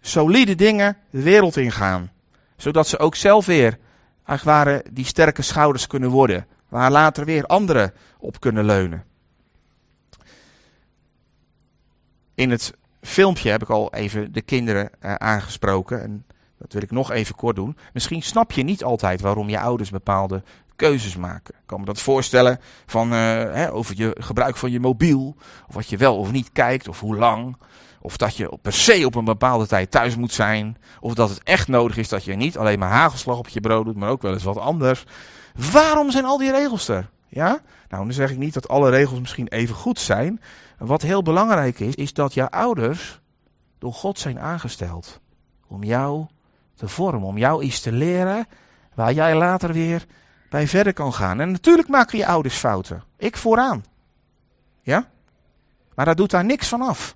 solide 0.00 0.54
dingen 0.54 0.96
de 1.10 1.22
wereld 1.22 1.56
ingaan. 1.56 2.12
Zodat 2.56 2.88
ze 2.88 2.98
ook 2.98 3.14
zelf 3.14 3.46
weer, 3.46 3.78
als 4.26 4.42
ware, 4.42 4.84
die 4.92 5.04
sterke 5.04 5.42
schouders 5.42 5.86
kunnen 5.86 6.10
worden. 6.10 6.46
Waar 6.68 6.90
later 6.90 7.24
weer 7.24 7.46
anderen 7.46 7.92
op 8.18 8.40
kunnen 8.40 8.64
leunen. 8.64 9.04
In 12.34 12.50
het 12.50 12.74
filmpje 13.00 13.50
heb 13.50 13.62
ik 13.62 13.70
al 13.70 13.94
even 13.94 14.32
de 14.32 14.42
kinderen 14.42 14.90
uh, 15.00 15.14
aangesproken. 15.14 16.02
En 16.02 16.24
dat 16.58 16.72
wil 16.72 16.82
ik 16.82 16.90
nog 16.90 17.10
even 17.10 17.34
kort 17.34 17.56
doen. 17.56 17.76
Misschien 17.92 18.22
snap 18.22 18.52
je 18.52 18.62
niet 18.62 18.84
altijd 18.84 19.20
waarom 19.20 19.48
je 19.48 19.60
ouders 19.60 19.90
bepaalde 19.90 20.42
keuzes 20.76 21.16
maken. 21.16 21.54
Ik 21.54 21.66
kan 21.66 21.80
me 21.80 21.86
dat 21.86 22.00
voorstellen 22.00 22.60
van, 22.86 23.12
uh, 23.12 23.18
hè, 23.18 23.72
over 23.72 23.94
je 23.96 24.16
gebruik 24.18 24.56
van 24.56 24.70
je 24.70 24.80
mobiel. 24.80 25.36
Of 25.68 25.74
wat 25.74 25.88
je 25.88 25.96
wel 25.96 26.18
of 26.18 26.32
niet 26.32 26.52
kijkt, 26.52 26.88
of 26.88 27.00
hoe 27.00 27.16
lang. 27.16 27.56
Of 28.06 28.16
dat 28.16 28.36
je 28.36 28.58
per 28.62 28.72
se 28.72 29.06
op 29.06 29.14
een 29.14 29.24
bepaalde 29.24 29.66
tijd 29.66 29.90
thuis 29.90 30.16
moet 30.16 30.32
zijn. 30.32 30.76
Of 31.00 31.14
dat 31.14 31.28
het 31.28 31.42
echt 31.42 31.68
nodig 31.68 31.96
is 31.96 32.08
dat 32.08 32.24
je 32.24 32.34
niet 32.34 32.58
alleen 32.58 32.78
maar 32.78 32.90
hagelslag 32.90 33.38
op 33.38 33.48
je 33.48 33.60
brood 33.60 33.84
doet, 33.84 33.96
maar 33.96 34.10
ook 34.10 34.22
wel 34.22 34.32
eens 34.32 34.42
wat 34.42 34.58
anders. 34.58 35.04
Waarom 35.72 36.10
zijn 36.10 36.24
al 36.24 36.38
die 36.38 36.50
regels 36.50 36.88
er? 36.88 37.10
Ja? 37.28 37.48
Nou, 37.88 38.04
dan 38.04 38.12
zeg 38.12 38.30
ik 38.30 38.38
niet 38.38 38.54
dat 38.54 38.68
alle 38.68 38.90
regels 38.90 39.20
misschien 39.20 39.48
even 39.48 39.74
goed 39.74 39.98
zijn. 39.98 40.40
Wat 40.78 41.02
heel 41.02 41.22
belangrijk 41.22 41.80
is, 41.80 41.94
is 41.94 42.12
dat 42.12 42.34
jouw 42.34 42.48
ouders 42.48 43.20
door 43.78 43.92
God 43.92 44.18
zijn 44.18 44.40
aangesteld. 44.40 45.20
Om 45.66 45.84
jou 45.84 46.26
te 46.74 46.88
vormen, 46.88 47.28
om 47.28 47.38
jou 47.38 47.62
iets 47.62 47.80
te 47.80 47.92
leren 47.92 48.46
waar 48.94 49.12
jij 49.12 49.34
later 49.36 49.72
weer 49.72 50.06
bij 50.50 50.68
verder 50.68 50.92
kan 50.92 51.12
gaan. 51.12 51.40
En 51.40 51.50
natuurlijk 51.50 51.88
maken 51.88 52.18
je 52.18 52.26
ouders 52.26 52.56
fouten. 52.56 53.02
Ik 53.16 53.36
vooraan. 53.36 53.84
Ja? 54.82 55.08
Maar 55.94 56.04
dat 56.04 56.16
doet 56.16 56.30
daar 56.30 56.44
niks 56.44 56.68
van 56.68 56.80
af. 56.80 57.15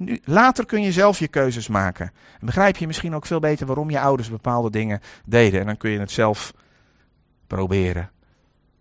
Nu, 0.00 0.20
later 0.24 0.66
kun 0.66 0.82
je 0.82 0.92
zelf 0.92 1.18
je 1.18 1.28
keuzes 1.28 1.68
maken. 1.68 2.12
En 2.40 2.46
begrijp 2.46 2.76
je 2.76 2.86
misschien 2.86 3.14
ook 3.14 3.26
veel 3.26 3.40
beter 3.40 3.66
waarom 3.66 3.90
je 3.90 4.00
ouders 4.00 4.30
bepaalde 4.30 4.70
dingen 4.70 5.00
deden. 5.24 5.60
En 5.60 5.66
dan 5.66 5.76
kun 5.76 5.90
je 5.90 5.98
het 5.98 6.10
zelf 6.10 6.52
proberen. 7.46 8.10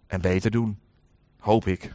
En 0.07 0.21
beter 0.21 0.51
doen. 0.51 0.79
Hoop 1.39 1.67
ik. 1.67 1.93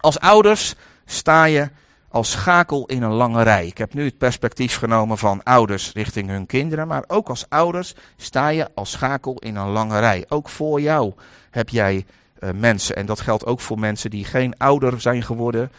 Als 0.00 0.18
ouders 0.18 0.74
sta 1.04 1.44
je 1.44 1.70
als 2.08 2.30
schakel 2.30 2.86
in 2.86 3.02
een 3.02 3.12
lange 3.12 3.42
rij. 3.42 3.66
Ik 3.66 3.78
heb 3.78 3.94
nu 3.94 4.04
het 4.04 4.18
perspectief 4.18 4.76
genomen 4.76 5.18
van 5.18 5.42
ouders 5.42 5.92
richting 5.92 6.28
hun 6.28 6.46
kinderen, 6.46 6.88
maar 6.88 7.04
ook 7.06 7.28
als 7.28 7.48
ouders 7.48 7.94
sta 8.16 8.48
je 8.48 8.68
als 8.74 8.90
schakel 8.90 9.38
in 9.38 9.56
een 9.56 9.68
lange 9.68 9.98
rij. 9.98 10.24
Ook 10.28 10.48
voor 10.48 10.80
jou 10.80 11.12
heb 11.50 11.68
jij 11.68 12.06
uh, 12.40 12.50
mensen 12.50 12.96
en 12.96 13.06
dat 13.06 13.20
geldt 13.20 13.46
ook 13.46 13.60
voor 13.60 13.78
mensen 13.78 14.10
die 14.10 14.24
geen 14.24 14.58
ouder 14.58 15.00
zijn 15.00 15.22
geworden. 15.22 15.72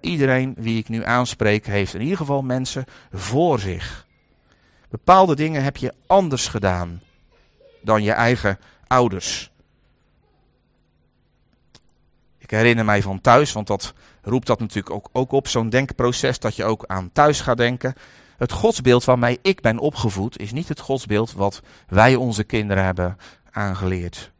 Iedereen 0.00 0.54
wie 0.56 0.78
ik 0.78 0.88
nu 0.88 1.04
aanspreek 1.04 1.66
heeft 1.66 1.94
in 1.94 2.00
ieder 2.00 2.16
geval 2.16 2.42
mensen 2.42 2.84
voor 3.12 3.58
zich. 3.58 4.06
Bepaalde 4.88 5.36
dingen 5.36 5.62
heb 5.62 5.76
je 5.76 5.94
anders 6.06 6.48
gedaan 6.48 7.00
dan 7.82 8.02
je 8.02 8.12
eigen 8.12 8.58
ouders. 8.86 9.50
Ik 12.38 12.50
herinner 12.50 12.84
mij 12.84 13.02
van 13.02 13.20
thuis, 13.20 13.52
want 13.52 13.66
dat 13.66 13.94
roept 14.22 14.46
dat 14.46 14.60
natuurlijk 14.60 14.94
ook, 14.94 15.08
ook 15.12 15.32
op, 15.32 15.48
zo'n 15.48 15.70
denkproces, 15.70 16.38
dat 16.38 16.56
je 16.56 16.64
ook 16.64 16.84
aan 16.86 17.10
thuis 17.12 17.40
gaat 17.40 17.56
denken. 17.56 17.94
Het 18.36 18.52
godsbeeld 18.52 19.04
waarmee 19.04 19.38
ik 19.42 19.60
ben 19.60 19.78
opgevoed, 19.78 20.38
is 20.38 20.52
niet 20.52 20.68
het 20.68 20.80
godsbeeld 20.80 21.32
wat 21.32 21.62
wij 21.88 22.14
onze 22.14 22.44
kinderen 22.44 22.84
hebben 22.84 23.18
aangeleerd. 23.50 24.30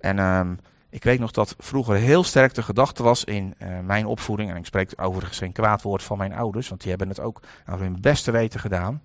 En 0.00 0.18
um, 0.18 0.58
ik 0.90 1.04
weet 1.04 1.18
nog 1.18 1.30
dat 1.30 1.54
vroeger 1.58 1.94
heel 1.94 2.24
sterk 2.24 2.54
de 2.54 2.62
gedachte 2.62 3.02
was 3.02 3.24
in 3.24 3.54
uh, 3.58 3.68
mijn 3.80 4.06
opvoeding, 4.06 4.50
en 4.50 4.56
ik 4.56 4.66
spreek 4.66 4.92
overigens 4.96 5.38
geen 5.38 5.52
kwaad 5.52 5.82
woord 5.82 6.02
van 6.02 6.18
mijn 6.18 6.34
ouders, 6.34 6.68
want 6.68 6.80
die 6.80 6.90
hebben 6.90 7.08
het 7.08 7.20
ook 7.20 7.40
naar 7.66 7.78
hun 7.78 8.00
beste 8.00 8.30
weten 8.30 8.60
gedaan. 8.60 9.02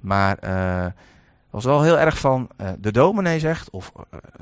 Maar 0.00 0.38
uh, 0.44 0.86
was 1.50 1.64
wel 1.64 1.82
heel 1.82 1.98
erg 1.98 2.18
van 2.18 2.48
uh, 2.60 2.68
de 2.78 2.92
dominee 2.92 3.38
zegt, 3.38 3.70
of 3.70 3.92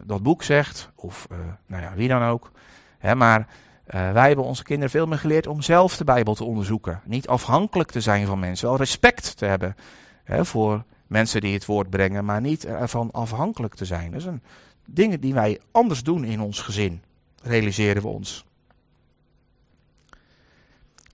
dat 0.05 0.22
boek 0.22 0.42
zegt, 0.42 0.90
of 0.95 1.28
nou 1.66 1.82
ja, 1.82 1.92
wie 1.95 2.09
dan 2.09 2.22
ook. 2.22 2.51
Hè, 2.99 3.14
maar 3.14 3.47
wij 3.86 4.26
hebben 4.26 4.45
onze 4.45 4.62
kinderen 4.62 4.90
veel 4.90 5.07
meer 5.07 5.18
geleerd 5.18 5.47
om 5.47 5.62
zelf 5.62 5.97
de 5.97 6.05
Bijbel 6.05 6.34
te 6.34 6.45
onderzoeken. 6.45 7.01
Niet 7.05 7.28
afhankelijk 7.28 7.90
te 7.90 8.01
zijn 8.01 8.26
van 8.26 8.38
mensen. 8.38 8.68
Wel 8.68 8.76
respect 8.76 9.36
te 9.36 9.45
hebben 9.45 9.76
hè, 10.24 10.45
voor 10.45 10.84
mensen 11.07 11.40
die 11.40 11.55
het 11.55 11.66
woord 11.66 11.90
brengen, 11.90 12.24
maar 12.24 12.40
niet 12.40 12.64
ervan 12.64 13.11
afhankelijk 13.12 13.74
te 13.74 13.84
zijn. 13.84 14.11
Dat 14.12 14.22
zijn 14.22 14.42
dingen 14.87 15.20
die 15.20 15.35
wij 15.35 15.61
anders 15.70 16.03
doen 16.03 16.24
in 16.24 16.41
ons 16.41 16.61
gezin, 16.61 17.03
realiseren 17.43 18.03
we 18.03 18.09
ons. 18.09 18.45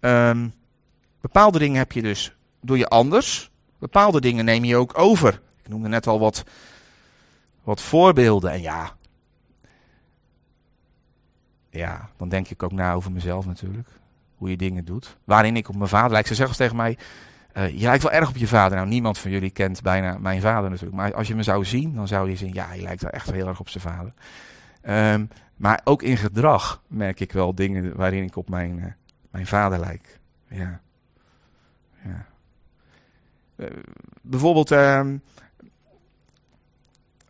Um, 0.00 0.52
bepaalde 1.20 1.58
dingen 1.58 1.78
heb 1.78 1.92
je 1.92 2.02
dus, 2.02 2.34
doe 2.60 2.78
je 2.78 2.88
anders. 2.88 3.50
Bepaalde 3.78 4.20
dingen 4.20 4.44
neem 4.44 4.64
je 4.64 4.76
ook 4.76 4.98
over. 4.98 5.40
Ik 5.62 5.68
noemde 5.68 5.88
net 5.88 6.06
al 6.06 6.18
wat, 6.18 6.44
wat 7.62 7.80
voorbeelden. 7.80 8.50
En 8.50 8.60
ja, 8.60 8.96
ja, 11.70 12.10
dan 12.16 12.28
denk 12.28 12.48
ik 12.48 12.62
ook 12.62 12.72
na 12.72 12.92
over 12.92 13.12
mezelf 13.12 13.46
natuurlijk. 13.46 13.88
Hoe 14.34 14.50
je 14.50 14.56
dingen 14.56 14.84
doet. 14.84 15.16
Waarin 15.24 15.56
ik 15.56 15.68
op 15.68 15.76
mijn 15.76 15.88
vader 15.88 16.10
lijk. 16.10 16.26
Ze 16.26 16.34
zeggen 16.34 16.56
tegen 16.56 16.76
mij, 16.76 16.98
uh, 17.56 17.68
je 17.68 17.84
lijkt 17.84 18.02
wel 18.02 18.12
erg 18.12 18.28
op 18.28 18.36
je 18.36 18.46
vader. 18.46 18.76
Nou, 18.76 18.88
niemand 18.88 19.18
van 19.18 19.30
jullie 19.30 19.50
kent 19.50 19.82
bijna 19.82 20.18
mijn 20.18 20.40
vader 20.40 20.70
natuurlijk. 20.70 20.96
Maar 20.96 21.14
als 21.14 21.28
je 21.28 21.34
me 21.34 21.42
zou 21.42 21.64
zien, 21.64 21.94
dan 21.94 22.08
zou 22.08 22.30
je 22.30 22.36
zien, 22.36 22.54
ja, 22.54 22.72
je 22.72 22.82
lijkt 22.82 23.02
wel 23.02 23.10
echt 23.10 23.30
heel 23.30 23.48
erg 23.48 23.60
op 23.60 23.68
zijn 23.68 23.84
vader. 23.84 24.12
Um, 25.14 25.28
maar 25.56 25.80
ook 25.84 26.02
in 26.02 26.16
gedrag 26.16 26.82
merk 26.86 27.20
ik 27.20 27.32
wel 27.32 27.54
dingen 27.54 27.96
waarin 27.96 28.24
ik 28.24 28.36
op 28.36 28.48
mijn, 28.48 28.78
uh, 28.78 28.84
mijn 29.30 29.46
vader 29.46 29.80
lijk. 29.80 30.18
Ja. 30.48 30.80
ja. 32.04 32.26
Uh, 33.56 33.66
bijvoorbeeld, 34.22 34.70
um, 34.70 35.22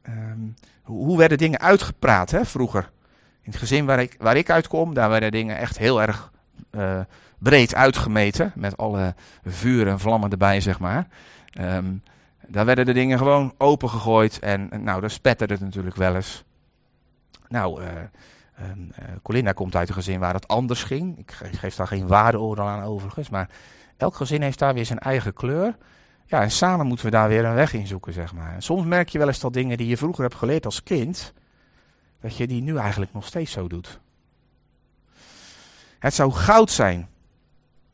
um, 0.09 0.55
hoe 0.83 1.19
werden 1.19 1.39
dingen 1.39 1.61
uitgepraat 1.61 2.31
hè, 2.31 2.45
vroeger? 2.45 2.91
In 3.43 3.51
het 3.51 3.61
gezin 3.61 3.87
waar 3.87 4.01
ik, 4.01 4.17
waar 4.19 4.37
ik 4.37 4.51
uitkom, 4.51 4.95
daar 4.95 5.11
werden 5.11 5.31
dingen 5.31 5.57
echt 5.57 5.79
heel 5.79 6.03
erg 6.03 6.33
breed 7.41 7.75
uitgemeten. 7.75 8.53
Met 8.55 8.77
alle 8.77 9.15
vuur 9.45 9.89
en 9.89 9.99
vlammen 9.99 10.31
erbij, 10.31 10.61
zeg 10.61 10.79
maar. 10.79 11.07
Um, 11.61 12.03
daar 12.47 12.65
werden 12.65 12.85
de 12.85 12.93
dingen 12.93 13.19
gewoon 13.19 13.55
opengegooid. 13.59 14.39
En 14.39 14.69
nou, 14.83 15.01
daar 15.01 15.11
spetterde 15.11 15.55
het 15.55 15.63
natuurlijk 15.63 15.97
wel 15.97 16.15
eens. 16.15 16.45
Nou, 17.49 17.83
uh, 17.83 17.89
Colinda 19.23 19.53
komt 19.53 19.77
uit 19.77 19.89
een 19.89 19.95
gezin 19.95 20.21
waar 20.21 20.35
het 20.35 20.49
anders 20.49 20.83
ging. 20.83 21.19
Ik 21.19 21.33
geef 21.33 21.75
daar 21.75 21.87
geen 21.87 22.07
waardeoordeel 22.07 22.67
aan 22.67 22.83
overigens. 22.83 23.29
Maar 23.29 23.49
elk 23.97 24.15
gezin 24.15 24.43
heeft 24.43 24.59
daar 24.59 24.75
weer 24.75 24.87
zijn 24.87 24.99
eigen 24.99 25.33
kleur. 25.33 25.77
Ja, 26.27 26.43
en 26.43 26.51
samen 26.51 26.87
moeten 26.87 27.05
we 27.05 27.11
daar 27.11 27.29
weer 27.29 27.45
een 27.45 27.55
weg 27.55 27.73
in 27.73 27.87
zoeken, 27.87 28.13
zeg 28.13 28.35
maar. 28.35 28.55
En 28.55 28.63
soms 28.63 28.85
merk 28.85 29.09
je 29.09 29.19
wel 29.19 29.27
eens 29.27 29.41
dat 29.41 29.53
dingen 29.53 29.77
die 29.77 29.87
je 29.87 29.97
vroeger 29.97 30.23
hebt 30.23 30.35
geleerd 30.35 30.65
als 30.65 30.83
kind 30.83 31.33
dat 32.21 32.37
je 32.37 32.47
die 32.47 32.63
nu 32.63 32.77
eigenlijk 32.77 33.13
nog 33.13 33.27
steeds 33.27 33.53
zo 33.53 33.69
doet. 33.69 34.01
Het 35.99 36.15
zou 36.15 36.33
goud 36.33 36.71
zijn 36.71 37.09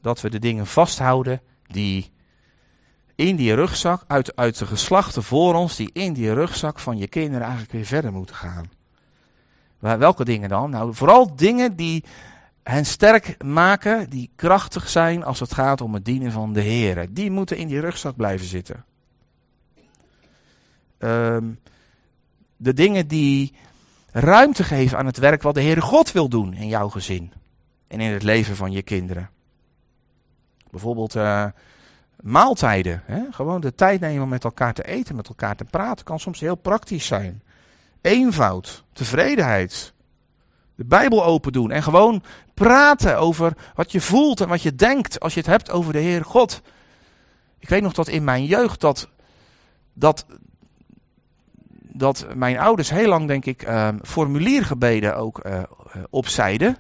dat 0.07 0.21
we 0.21 0.31
de 0.31 0.39
dingen 0.39 0.67
vasthouden 0.67 1.41
die 1.67 2.11
in 3.15 3.37
die 3.37 3.55
rugzak, 3.55 4.05
uit, 4.07 4.37
uit 4.37 4.59
de 4.59 4.67
geslachten 4.67 5.23
voor 5.23 5.55
ons, 5.55 5.77
die 5.77 5.91
in 5.93 6.13
die 6.13 6.33
rugzak 6.33 6.79
van 6.79 6.99
je 6.99 7.07
kinderen 7.07 7.43
eigenlijk 7.43 7.73
weer 7.73 7.85
verder 7.85 8.13
moeten 8.13 8.37
gaan. 8.37 8.71
Welke 9.79 10.25
dingen 10.25 10.49
dan? 10.49 10.71
Nou, 10.71 10.95
vooral 10.95 11.37
dingen 11.37 11.77
die 11.77 12.05
hen 12.63 12.87
sterk 12.87 13.43
maken, 13.45 14.11
die 14.11 14.31
krachtig 14.37 14.89
zijn 14.89 15.25
als 15.25 15.41
het 15.41 15.55
gaat 15.55 15.81
om 15.81 15.95
het 15.95 16.05
dienen 16.05 16.33
van 16.33 16.53
de 16.53 16.61
Heer. 16.61 17.07
Die 17.11 17.31
moeten 17.31 17.57
in 17.57 17.67
die 17.67 17.81
rugzak 17.81 18.17
blijven 18.17 18.47
zitten. 18.47 18.85
Ehm, 20.99 21.45
de 22.57 22.75
dingen 22.75 23.09
die 23.09 23.55
ruimte 24.11 24.65
geven 24.65 24.99
aan 24.99 25.07
het 25.07 25.19
werk 25.19 25.43
wat 25.43 25.55
de 25.55 25.63
Heere 25.63 25.81
God 25.81 26.13
wil 26.13 26.29
doen 26.29 26.55
in 26.55 26.69
jouw 26.69 26.89
gezin 26.89 27.33
en 27.89 28.01
in 28.01 28.13
het 28.13 28.23
leven 28.23 28.57
van 28.57 28.73
je 28.73 28.83
kinderen. 28.83 29.31
Bijvoorbeeld 30.71 31.15
uh, 31.15 31.45
maaltijden. 32.21 33.03
Hè? 33.05 33.23
Gewoon 33.31 33.61
de 33.61 33.75
tijd 33.75 34.01
nemen 34.01 34.23
om 34.23 34.29
met 34.29 34.45
elkaar 34.45 34.75
te 34.75 34.87
eten, 34.87 35.17
met 35.17 35.29
elkaar 35.29 35.57
te 35.57 35.65
praten, 35.65 36.05
kan 36.05 36.21
soms 36.21 36.41
heel 36.41 36.55
praktisch 36.55 37.07
zijn. 37.07 37.43
Eenvoud, 38.01 38.85
tevredenheid. 38.93 39.95
De 40.75 40.85
Bijbel 40.85 41.25
open 41.25 41.53
doen 41.53 41.71
en 41.71 41.83
gewoon 41.83 42.23
praten 42.55 43.19
over 43.19 43.53
wat 43.75 43.93
je 43.93 44.01
voelt 44.01 44.41
en 44.41 44.49
wat 44.49 44.63
je 44.63 44.75
denkt 44.75 45.21
als 45.21 45.35
je 45.35 45.41
het 45.41 45.49
hebt 45.49 45.71
over 45.71 45.93
de 45.93 45.99
Heer 45.99 46.25
God. 46.25 46.63
Ik 47.59 47.69
weet 47.69 47.83
nog 47.83 47.93
dat 47.93 48.09
in 48.09 48.25
mijn 48.25 48.45
jeugd 48.45 48.81
dat, 48.81 49.09
dat, 49.93 50.27
dat 51.81 52.27
mijn 52.35 52.59
ouders 52.59 52.91
heel 52.91 53.09
lang, 53.09 53.27
denk 53.27 53.45
ik, 53.45 53.69
uh, 53.69 53.89
formuliergebeden 54.03 55.17
ook 55.17 55.47
uh, 55.47 55.63
opzeiden. 56.11 56.77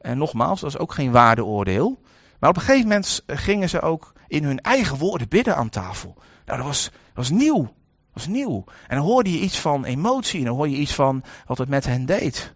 En 0.00 0.18
nogmaals, 0.18 0.60
dat 0.60 0.70
is 0.70 0.78
ook 0.78 0.92
geen 0.92 1.10
waardeoordeel. 1.10 1.98
Maar 2.44 2.52
op 2.52 2.58
een 2.58 2.64
gegeven 2.68 2.88
moment 2.88 3.22
gingen 3.26 3.68
ze 3.68 3.80
ook 3.80 4.12
in 4.28 4.44
hun 4.44 4.60
eigen 4.60 4.98
woorden 4.98 5.28
bidden 5.28 5.56
aan 5.56 5.68
tafel. 5.68 6.16
Nou, 6.46 6.58
dat 6.58 6.66
was, 6.66 6.84
dat 6.84 7.14
was 7.14 7.30
nieuw. 7.30 7.62
Dat 7.62 7.72
was 8.12 8.26
nieuw. 8.26 8.64
En 8.86 8.96
dan 8.96 9.04
hoorde 9.04 9.32
je 9.32 9.38
iets 9.38 9.58
van 9.58 9.84
emotie. 9.84 10.38
En 10.38 10.44
dan 10.44 10.56
hoor 10.56 10.68
je 10.68 10.76
iets 10.76 10.94
van 10.94 11.22
wat 11.46 11.58
het 11.58 11.68
met 11.68 11.84
hen 11.84 12.06
deed. 12.06 12.54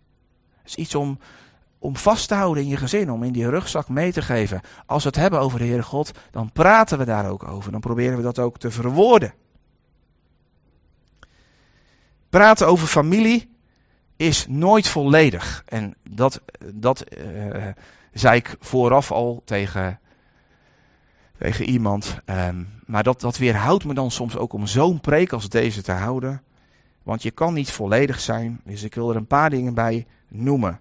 Het 0.56 0.66
is 0.66 0.74
iets 0.74 0.94
om, 0.94 1.18
om 1.78 1.96
vast 1.96 2.28
te 2.28 2.34
houden 2.34 2.62
in 2.62 2.68
je 2.68 2.76
gezin. 2.76 3.12
Om 3.12 3.22
in 3.22 3.32
die 3.32 3.48
rugzak 3.48 3.88
mee 3.88 4.12
te 4.12 4.22
geven. 4.22 4.60
Als 4.86 5.02
we 5.02 5.08
het 5.08 5.18
hebben 5.18 5.40
over 5.40 5.58
de 5.58 5.64
Heere 5.64 5.82
God, 5.82 6.10
dan 6.30 6.52
praten 6.52 6.98
we 6.98 7.04
daar 7.04 7.30
ook 7.30 7.48
over. 7.48 7.72
Dan 7.72 7.80
proberen 7.80 8.16
we 8.16 8.22
dat 8.22 8.38
ook 8.38 8.58
te 8.58 8.70
verwoorden. 8.70 9.34
Praten 12.28 12.66
over 12.66 12.86
familie 12.86 13.56
is 14.16 14.46
nooit 14.48 14.88
volledig. 14.88 15.62
En 15.66 15.94
dat, 16.10 16.40
dat 16.74 17.04
uh, 17.18 17.66
zei 18.12 18.36
ik 18.36 18.56
vooraf 18.60 19.12
al 19.12 19.42
tegen, 19.44 20.00
tegen 21.38 21.64
iemand. 21.64 22.20
Um, 22.26 22.68
maar 22.86 23.02
dat, 23.02 23.20
dat 23.20 23.36
weerhoudt 23.36 23.84
me 23.84 23.94
dan 23.94 24.10
soms 24.10 24.36
ook 24.36 24.52
om 24.52 24.66
zo'n 24.66 25.00
preek 25.00 25.32
als 25.32 25.48
deze 25.48 25.82
te 25.82 25.92
houden. 25.92 26.42
Want 27.02 27.22
je 27.22 27.30
kan 27.30 27.54
niet 27.54 27.70
volledig 27.70 28.20
zijn. 28.20 28.60
Dus 28.64 28.82
ik 28.82 28.94
wil 28.94 29.10
er 29.10 29.16
een 29.16 29.26
paar 29.26 29.50
dingen 29.50 29.74
bij 29.74 30.06
noemen. 30.28 30.80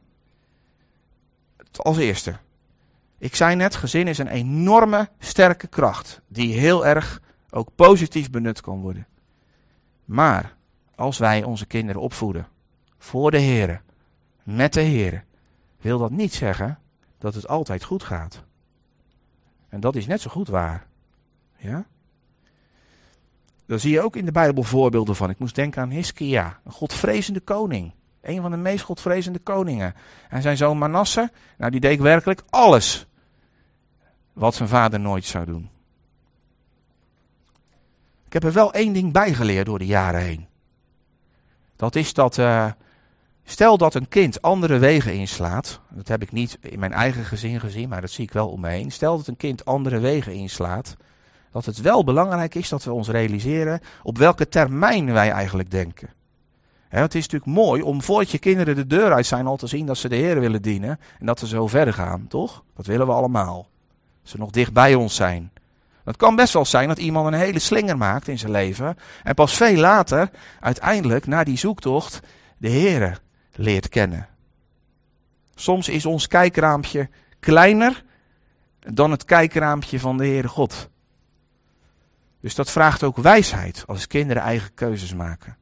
Als 1.76 1.98
eerste. 1.98 2.36
Ik 3.18 3.36
zei 3.36 3.56
net, 3.56 3.76
gezin 3.76 4.08
is 4.08 4.18
een 4.18 4.28
enorme 4.28 5.10
sterke 5.20 5.68
kracht. 5.68 6.22
Die 6.28 6.60
heel 6.60 6.86
erg 6.86 7.22
ook 7.50 7.70
positief 7.76 8.30
benut 8.30 8.62
kan 8.62 8.82
worden. 8.82 9.08
Maar 10.06 10.56
als 10.96 11.18
wij 11.18 11.44
onze 11.44 11.66
kinderen 11.66 12.02
opvoeden 12.02 12.48
voor 12.98 13.32
de 13.32 13.38
Heer, 13.38 13.82
met 14.44 14.74
de 14.74 14.82
Heer, 14.82 15.24
wil 15.82 15.98
dat 15.98 16.12
niet 16.12 16.34
zeggen 16.34 16.80
dat 17.18 17.34
het 17.34 17.48
altijd 17.48 17.84
goed 17.84 18.04
gaat. 18.04 18.44
En 19.70 19.80
dat 19.80 19.96
is 19.96 20.08
net 20.08 20.22
zo 20.22 20.30
goed 20.30 20.48
waar. 20.48 20.88
Ja? 21.58 21.86
Daar 23.66 23.80
zie 23.80 23.92
je 23.92 24.02
ook 24.02 24.16
in 24.16 24.26
de 24.26 24.32
Bijbel 24.32 24.64
voorbeelden 24.64 25.16
van. 25.16 25.30
Ik 25.30 25.40
moest 25.40 25.56
denken 25.56 25.82
aan 25.82 25.90
Hiskia, 25.90 26.60
een 26.66 26.72
godvrezende 26.72 27.40
koning. 27.40 27.94
Een 28.22 28.42
van 28.42 28.52
de 28.52 28.58
meest 28.58 28.84
godvrezende 28.84 29.40
koningen. 29.40 29.96
En 30.30 30.42
zijn 30.42 30.58
zoon 30.58 30.78
Manasse, 30.78 31.32
nou 31.58 31.72
die 31.72 31.80
deed 31.80 32.00
werkelijk 32.00 32.44
alles 32.50 33.08
wat 34.34 34.56
zijn 34.56 34.70
vader 34.70 35.00
nooit 35.00 35.26
zou 35.26 35.46
doen. 35.46 35.70
Ik 38.26 38.34
heb 38.34 38.44
er 38.44 38.54
wel 38.54 38.74
één 38.74 38.94
ding 38.94 39.14
bij 39.14 39.34
geleerd 39.34 39.66
door 39.66 39.80
de 39.80 39.86
jaren 39.86 40.22
heen. 40.22 40.48
Dat 41.76 41.96
is 41.96 42.14
dat, 42.14 42.38
uh, 42.38 42.72
stel 43.50 43.78
dat 43.78 43.94
een 43.94 44.08
kind 44.08 44.42
andere 44.42 44.78
wegen 44.78 45.14
inslaat. 45.14 45.80
Dat 45.90 46.08
heb 46.08 46.22
ik 46.22 46.32
niet 46.32 46.58
in 46.62 46.80
mijn 46.80 46.94
eigen 46.94 47.26
gezin 47.26 47.60
gezien, 47.60 47.90
maar 47.90 48.02
dat 48.02 48.10
zie 48.10 48.24
ik 48.24 48.32
wel 48.32 48.50
om 48.50 48.60
me 48.60 48.70
heen. 48.70 48.92
Stel 48.92 49.18
dat 49.18 49.28
een 49.28 49.38
kind 49.38 49.66
andere 49.66 50.00
wegen 50.00 50.34
inslaat. 50.34 50.96
Dat 51.52 51.66
het 51.66 51.82
wel 51.82 52.04
belangrijk 52.04 52.56
is 52.56 52.70
dat 52.70 52.84
we 52.84 52.94
ons 52.94 53.10
realiseren 53.10 53.80
op 54.04 54.18
welke 54.18 54.50
termijn 54.50 55.14
wij 55.14 55.32
eigenlijk 55.32 55.72
denken. 55.72 56.10
het 56.90 57.16
is 57.16 57.28
natuurlijk 57.28 57.52
mooi 57.52 57.82
om 57.82 58.02
voordat 58.02 58.32
je 58.32 58.40
kinderen 58.40 58.76
de 58.76 58.88
deur 58.88 59.14
uit 59.14 59.26
zijn 59.26 59.48
al 59.48 59.58
te 59.58 59.68
zien 59.68 59.86
dat 59.86 59.98
ze 59.98 60.10
de 60.10 60.16
Heer 60.16 60.40
willen 60.40 60.62
dienen. 60.62 61.00
En 61.20 61.26
dat 61.26 61.40
ze 61.40 61.48
zo 61.48 61.68
verder 61.68 61.94
gaan, 61.94 62.28
toch? 62.28 62.64
Dat 62.76 62.86
willen 62.86 63.08
we 63.08 63.14
allemaal. 63.14 63.68
Dat 64.22 64.32
ze 64.32 64.38
nog 64.38 64.50
dicht 64.50 64.74
bij 64.74 64.96
ons 64.96 65.16
zijn. 65.16 65.52
Het 66.04 66.18
kan 66.18 66.36
best 66.36 66.54
wel 66.54 66.66
zijn 66.66 66.88
dat 66.88 66.98
iemand 66.98 67.28
een 67.28 67.40
hele 67.40 67.60
slinger 67.60 67.98
maakt 67.98 68.28
in 68.28 68.40
zijn 68.40 68.52
leven. 68.52 68.98
En 69.24 69.34
pas 69.34 69.54
veel 69.54 69.76
later, 69.76 70.30
uiteindelijk, 70.60 71.28
na 71.28 71.44
die 71.44 71.58
zoektocht, 71.58 72.20
de 72.58 72.70
Heere 72.70 73.18
leert 73.58 73.90
kennen. 73.90 74.28
Soms 75.56 75.90
is 75.90 76.06
ons 76.06 76.28
kijkraampje 76.28 77.10
kleiner 77.40 78.04
dan 78.80 79.12
het 79.12 79.26
kijkraampje 79.26 80.00
van 80.00 80.18
de 80.18 80.26
Heere 80.26 80.48
God. 80.48 80.90
Dus 82.40 82.56
dat 82.56 82.72
vraagt 82.72 83.04
ook 83.04 83.18
wijsheid 83.18 83.84
als 83.88 84.08
kinderen 84.08 84.44
eigen 84.44 84.74
keuzes 84.74 85.14
maken. 85.14 85.58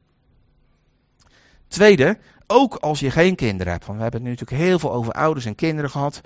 Tweede, 1.68 2.18
ook 2.46 2.74
als 2.74 3.00
je 3.00 3.10
geen 3.10 3.34
kinderen 3.34 3.72
hebt, 3.72 3.86
want 3.86 3.96
we 3.96 4.02
hebben 4.02 4.20
het 4.20 4.30
nu 4.30 4.36
natuurlijk 4.36 4.68
heel 4.68 4.78
veel 4.78 4.92
over 4.92 5.12
ouders 5.12 5.44
en 5.44 5.54
kinderen 5.54 5.90
gehad. 5.90 6.20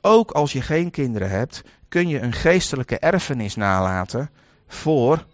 Ook 0.00 0.30
als 0.30 0.52
je 0.52 0.62
geen 0.62 0.90
kinderen 0.90 1.30
hebt, 1.30 1.62
kun 1.88 2.08
je 2.08 2.20
een 2.20 2.32
geestelijke 2.32 2.98
erfenis 2.98 3.56
nalaten 3.56 4.30
voor 4.66 5.26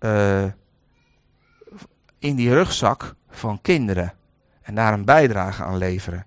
uh, 0.00 0.44
in 2.18 2.36
die 2.36 2.52
rugzak 2.52 3.14
van 3.30 3.60
kinderen. 3.60 4.17
En 4.68 4.74
daar 4.74 4.92
een 4.92 5.04
bijdrage 5.04 5.62
aan 5.62 5.76
leveren. 5.76 6.26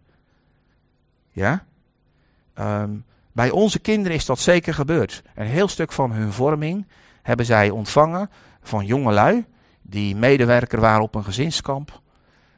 Ja? 1.32 1.66
Um, 2.60 3.06
bij 3.32 3.50
onze 3.50 3.80
kinderen 3.80 4.18
is 4.18 4.26
dat 4.26 4.40
zeker 4.40 4.74
gebeurd. 4.74 5.24
Een 5.36 5.46
heel 5.46 5.68
stuk 5.68 5.92
van 5.92 6.12
hun 6.12 6.32
vorming 6.32 6.88
hebben 7.22 7.46
zij 7.46 7.70
ontvangen 7.70 8.30
van 8.62 8.86
jongelui 8.86 9.46
die 9.82 10.16
medewerker 10.16 10.80
waren 10.80 11.02
op 11.02 11.16
een 11.16 11.24
gezinskamp. 11.24 12.02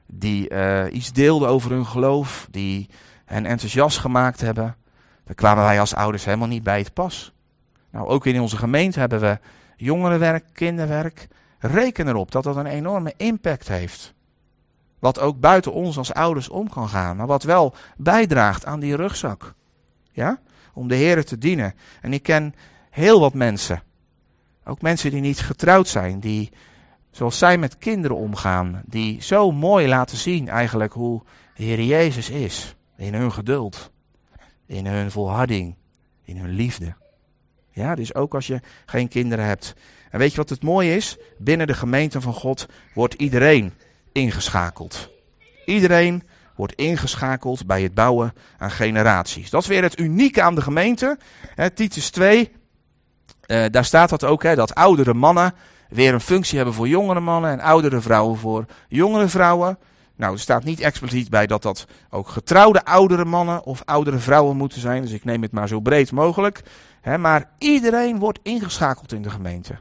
Die 0.06 0.50
uh, 0.50 0.84
iets 0.92 1.12
deelden 1.14 1.48
over 1.48 1.72
hun 1.72 1.86
geloof, 1.86 2.48
die 2.52 2.90
hen 3.26 3.46
enthousiast 3.46 3.98
gemaakt 3.98 4.42
hebben. 4.42 4.76
Daar 5.24 5.36
kwamen 5.36 5.64
wij 5.64 5.80
als 5.80 5.96
ouders 5.96 6.26
helemaal 6.26 6.48
niet 6.48 6.64
bij 6.64 6.80
het 6.80 6.94
pas. 6.94 7.34
Nou, 7.90 8.08
ook 8.08 8.26
in 8.26 8.42
onze 8.42 8.58
gemeente 8.58 9.00
hebben 9.00 9.20
we 9.20 9.40
jongerenwerk, 9.76 10.46
kinderwerk. 10.54 11.28
Reken 11.60 12.08
erop 12.08 12.32
dat 12.32 12.44
dat 12.44 12.56
een 12.56 12.66
enorme 12.66 13.14
impact 13.18 13.68
heeft. 13.68 14.14
Wat 15.04 15.20
ook 15.20 15.40
buiten 15.40 15.74
ons 15.74 15.98
als 15.98 16.14
ouders 16.14 16.50
om 16.50 16.70
kan 16.70 16.90
gaan, 16.90 17.18
maar 17.18 17.28
wat 17.28 17.44
wel 17.44 17.76
bijdraagt 17.98 18.66
aan 18.66 18.80
die 18.80 18.96
rugzak. 18.96 19.54
Ja? 20.12 20.40
Om 20.74 20.88
de 20.88 20.96
Heer 20.96 21.26
te 21.26 21.38
dienen. 21.38 21.74
En 22.02 22.14
ik 22.14 22.24
ken 22.24 22.56
heel 22.90 23.20
wat 23.20 23.34
mensen, 23.34 23.84
ook 24.66 24.82
mensen 24.82 25.12
die 25.12 25.22
niet 25.22 25.40
getrouwd 25.40 25.88
zijn, 25.88 26.20
die 26.20 26.52
zoals 27.12 27.38
zij 27.38 27.58
met 27.58 27.78
kinderen 27.78 28.18
omgaan, 28.18 28.82
die 28.86 29.22
zo 29.22 29.52
mooi 29.52 29.88
laten 29.88 30.18
zien 30.18 30.48
eigenlijk 30.50 30.94
hoe 30.94 31.22
de 31.56 31.64
Heer 31.64 31.82
Jezus 31.82 32.30
is. 32.30 32.76
In 32.98 33.14
hun 33.14 33.32
geduld, 33.32 33.92
in 34.66 34.86
hun 34.86 35.12
volharding, 35.12 35.76
in 36.22 36.38
hun 36.38 36.52
liefde. 36.52 36.96
Ja, 37.70 37.96
dus 37.96 38.16
ook 38.16 38.34
als 38.34 38.48
je 38.48 38.62
geen 38.86 39.08
kinderen 39.08 39.46
hebt. 39.46 39.76
En 40.10 40.20
weet 40.20 40.32
je 40.32 40.38
wat 40.38 40.50
het 40.50 40.64
mooie 40.64 40.96
is? 40.96 41.18
Binnen 41.38 41.68
de 41.68 41.74
gemeente 41.74 42.22
van 42.22 42.34
God 42.34 42.66
wordt 42.94 43.14
iedereen 43.14 43.74
ingeschakeld. 44.14 45.10
Iedereen 45.66 46.24
wordt 46.56 46.74
ingeschakeld 46.74 47.66
bij 47.66 47.82
het 47.82 47.94
bouwen 47.94 48.34
aan 48.58 48.72
generaties. 48.72 49.50
Dat 49.50 49.62
is 49.62 49.68
weer 49.68 49.84
het 49.84 50.00
unieke 50.00 50.42
aan 50.42 50.56
de 50.56 50.62
gemeente. 50.62 51.18
Titus 51.74 52.10
2, 52.10 52.52
uh, 53.48 53.66
daar 53.72 53.86
staat 53.86 54.10
dat 54.10 54.24
ook, 54.24 54.44
hè, 54.44 54.56
dat 54.56 54.76
oudere 54.76 55.14
mannen 55.14 55.54
weer 55.90 56.14
een 56.14 56.22
functie 56.22 56.56
hebben 56.56 56.76
voor 56.76 56.88
jongere 56.88 57.20
mannen 57.20 57.52
en 57.52 57.60
oudere 57.60 58.02
vrouwen 58.02 58.38
voor 58.38 58.66
jongere 58.88 59.28
vrouwen. 59.28 59.78
Nou, 60.16 60.34
er 60.34 60.40
staat 60.40 60.64
niet 60.64 60.80
expliciet 60.80 61.30
bij 61.30 61.48
dat 61.48 61.62
dat 61.62 61.88
ook 62.10 62.28
getrouwde 62.28 62.86
oudere 62.86 63.26
mannen 63.26 63.64
of 63.64 63.82
oudere 63.86 64.18
vrouwen 64.18 64.58
moeten 64.58 64.82
zijn. 64.82 65.02
Dus 65.02 65.12
ik 65.12 65.24
neem 65.24 65.42
het 65.42 65.52
maar 65.52 65.68
zo 65.68 65.80
breed 65.80 66.12
mogelijk. 66.12 66.62
Maar 67.20 67.50
iedereen 67.58 68.20
wordt 68.20 68.40
ingeschakeld 68.44 69.12
in 69.12 69.22
de 69.22 69.30
gemeente. 69.30 69.80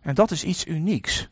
En 0.00 0.14
dat 0.14 0.30
is 0.30 0.44
iets 0.44 0.66
unieks. 0.66 1.28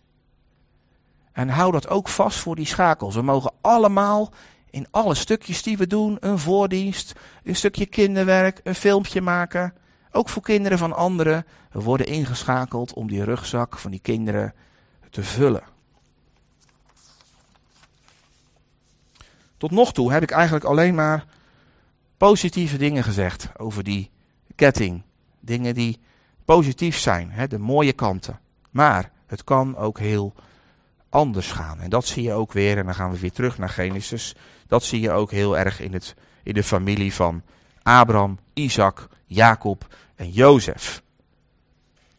En 1.33 1.49
hou 1.49 1.73
dat 1.73 1.89
ook 1.89 2.09
vast 2.09 2.39
voor 2.39 2.57
die 2.57 2.67
schakels. 2.67 3.15
We 3.15 3.23
mogen 3.23 3.53
allemaal 3.61 4.33
In 4.73 4.87
alle 4.91 5.15
stukjes 5.15 5.63
die 5.63 5.77
we 5.77 5.87
doen, 5.87 6.17
een 6.21 6.39
voordienst, 6.39 7.13
een 7.43 7.57
stukje 7.57 7.87
kinderwerk, 7.87 8.61
een 8.65 8.75
filmpje 8.75 9.21
maken. 9.21 9.75
Ook 10.11 10.29
voor 10.29 10.43
kinderen 10.43 10.79
van 10.79 10.93
anderen. 10.93 11.47
We 11.71 11.81
worden 11.81 12.07
ingeschakeld 12.07 12.93
om 12.93 13.09
die 13.09 13.25
rugzak 13.25 13.79
van 13.79 13.91
die 13.91 14.01
kinderen 14.01 14.55
te 15.11 15.23
vullen. 15.23 15.63
Tot 19.57 19.71
nog 19.71 19.93
toe 19.93 20.13
heb 20.13 20.23
ik 20.23 20.31
eigenlijk 20.31 20.65
alleen 20.65 20.95
maar 20.95 21.25
positieve 22.17 22.77
dingen 22.77 23.05
gezegd 23.05 23.49
over 23.57 23.85
die 23.85 24.11
ketting. 24.55 25.03
Dingen 25.41 25.75
die 25.75 26.01
positief 26.45 26.99
zijn, 26.99 27.31
hè, 27.31 27.47
de 27.47 27.59
mooie 27.59 27.93
kanten. 27.93 28.41
Maar 28.71 29.11
het 29.27 29.45
kan 29.45 29.77
ook 29.77 29.99
heel 29.99 30.35
anders 31.13 31.53
gaan. 31.53 31.81
En 31.81 31.91
dat 31.91 32.07
zie 32.07 32.23
je 32.23 32.33
ook 32.33 32.53
weer, 32.53 32.79
en 32.79 32.85
dan 32.85 32.95
gaan 32.95 33.11
we 33.11 33.19
weer 33.19 33.33
terug 33.33 33.59
naar 33.59 33.69
Genesis. 33.69 34.35
Dat 34.67 34.83
zie 34.83 35.01
je 35.01 35.11
ook 35.11 35.31
heel 35.31 35.59
erg 35.59 35.81
in, 35.81 35.93
het, 35.93 36.15
in 36.43 36.55
de 36.55 36.63
familie 36.63 37.15
van 37.15 37.43
Abraham, 37.83 38.39
Isaac, 38.53 39.09
Jacob 39.27 39.87
en 40.17 40.31
Jozef. 40.31 41.03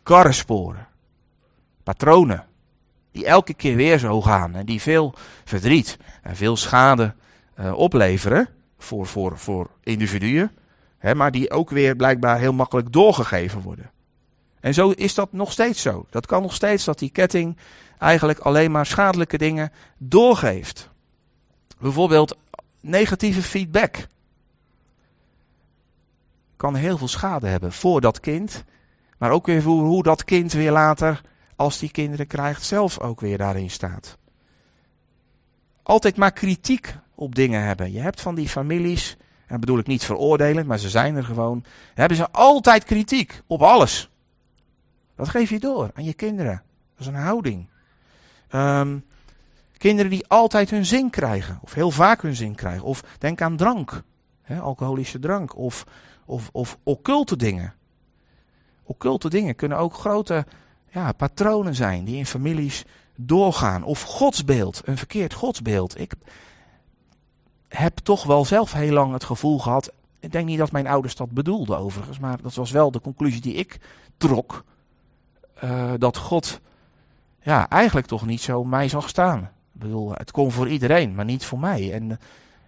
Karrensporen, 0.04 0.88
patronen, 1.84 2.46
die 3.12 3.26
elke 3.26 3.54
keer 3.54 3.76
weer 3.76 3.98
zo 3.98 4.22
gaan 4.22 4.56
en 4.56 4.66
die 4.66 4.82
veel 4.82 5.14
verdriet 5.44 5.98
en 6.22 6.36
veel 6.36 6.58
schade 6.58 7.14
uh, 7.60 7.74
opleveren 7.74 8.50
voor, 8.78 9.06
voor, 9.06 9.38
voor 9.38 9.70
individuen, 9.84 10.52
hè, 10.98 11.16
maar 11.16 11.32
die 11.32 11.52
ook 11.52 11.70
weer 11.70 11.96
blijkbaar 11.96 12.39
heel 12.39 12.54
makkelijk 12.54 12.91
doorgegeven 12.91 13.62
worden. 13.62 13.91
En 14.64 14.74
zo 14.74 14.89
is 14.89 15.14
dat 15.14 15.34
nog 15.34 15.51
steeds 15.51 15.82
zo. 15.82 16.05
Dat 16.09 16.26
kan 16.26 16.41
nog 16.41 16.53
steeds 16.53 16.84
dat 16.84 16.99
die 16.99 17.09
ketting 17.09 17.57
eigenlijk 17.97 18.39
alleen 18.39 18.72
maar 18.72 18.86
schadelijke 18.86 19.38
dingen 19.38 19.72
doorgeeft. 19.97 20.89
Bijvoorbeeld 21.80 22.38
negatieve 22.80 23.41
feedback. 23.41 24.07
Kan 26.57 26.76
heel 26.76 26.97
veel 26.97 27.07
schade 27.07 27.47
hebben 27.47 27.72
voor 27.72 28.01
dat 28.01 28.20
kind. 28.20 28.64
Maar 29.18 29.32
ook 29.32 29.45
weer 29.45 29.61
voor 29.61 29.82
hoe 29.82 30.03
dat 30.03 30.24
kind 30.24 30.51
weer 30.51 30.72
later, 30.72 31.22
als 31.55 31.80
die 31.80 31.91
kinderen 31.91 32.28
krijgt, 32.28 32.64
zelf 32.64 32.99
ook 32.99 33.22
weer 33.22 33.38
daarin 33.38 33.70
staat. 33.70 34.18
Altijd 35.84 36.18
maar 36.18 36.32
kritiek 36.32 36.95
op 37.16 37.36
dingen 37.36 37.64
hebben. 37.64 37.91
Je 37.91 37.99
hebt 37.99 38.22
van 38.22 38.36
die 38.36 38.49
families, 38.49 39.18
en 39.47 39.59
bedoel 39.59 39.80
ik 39.80 39.88
niet 39.88 40.03
veroordelen, 40.03 40.66
maar 40.66 40.80
ze 40.80 40.89
zijn 40.89 41.16
er 41.16 41.24
gewoon. 41.24 41.64
Hebben 41.93 42.18
ze 42.18 42.32
altijd 42.32 42.84
kritiek 42.84 43.41
op 43.47 43.61
alles. 43.61 44.11
Dat 45.24 45.32
geef 45.32 45.49
je 45.49 45.59
door 45.59 45.91
aan 45.93 46.03
je 46.03 46.13
kinderen. 46.13 46.63
Dat 46.91 46.99
is 46.99 47.07
een 47.07 47.15
houding. 47.15 47.67
Um, 48.51 49.05
kinderen 49.78 50.11
die 50.11 50.28
altijd 50.28 50.69
hun 50.69 50.86
zin 50.86 51.09
krijgen, 51.09 51.59
of 51.61 51.74
heel 51.74 51.91
vaak 51.91 52.21
hun 52.21 52.36
zin 52.36 52.55
krijgen. 52.55 52.84
Of 52.84 53.03
denk 53.19 53.41
aan 53.41 53.57
drank, 53.57 54.03
hè, 54.41 54.59
alcoholische 54.59 55.19
drank, 55.19 55.57
of, 55.57 55.86
of, 56.26 56.49
of 56.51 56.78
occulte 56.84 57.36
dingen. 57.36 57.74
Occulte 58.84 59.30
dingen 59.30 59.55
kunnen 59.55 59.78
ook 59.78 59.93
grote 59.93 60.45
ja, 60.89 61.11
patronen 61.11 61.76
zijn 61.76 62.03
die 62.03 62.17
in 62.17 62.26
families 62.26 62.86
doorgaan. 63.15 63.84
Of 63.84 64.01
godsbeeld, 64.01 64.82
een 64.86 64.97
verkeerd 64.97 65.34
godsbeeld. 65.34 65.99
Ik 65.99 66.13
heb 67.67 67.97
toch 67.97 68.24
wel 68.24 68.45
zelf 68.45 68.74
heel 68.74 68.93
lang 68.93 69.13
het 69.13 69.24
gevoel 69.24 69.59
gehad. 69.59 69.91
Ik 70.19 70.32
denk 70.32 70.45
niet 70.45 70.57
dat 70.57 70.71
mijn 70.71 70.88
ouders 70.88 71.15
dat 71.15 71.32
bedoelden 71.32 71.78
overigens, 71.78 72.19
maar 72.19 72.41
dat 72.41 72.53
was 72.53 72.71
wel 72.71 72.91
de 72.91 73.01
conclusie 73.01 73.41
die 73.41 73.53
ik 73.53 73.80
trok. 74.17 74.63
Uh, 75.64 75.91
dat 75.97 76.18
God 76.18 76.62
ja, 77.41 77.70
eigenlijk 77.70 78.08
toch 78.08 78.26
niet 78.26 78.41
zo 78.41 78.64
mij 78.64 78.88
zag 78.88 79.10
staan. 79.10 79.39
Ik 79.74 79.80
bedoel, 79.80 80.12
het 80.14 80.32
kon 80.32 80.51
voor 80.51 80.68
iedereen, 80.68 81.16
maar 81.16 81.26
niet 81.26 81.45
voor 81.45 81.60
mij. 81.60 81.93
En 81.93 82.20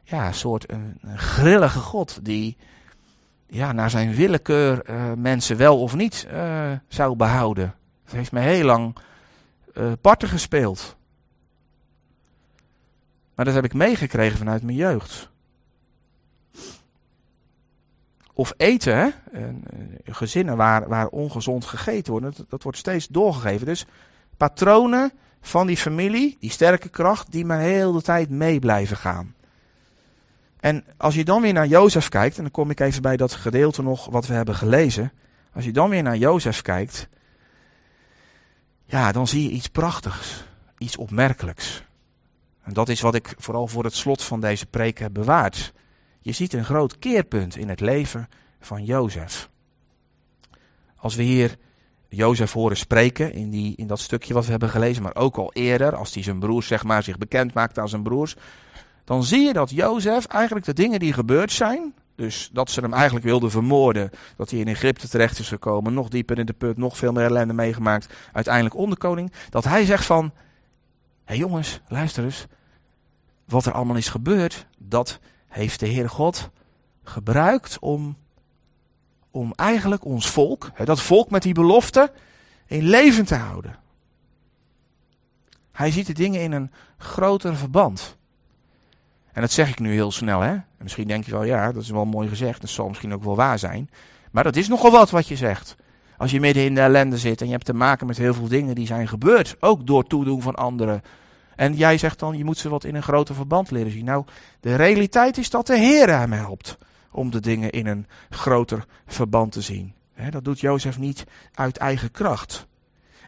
ja, 0.04 0.28
een 0.28 0.34
soort 0.34 0.72
een, 0.72 1.00
grillige 1.16 1.80
God 1.80 2.20
die 2.26 2.58
ja, 3.48 3.72
naar 3.72 3.90
zijn 3.90 4.14
willekeur 4.14 4.90
uh, 4.90 5.14
mensen 5.14 5.58
wel 5.58 5.82
of 5.82 5.96
niet 5.96 6.28
zou 6.88 7.16
behouden. 7.16 7.76
Dat 8.04 8.14
heeft 8.14 8.32
mij 8.32 8.44
heel 8.44 8.66
lang 8.66 8.96
uh, 9.74 9.92
parten 10.02 10.28
gespeeld. 10.28 10.96
Maar 13.36 13.46
dat 13.46 13.54
heb 13.54 13.64
ik 13.64 13.74
meegekregen 13.74 14.38
vanuit 14.38 14.64
mijn 14.64 14.78
jeugd. 14.78 15.30
Of 18.38 18.54
eten, 18.58 18.98
hè? 18.98 19.10
gezinnen 20.06 20.58
waar, 20.58 20.88
waar 20.88 21.08
ongezond 21.08 21.66
gegeten 21.66 22.12
wordt, 22.12 22.38
dat, 22.38 22.46
dat 22.50 22.64
wordt 22.64 22.78
steeds 22.78 23.08
doorgegeven. 23.08 23.66
Dus 23.66 23.86
patronen 24.38 25.12
van 25.42 25.68
die 25.68 25.78
familie, 25.78 26.38
die 26.40 26.50
sterke 26.50 26.90
kracht, 26.90 27.32
die 27.32 27.46
maar 27.46 27.60
heel 27.60 27.92
de 27.92 28.02
tijd 28.02 28.30
mee 28.30 28.60
blijven 28.60 28.98
gaan. 28.98 29.36
En 30.60 30.84
als 30.98 31.16
je 31.16 31.24
dan 31.24 31.42
weer 31.42 31.54
naar 31.54 31.68
Jozef 31.68 32.10
kijkt, 32.10 32.38
en 32.38 32.42
dan 32.42 32.52
kom 32.52 32.70
ik 32.70 32.80
even 32.80 33.02
bij 33.02 33.18
dat 33.18 33.34
gedeelte 33.34 33.82
nog 33.84 34.06
wat 34.06 34.28
we 34.28 34.34
hebben 34.34 34.56
gelezen. 34.56 35.12
Als 35.54 35.66
je 35.66 35.72
dan 35.72 35.90
weer 35.90 36.04
naar 36.04 36.18
Jozef 36.18 36.62
kijkt, 36.62 37.08
ja, 38.86 39.12
dan 39.12 39.28
zie 39.28 39.44
je 39.44 39.50
iets 39.50 39.68
prachtigs, 39.68 40.44
iets 40.78 40.98
opmerkelijks. 40.98 41.84
En 42.64 42.74
dat 42.74 42.90
is 42.90 43.02
wat 43.02 43.16
ik 43.16 43.34
vooral 43.38 43.68
voor 43.68 43.84
het 43.84 43.96
slot 43.96 44.24
van 44.24 44.40
deze 44.40 44.66
preek 44.66 45.00
heb 45.00 45.14
bewaard. 45.14 45.74
Je 46.26 46.32
ziet 46.32 46.54
een 46.54 46.66
groot 46.66 47.00
keerpunt 47.00 47.56
in 47.56 47.70
het 47.70 47.80
leven 47.80 48.30
van 48.60 48.84
Jozef. 48.84 49.50
Als 50.96 51.16
we 51.16 51.24
hier 51.24 51.58
Jozef 52.10 52.52
horen 52.52 52.78
spreken 52.78 53.34
in, 53.34 53.50
die, 53.50 53.76
in 53.76 53.88
dat 53.88 54.00
stukje 54.00 54.34
wat 54.34 54.46
we 54.46 54.52
hebben 54.52 54.70
gelezen, 54.70 55.04
maar 55.04 55.16
ook 55.16 55.38
al 55.38 55.54
eerder, 55.54 55.96
als 55.96 56.14
hij 56.14 56.24
zijn 56.24 56.40
broers 56.40 56.68
zeg 56.68 56.84
maar 56.84 57.04
zich 57.04 57.18
bekend 57.18 57.54
maakt 57.54 57.80
aan 57.80 57.90
zijn 57.90 58.04
broers, 58.04 58.36
dan 59.04 59.24
zie 59.24 59.42
je 59.42 59.54
dat 59.54 59.70
Jozef 59.70 60.26
eigenlijk 60.26 60.66
de 60.66 60.74
dingen 60.74 61.00
die 61.00 61.14
gebeurd 61.14 61.52
zijn, 61.52 61.94
dus 62.16 62.50
dat 62.54 62.70
ze 62.70 62.82
hem 62.82 62.94
eigenlijk 62.94 63.26
wilden 63.26 63.52
vermoorden, 63.52 64.10
dat 64.38 64.50
hij 64.50 64.60
in 64.60 64.68
Egypte 64.68 65.10
terecht 65.10 65.40
is 65.40 65.48
gekomen, 65.48 65.94
nog 65.94 66.10
dieper 66.10 66.40
in 66.40 66.46
de 66.46 66.54
put, 66.54 66.78
nog 66.78 66.98
veel 66.98 67.12
meer 67.12 67.26
ellende 67.26 67.54
meegemaakt, 67.54 68.14
uiteindelijk 68.34 68.76
onderkoning, 68.76 69.32
dat 69.50 69.64
hij 69.64 69.86
zegt 69.86 70.06
van, 70.06 70.24
hé 70.26 70.32
hey 71.24 71.38
jongens, 71.38 71.82
luister 71.88 72.24
eens, 72.24 72.46
wat 73.46 73.66
er 73.66 73.74
allemaal 73.74 73.96
is 73.96 74.10
gebeurd, 74.10 74.66
dat 74.78 75.20
heeft 75.56 75.80
de 75.80 75.88
Heer 75.88 76.10
God 76.10 76.50
gebruikt 77.04 77.80
om 77.80 78.18
om 79.32 79.54
eigenlijk 79.56 80.06
ons 80.06 80.30
volk, 80.30 80.72
dat 80.86 81.02
volk 81.02 81.30
met 81.30 81.42
die 81.42 81.54
belofte, 81.54 82.12
in 82.66 82.84
leven 82.84 83.26
te 83.26 83.36
houden. 83.36 83.76
Hij 85.72 85.92
ziet 85.92 86.08
de 86.08 86.14
dingen 86.14 86.42
in 86.42 86.52
een 86.52 86.72
groter 86.98 87.56
verband. 87.56 88.18
En 89.32 89.42
dat 89.42 89.52
zeg 89.52 89.70
ik 89.70 89.80
nu 89.80 89.92
heel 89.92 90.12
snel, 90.12 90.40
hè? 90.40 90.52
En 90.52 90.66
misschien 90.78 91.08
denk 91.08 91.26
je 91.26 91.32
wel, 91.32 91.44
ja, 91.44 91.72
dat 91.72 91.82
is 91.82 91.90
wel 91.90 92.06
mooi 92.06 92.28
gezegd. 92.28 92.62
Dat 92.62 92.70
zal 92.70 92.88
misschien 92.88 93.14
ook 93.14 93.24
wel 93.24 93.36
waar 93.36 93.60
zijn. 93.60 93.90
Maar 94.32 94.44
dat 94.44 94.56
is 94.56 94.68
nogal 94.68 94.92
wat 94.92 95.10
wat 95.10 95.28
je 95.28 95.36
zegt. 95.36 95.76
Als 96.18 96.32
je 96.32 96.40
midden 96.40 96.64
in 96.64 96.76
de 96.76 96.82
ellende 96.82 97.18
zit 97.18 97.42
en 97.42 97.46
je 97.46 97.54
hebt 97.54 97.66
te 97.66 97.74
maken 97.74 98.08
met 98.08 98.18
heel 98.18 98.34
veel 98.34 98.48
dingen 98.48 98.76
die 98.76 98.88
zijn 98.88 99.08
gebeurd. 99.08 99.56
Ook 99.60 99.88
door 99.88 100.04
toedoen 100.04 100.42
van 100.42 100.56
anderen. 100.56 101.02
En 101.56 101.74
jij 101.74 101.98
zegt 101.98 102.20
dan, 102.20 102.38
je 102.38 102.44
moet 102.44 102.58
ze 102.58 102.70
wat 102.70 102.84
in 102.84 102.96
een 102.96 103.04
groter 103.04 103.36
verband 103.36 103.72
leren 103.72 103.92
zien. 103.92 104.06
Nou, 104.06 104.26
de 104.60 104.76
realiteit 104.76 105.38
is 105.38 105.50
dat 105.50 105.68
de 105.68 105.78
Heer 105.78 106.10
hem 106.18 106.32
helpt 106.32 106.78
om 107.12 107.32
de 107.32 107.40
dingen 107.40 107.70
in 107.70 107.88
een 107.88 108.08
groter 108.30 108.86
verband 109.08 109.52
te 109.52 109.62
zien. 109.62 109.94
dat 110.30 110.46
doet 110.46 110.60
Jozef 110.60 110.98
niet 110.98 111.24
uit 111.54 111.78
eigen 111.78 112.12
kracht. 112.12 112.68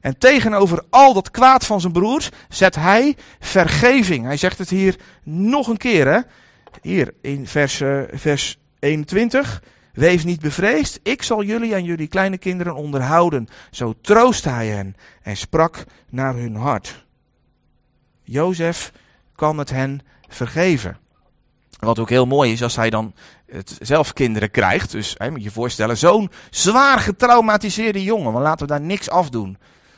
En 0.01 0.17
tegenover 0.17 0.83
al 0.89 1.13
dat 1.13 1.31
kwaad 1.31 1.65
van 1.65 1.81
zijn 1.81 1.93
broers 1.93 2.29
zet 2.49 2.75
hij 2.75 3.15
vergeving. 3.39 4.25
Hij 4.25 4.37
zegt 4.37 4.57
het 4.57 4.69
hier 4.69 4.95
nog 5.23 5.67
een 5.67 5.77
keer. 5.77 6.25
Hier 6.81 7.13
in 7.21 7.47
vers, 7.47 7.79
uh, 7.79 8.01
vers 8.11 8.57
21. 8.79 9.61
Wees 9.93 10.23
niet 10.23 10.41
bevreesd, 10.41 10.99
ik 11.03 11.23
zal 11.23 11.43
jullie 11.43 11.73
en 11.73 11.83
jullie 11.83 12.07
kleine 12.07 12.37
kinderen 12.37 12.75
onderhouden. 12.75 13.47
Zo 13.71 13.93
troost 14.01 14.43
hij 14.43 14.67
hen 14.67 14.95
en 15.21 15.37
sprak 15.37 15.83
naar 16.09 16.35
hun 16.35 16.55
hart. 16.55 17.06
Jozef 18.27 18.91
kan 19.35 19.57
het 19.57 19.69
hen 19.69 20.01
vergeven. 20.27 20.97
Wat 21.79 21.99
ook 21.99 22.09
heel 22.09 22.25
mooi 22.25 22.51
is 22.51 22.63
als 22.63 22.75
hij 22.75 22.89
dan 22.89 23.13
zelf 23.81 24.13
kinderen 24.13 24.51
krijgt. 24.51 24.91
Dus 24.91 25.15
hè, 25.17 25.31
moet 25.31 25.43
je 25.43 25.51
voorstellen, 25.51 25.97
zo'n 25.97 26.31
zwaar 26.49 26.99
getraumatiseerde 26.99 28.03
jongen. 28.03 28.33
Maar 28.33 28.41
laten 28.41 28.67
we 28.67 28.73
daar 28.73 28.81
niks 28.81 29.09
afdoen. 29.09 29.57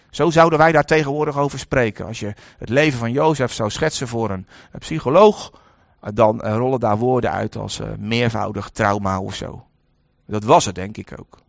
Zo 0.10 0.30
zouden 0.30 0.60
wij 0.60 0.72
daar 0.72 0.86
tegenwoordig 0.86 1.38
over 1.38 1.60
spreken. 1.60 2.06
Als 2.06 2.20
je 2.20 2.34
het 2.58 2.70
leven 2.70 3.00
van 3.00 3.12
Jozef 3.12 3.54
zou 3.54 3.70
schetsen 3.70 4.08
voor 4.08 4.30
een, 4.30 4.48
psycholoog, 4.80 5.62
dan 6.14 6.46
uh, 6.46 6.56
rollen 6.56 6.80
daar 6.80 6.98
woorden 6.98 7.32
uit 7.32 7.56
als 7.56 7.80
uh, 7.80 7.88
meervoudig 7.98 8.70
trauma 8.70 9.20
of 9.20 9.36
zo. 9.36 9.66
Dat 10.26 10.44
was 10.44 10.66
het 10.66 10.76
denk 10.76 10.98
ik 10.98 11.14
ook. 11.20 11.40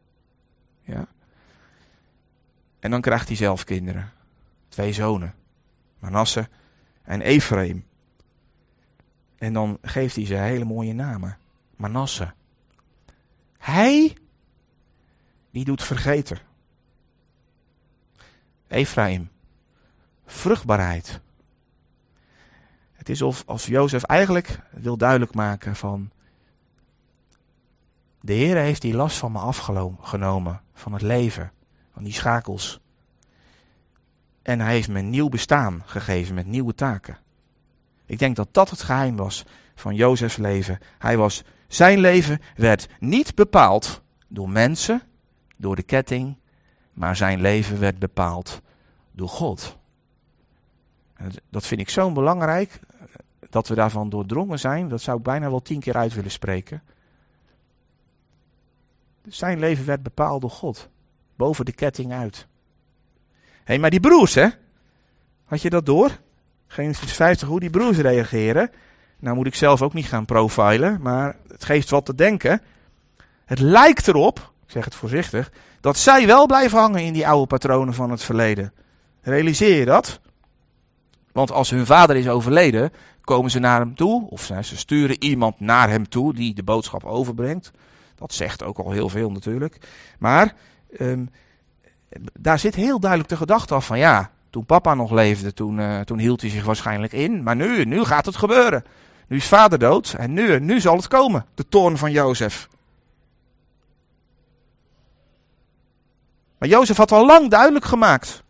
Ja. 0.82 1.06
En 2.80 2.90
dan 2.90 3.00
krijgt 3.00 3.28
hij 3.28 3.36
zelf 3.36 3.64
kinderen. 3.64 4.12
Twee 4.68 4.92
zonen. 4.92 5.34
Manasse 5.98 6.48
en 7.02 7.20
Ephraim. 7.20 7.84
En 9.38 9.52
dan 9.52 9.78
geeft 9.82 10.16
hij 10.16 10.26
ze 10.26 10.34
hele 10.34 10.64
mooie 10.64 10.92
namen. 10.92 11.38
Manasse. 11.76 12.32
Hij, 13.58 14.16
die 15.50 15.64
doet 15.64 15.82
vergeten. 15.82 16.38
Ephraim. 18.68 19.30
Vruchtbaarheid. 20.26 21.20
Het 22.92 23.08
is 23.08 23.22
of 23.22 23.42
als 23.46 23.66
Jozef 23.66 24.02
eigenlijk 24.02 24.60
wil 24.70 24.96
duidelijk 24.96 25.34
maken 25.34 25.76
van 25.76 26.10
de 28.20 28.32
Heer 28.32 28.56
heeft 28.56 28.82
die 28.82 28.94
last 28.94 29.18
van 29.18 29.32
me 29.32 29.38
afgenomen, 29.38 30.60
van 30.74 30.92
het 30.92 31.02
leven, 31.02 31.52
van 31.92 32.02
die 32.02 32.12
schakels. 32.12 32.80
En 34.42 34.60
hij 34.60 34.72
heeft 34.72 34.88
me 34.88 34.98
een 34.98 35.10
nieuw 35.10 35.28
bestaan 35.28 35.82
gegeven 35.86 36.34
met 36.34 36.46
nieuwe 36.46 36.74
taken. 36.74 37.18
Ik 38.06 38.18
denk 38.18 38.36
dat 38.36 38.48
dat 38.50 38.70
het 38.70 38.82
geheim 38.82 39.16
was 39.16 39.44
van 39.74 39.94
Jozefs 39.94 40.36
leven. 40.36 40.78
Hij 40.98 41.16
was, 41.16 41.42
zijn 41.66 41.98
leven 41.98 42.40
werd 42.56 42.88
niet 42.98 43.34
bepaald 43.34 44.02
door 44.28 44.48
mensen, 44.48 45.02
door 45.56 45.76
de 45.76 45.82
ketting, 45.82 46.36
maar 46.92 47.16
zijn 47.16 47.40
leven 47.40 47.80
werd 47.80 47.98
bepaald 47.98 48.60
door 49.12 49.28
God. 49.28 49.78
Dat 51.50 51.66
vind 51.66 51.80
ik 51.80 51.88
zo 51.88 52.12
belangrijk, 52.12 52.80
dat 53.50 53.68
we 53.68 53.74
daarvan 53.74 54.08
doordrongen 54.08 54.58
zijn. 54.58 54.88
Dat 54.88 55.00
zou 55.00 55.18
ik 55.18 55.22
bijna 55.22 55.50
wel 55.50 55.62
tien 55.62 55.80
keer 55.80 55.96
uit 55.96 56.14
willen 56.14 56.30
spreken. 56.30 56.82
Zijn 59.28 59.58
leven 59.58 59.86
werd 59.86 60.02
bepaald 60.02 60.40
door 60.40 60.50
God. 60.50 60.88
Boven 61.36 61.64
de 61.64 61.72
ketting 61.72 62.12
uit. 62.12 62.46
Hey, 63.70 63.78
maar 63.78 63.90
die 63.90 64.00
broers, 64.00 64.34
hè? 64.34 64.46
Had 65.44 65.62
je 65.62 65.70
dat 65.70 65.86
door? 65.86 66.18
Genesis 66.66 67.12
50, 67.12 67.48
hoe 67.48 67.60
die 67.60 67.70
broers 67.70 67.98
reageren. 67.98 68.70
Nou 69.18 69.36
moet 69.36 69.46
ik 69.46 69.54
zelf 69.54 69.82
ook 69.82 69.92
niet 69.92 70.06
gaan 70.06 70.24
profilen, 70.24 70.98
maar 71.02 71.36
het 71.48 71.64
geeft 71.64 71.90
wat 71.90 72.04
te 72.04 72.14
denken. 72.14 72.62
Het 73.44 73.58
lijkt 73.58 74.08
erop, 74.08 74.52
ik 74.64 74.70
zeg 74.70 74.84
het 74.84 74.94
voorzichtig, 74.94 75.52
dat 75.80 75.96
zij 75.96 76.26
wel 76.26 76.46
blijven 76.46 76.78
hangen 76.78 77.02
in 77.02 77.12
die 77.12 77.28
oude 77.28 77.46
patronen 77.46 77.94
van 77.94 78.10
het 78.10 78.22
verleden. 78.22 78.72
Realiseer 79.20 79.78
je 79.78 79.84
dat? 79.84 80.20
Want 81.32 81.50
als 81.50 81.70
hun 81.70 81.86
vader 81.86 82.16
is 82.16 82.28
overleden, 82.28 82.92
komen 83.20 83.50
ze 83.50 83.58
naar 83.58 83.80
hem 83.80 83.94
toe, 83.94 84.30
of 84.30 84.42
ze 84.42 84.76
sturen 84.76 85.22
iemand 85.22 85.60
naar 85.60 85.88
hem 85.88 86.08
toe 86.08 86.34
die 86.34 86.54
de 86.54 86.62
boodschap 86.62 87.04
overbrengt. 87.04 87.70
Dat 88.14 88.32
zegt 88.32 88.62
ook 88.62 88.78
al 88.78 88.90
heel 88.90 89.08
veel 89.08 89.30
natuurlijk. 89.30 89.78
Maar 90.18 90.54
um, 90.98 91.30
daar 92.32 92.58
zit 92.58 92.74
heel 92.74 93.00
duidelijk 93.00 93.30
de 93.30 93.36
gedachte 93.36 93.74
af 93.74 93.86
van 93.86 93.98
ja, 93.98 94.30
toen 94.50 94.66
papa 94.66 94.94
nog 94.94 95.10
leefde, 95.10 95.52
toen, 95.52 95.78
uh, 95.78 96.00
toen 96.00 96.18
hield 96.18 96.40
hij 96.40 96.50
zich 96.50 96.64
waarschijnlijk 96.64 97.12
in. 97.12 97.42
Maar 97.42 97.56
nu, 97.56 97.84
nu 97.84 98.04
gaat 98.04 98.26
het 98.26 98.36
gebeuren. 98.36 98.84
Nu 99.26 99.36
is 99.36 99.46
vader 99.46 99.78
dood 99.78 100.14
en 100.18 100.32
nu, 100.32 100.60
nu 100.60 100.80
zal 100.80 100.96
het 100.96 101.08
komen, 101.08 101.46
de 101.54 101.68
toorn 101.68 101.98
van 101.98 102.10
Jozef. 102.10 102.68
Maar 106.58 106.68
Jozef 106.68 106.96
had 106.96 107.12
al 107.12 107.26
lang 107.26 107.50
duidelijk 107.50 107.84
gemaakt 107.84 108.42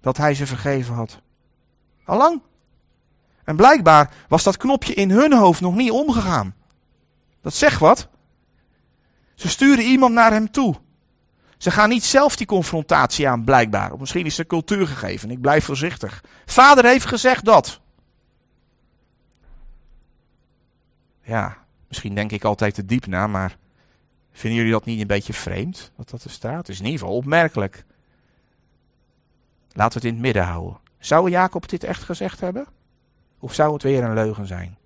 dat 0.00 0.16
hij 0.16 0.34
ze 0.34 0.46
vergeven 0.46 0.94
had. 0.94 1.20
Al 2.04 2.16
lang. 2.16 2.42
En 3.44 3.56
blijkbaar 3.56 4.10
was 4.28 4.42
dat 4.42 4.56
knopje 4.56 4.94
in 4.94 5.10
hun 5.10 5.32
hoofd 5.32 5.60
nog 5.60 5.74
niet 5.74 5.90
omgegaan. 5.90 6.54
Dat 7.40 7.54
zegt 7.54 7.80
wat. 7.80 8.08
Ze 9.34 9.48
sturen 9.48 9.84
iemand 9.84 10.14
naar 10.14 10.32
hem 10.32 10.50
toe. 10.50 10.74
Ze 11.62 11.70
gaan 11.70 11.88
niet 11.88 12.04
zelf 12.04 12.36
die 12.36 12.46
confrontatie 12.46 13.28
aan, 13.28 13.44
blijkbaar. 13.44 13.92
Of 13.92 13.98
misschien 13.98 14.26
is 14.26 14.34
de 14.34 14.46
cultuur 14.46 14.86
gegeven. 14.86 15.30
Ik 15.30 15.40
blijf 15.40 15.64
voorzichtig. 15.64 16.24
Vader 16.46 16.84
heeft 16.84 17.06
gezegd 17.06 17.44
dat. 17.44 17.80
Ja, 21.22 21.56
misschien 21.88 22.14
denk 22.14 22.32
ik 22.32 22.44
altijd 22.44 22.74
te 22.74 22.84
diep 22.84 23.06
na, 23.06 23.26
maar 23.26 23.56
vinden 24.32 24.58
jullie 24.58 24.72
dat 24.72 24.84
niet 24.84 25.00
een 25.00 25.06
beetje 25.06 25.32
vreemd? 25.32 25.92
Wat 25.94 26.10
dat 26.10 26.24
er 26.24 26.30
staat? 26.30 26.56
Het 26.56 26.68
is 26.68 26.78
in 26.78 26.84
ieder 26.84 27.00
geval 27.00 27.16
opmerkelijk. 27.16 27.84
Laten 29.72 30.00
we 30.00 30.06
het 30.06 30.08
in 30.08 30.12
het 30.12 30.22
midden 30.22 30.44
houden. 30.44 30.78
Zou 30.98 31.30
Jacob 31.30 31.68
dit 31.68 31.84
echt 31.84 32.02
gezegd 32.02 32.40
hebben? 32.40 32.66
Of 33.38 33.54
zou 33.54 33.72
het 33.72 33.82
weer 33.82 34.04
een 34.04 34.14
leugen 34.14 34.46
zijn? 34.46 34.76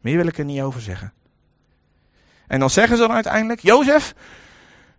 Meer 0.00 0.16
wil 0.16 0.26
ik 0.26 0.38
er 0.38 0.44
niet 0.44 0.60
over 0.60 0.80
zeggen. 0.80 1.12
En 2.46 2.60
dan 2.60 2.70
zeggen 2.70 2.96
ze 2.96 3.02
dan 3.02 3.14
uiteindelijk: 3.14 3.60
Jozef, 3.60 4.14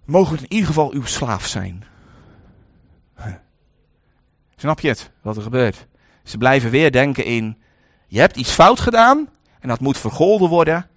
mogen 0.06 0.38
in 0.38 0.46
ieder 0.48 0.68
geval 0.68 0.92
uw 0.92 1.06
slaaf 1.06 1.48
zijn. 1.48 1.84
Snap 4.56 4.80
je 4.80 4.88
het, 4.88 5.12
wat 5.22 5.38
er 5.38 5.42
gebeurt? 5.42 5.88
Ze 6.24 6.38
blijven 6.38 6.70
weer 6.70 6.92
denken 6.92 7.26
in: 7.26 7.58
je 8.08 8.20
hebt 8.20 8.38
iets 8.38 8.52
fout 8.52 8.80
gedaan 8.80 9.30
en 9.60 9.68
dat 9.68 9.80
moet 9.80 9.98
vergolden 9.98 10.50
worden, 10.50 10.88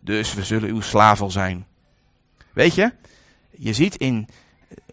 dus 0.00 0.34
we 0.34 0.44
zullen 0.44 0.68
uw 0.68 0.80
slaaf 0.80 1.20
al 1.20 1.30
zijn. 1.30 1.66
Weet 2.52 2.74
je, 2.74 2.92
je 3.50 3.72
ziet 3.72 3.96
in 3.96 4.28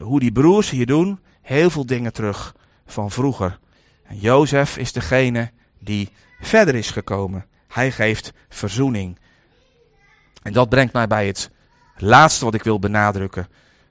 hoe 0.01 0.19
die 0.19 0.31
broers 0.31 0.69
hier 0.69 0.85
doen 0.85 1.19
heel 1.41 1.69
veel 1.69 1.85
dingen 1.85 2.13
terug 2.13 2.55
van 2.85 3.11
vroeger. 3.11 3.59
En 4.03 4.17
Jozef 4.17 4.77
is 4.77 4.91
degene 4.91 5.51
die 5.79 6.09
verder 6.39 6.75
is 6.75 6.91
gekomen. 6.91 7.45
Hij 7.67 7.91
geeft 7.91 8.33
verzoening. 8.49 9.19
En 10.41 10.53
dat 10.53 10.69
brengt 10.69 10.93
mij 10.93 11.07
bij 11.07 11.27
het 11.27 11.51
laatste 11.97 12.45
wat 12.45 12.53
ik 12.53 12.63
wil 12.63 12.79
benadrukken. 12.79 13.47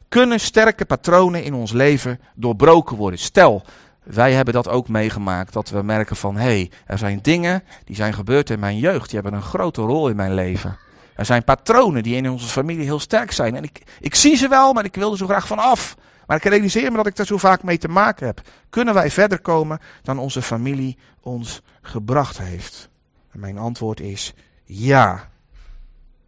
Kunnen 0.09 0.41
sterke 0.41 0.85
patronen 0.85 1.45
in 1.45 1.55
ons 1.55 1.73
leven 1.73 2.21
doorbroken 2.35 2.97
worden? 2.97 3.19
Stel, 3.19 3.63
wij 4.03 4.33
hebben 4.33 4.55
dat 4.55 4.69
ook 4.69 4.89
meegemaakt, 4.89 5.53
dat 5.53 5.71
we 5.71 5.83
merken 5.83 6.17
van, 6.17 6.37
hé, 6.37 6.43
hey, 6.43 6.71
er 6.87 6.99
zijn 6.99 7.19
dingen 7.23 7.63
die 7.85 7.97
zijn 7.97 8.15
gebeurd 8.15 8.51
in 8.51 8.59
mijn 8.59 8.79
jeugd, 8.79 9.11
die 9.11 9.21
hebben 9.21 9.41
een 9.41 9.47
grote 9.47 9.83
rol 9.83 10.09
in 10.09 10.17
mijn 10.17 10.35
leven. 10.35 10.79
Er 11.15 11.25
zijn 11.25 11.45
patronen 11.45 12.03
die 12.03 12.17
in 12.17 12.31
onze 12.31 12.47
familie 12.47 12.85
heel 12.85 12.99
sterk 12.99 13.33
zijn. 13.33 13.57
En 13.57 13.63
ik, 13.63 13.83
ik 14.01 14.15
zie 14.15 14.37
ze 14.37 14.49
wel, 14.49 14.73
maar 14.73 14.85
ik 14.85 14.95
wil 14.95 15.11
er 15.11 15.19
zo 15.19 15.27
graag 15.27 15.47
van 15.47 15.59
af. 15.59 15.97
Maar 16.27 16.37
ik 16.37 16.45
realiseer 16.45 16.91
me 16.91 16.97
dat 16.97 17.07
ik 17.07 17.17
daar 17.17 17.27
zo 17.27 17.39
vaak 17.39 17.63
mee 17.63 17.79
te 17.79 17.89
maken 17.89 18.27
heb. 18.27 18.41
Kunnen 18.71 18.95
wij 18.95 19.11
verder 19.11 19.41
komen 19.41 19.79
dan 20.03 20.19
onze 20.19 20.43
familie 20.43 20.99
ons 21.21 21.63
gebracht 21.83 22.39
heeft? 22.39 22.89
En 23.31 23.41
mijn 23.41 23.59
antwoord 23.59 24.01
is 24.01 24.35
ja. 24.65 25.13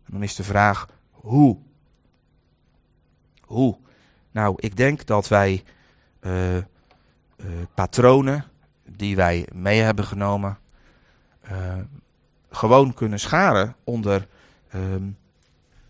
En 0.05 0.13
dan 0.13 0.23
is 0.23 0.35
de 0.35 0.45
vraag 0.45 0.87
hoe? 1.11 1.59
Hoe? 3.47 3.77
Nou, 4.31 4.55
ik 4.57 4.77
denk 4.77 5.07
dat 5.07 5.29
wij 5.29 5.65
uh, 6.21 6.57
uh, 6.57 6.63
patronen 7.75 8.45
die 8.85 9.17
wij 9.17 9.49
mee 9.55 9.81
hebben 9.81 10.05
genomen, 10.05 10.59
uh, 11.53 11.75
gewoon 12.51 12.95
kunnen 12.95 13.21
scharen 13.21 13.77
onder 13.85 14.27
ehm, 14.69 15.09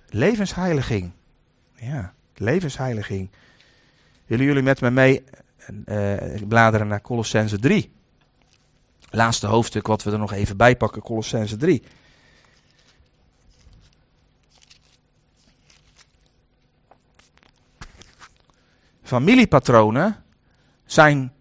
levensheiliging. 0.09 1.13
Ja, 1.75 2.13
levensheiliging. 2.35 3.31
Willen 4.27 4.45
jullie 4.45 4.63
met 4.63 4.81
me 4.81 4.91
mee 4.91 5.25
bladeren 6.49 6.87
naar 6.87 7.01
Colossense 7.01 7.59
3? 7.59 7.93
Laatste 9.11 9.47
hoofdstuk 9.47 9.87
wat 9.87 10.03
we 10.03 10.11
er 10.11 10.19
nog 10.19 10.33
even 10.33 10.57
bij 10.57 10.77
pakken, 10.77 11.03
Colossense 11.03 11.57
3. 11.57 11.83
Familiepatronen 19.07 20.25
zijn, 20.85 21.33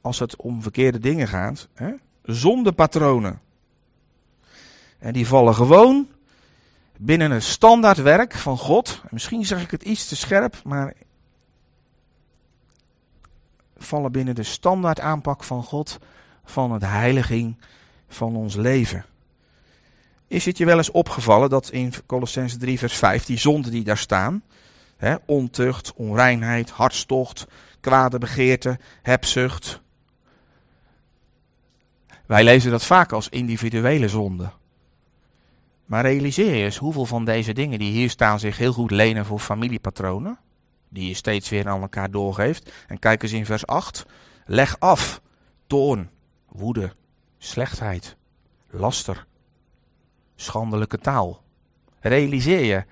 als 0.00 0.18
het 0.18 0.36
om 0.36 0.62
verkeerde 0.62 0.98
dingen 0.98 1.28
gaat, 1.28 1.68
hè, 1.74 1.92
zondepatronen. 2.22 3.40
En 4.98 5.12
die 5.12 5.26
vallen 5.26 5.54
gewoon 5.54 6.08
binnen 6.98 7.30
een 7.30 7.42
standaardwerk 7.42 8.34
van 8.34 8.58
God. 8.58 9.02
Misschien 9.10 9.44
zeg 9.44 9.62
ik 9.62 9.70
het 9.70 9.82
iets 9.82 10.08
te 10.08 10.16
scherp, 10.16 10.60
maar 10.64 10.94
vallen 13.76 14.12
binnen 14.12 14.34
de 14.34 14.42
standaard 14.42 15.00
aanpak 15.00 15.44
van 15.44 15.62
God 15.62 15.98
van 16.44 16.72
het 16.72 16.82
heiliging 16.82 17.56
van 18.08 18.36
ons 18.36 18.54
leven. 18.54 19.04
Is 20.26 20.44
het 20.44 20.58
je 20.58 20.64
wel 20.64 20.76
eens 20.76 20.90
opgevallen 20.90 21.50
dat 21.50 21.70
in 21.70 21.92
Colossense 22.06 22.56
3 22.56 22.78
vers 22.78 22.96
5 22.96 23.24
die 23.24 23.38
zonden 23.38 23.70
die 23.70 23.84
daar 23.84 23.98
staan, 23.98 24.42
Ontucht, 25.26 25.92
onreinheid, 25.94 26.70
hartstocht, 26.70 27.46
kwade 27.80 28.18
begeerte, 28.18 28.78
hebzucht. 29.02 29.82
Wij 32.26 32.44
lezen 32.44 32.70
dat 32.70 32.84
vaak 32.84 33.12
als 33.12 33.28
individuele 33.28 34.08
zonde. 34.08 34.50
Maar 35.86 36.02
realiseer 36.02 36.54
je 36.54 36.64
eens 36.64 36.76
hoeveel 36.76 37.06
van 37.06 37.24
deze 37.24 37.52
dingen 37.52 37.78
die 37.78 37.92
hier 37.92 38.10
staan 38.10 38.40
zich 38.40 38.58
heel 38.58 38.72
goed 38.72 38.90
lenen 38.90 39.26
voor 39.26 39.38
familiepatronen. 39.38 40.38
Die 40.88 41.08
je 41.08 41.14
steeds 41.14 41.48
weer 41.48 41.68
aan 41.68 41.80
elkaar 41.80 42.10
doorgeeft. 42.10 42.72
En 42.86 42.98
kijk 42.98 43.22
eens 43.22 43.32
in 43.32 43.46
vers 43.46 43.66
8. 43.66 44.06
Leg 44.46 44.80
af 44.80 45.20
toorn, 45.66 46.10
woede, 46.48 46.92
slechtheid, 47.38 48.16
laster, 48.70 49.26
schandelijke 50.34 50.98
taal. 50.98 51.42
Realiseer 52.00 52.64
je 52.64 52.84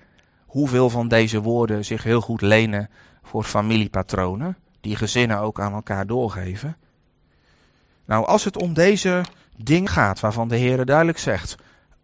hoeveel 0.53 0.89
van 0.89 1.07
deze 1.07 1.41
woorden 1.41 1.85
zich 1.85 2.03
heel 2.03 2.21
goed 2.21 2.41
lenen 2.41 2.89
voor 3.23 3.43
familiepatronen, 3.43 4.57
die 4.81 4.95
gezinnen 4.95 5.39
ook 5.39 5.59
aan 5.59 5.73
elkaar 5.73 6.07
doorgeven. 6.07 6.77
Nou, 8.05 8.25
als 8.25 8.43
het 8.43 8.57
om 8.57 8.73
deze 8.73 9.23
ding 9.57 9.91
gaat, 9.91 10.19
waarvan 10.19 10.47
de 10.47 10.55
Heer 10.55 10.85
duidelijk 10.85 11.17
zegt, 11.17 11.55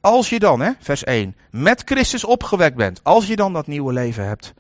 als 0.02 0.30
je 0.30 0.39
dan, 0.39 0.60
hè, 0.60 0.72
vers 0.80 1.04
1, 1.04 1.36
met 1.52 1.82
Christus 1.86 2.24
opgewekt 2.24 2.76
bent, 2.76 3.04
als 3.04 3.28
je 3.28 3.36
dan 3.36 3.54
dat 3.54 3.68
nieuwe 3.68 3.93
leven 3.93 4.26
hebt, 4.26 4.54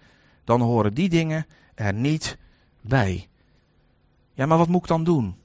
dan 0.43 0.61
horen 0.61 0.93
die 0.93 1.09
dingen 1.09 1.45
er 1.75 1.93
niet 1.93 2.37
bij. 2.81 3.27
Ja, 4.33 4.45
maar 4.45 4.57
wat 4.57 4.67
moet 4.67 4.81
ik 4.81 4.87
dan 4.87 5.03
doen? 5.03 5.35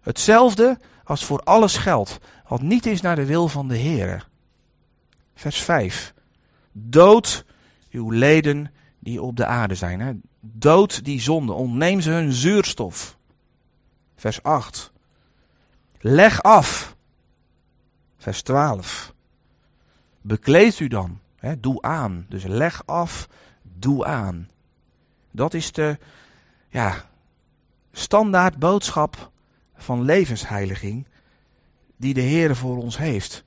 Hetzelfde 0.00 0.78
als 1.04 1.24
voor 1.24 1.40
alles 1.40 1.76
geldt, 1.76 2.18
wat 2.48 2.62
niet 2.62 2.86
is 2.86 3.00
naar 3.00 3.16
de 3.16 3.26
wil 3.26 3.48
van 3.48 3.68
de 3.68 3.78
Heere. 3.78 4.22
Vers 5.34 5.62
5. 5.62 6.16
Dood 6.80 7.44
uw 7.90 8.10
leden 8.10 8.72
die 8.98 9.22
op 9.22 9.36
de 9.36 9.46
aarde 9.46 9.74
zijn. 9.74 10.00
Hè? 10.00 10.12
Dood 10.40 11.04
die 11.04 11.20
zonde, 11.20 11.52
ontneem 11.52 12.00
ze 12.00 12.10
hun 12.10 12.32
zuurstof. 12.32 13.16
Vers 14.16 14.42
8. 14.42 14.92
Leg 16.00 16.42
af. 16.42 16.96
Vers 18.16 18.42
12. 18.42 19.14
Bekleed 20.20 20.78
u 20.80 20.88
dan. 20.88 21.20
Hè? 21.36 21.60
Doe 21.60 21.82
aan. 21.82 22.26
Dus 22.28 22.44
leg 22.44 22.82
af, 22.86 23.28
doe 23.62 24.04
aan. 24.04 24.48
Dat 25.30 25.54
is 25.54 25.72
de 25.72 25.98
ja, 26.68 27.04
standaard 27.92 28.58
boodschap 28.58 29.30
van 29.76 30.02
levensheiliging 30.02 31.06
die 31.96 32.14
de 32.14 32.20
Heer 32.20 32.56
voor 32.56 32.76
ons 32.76 32.98
heeft. 32.98 33.44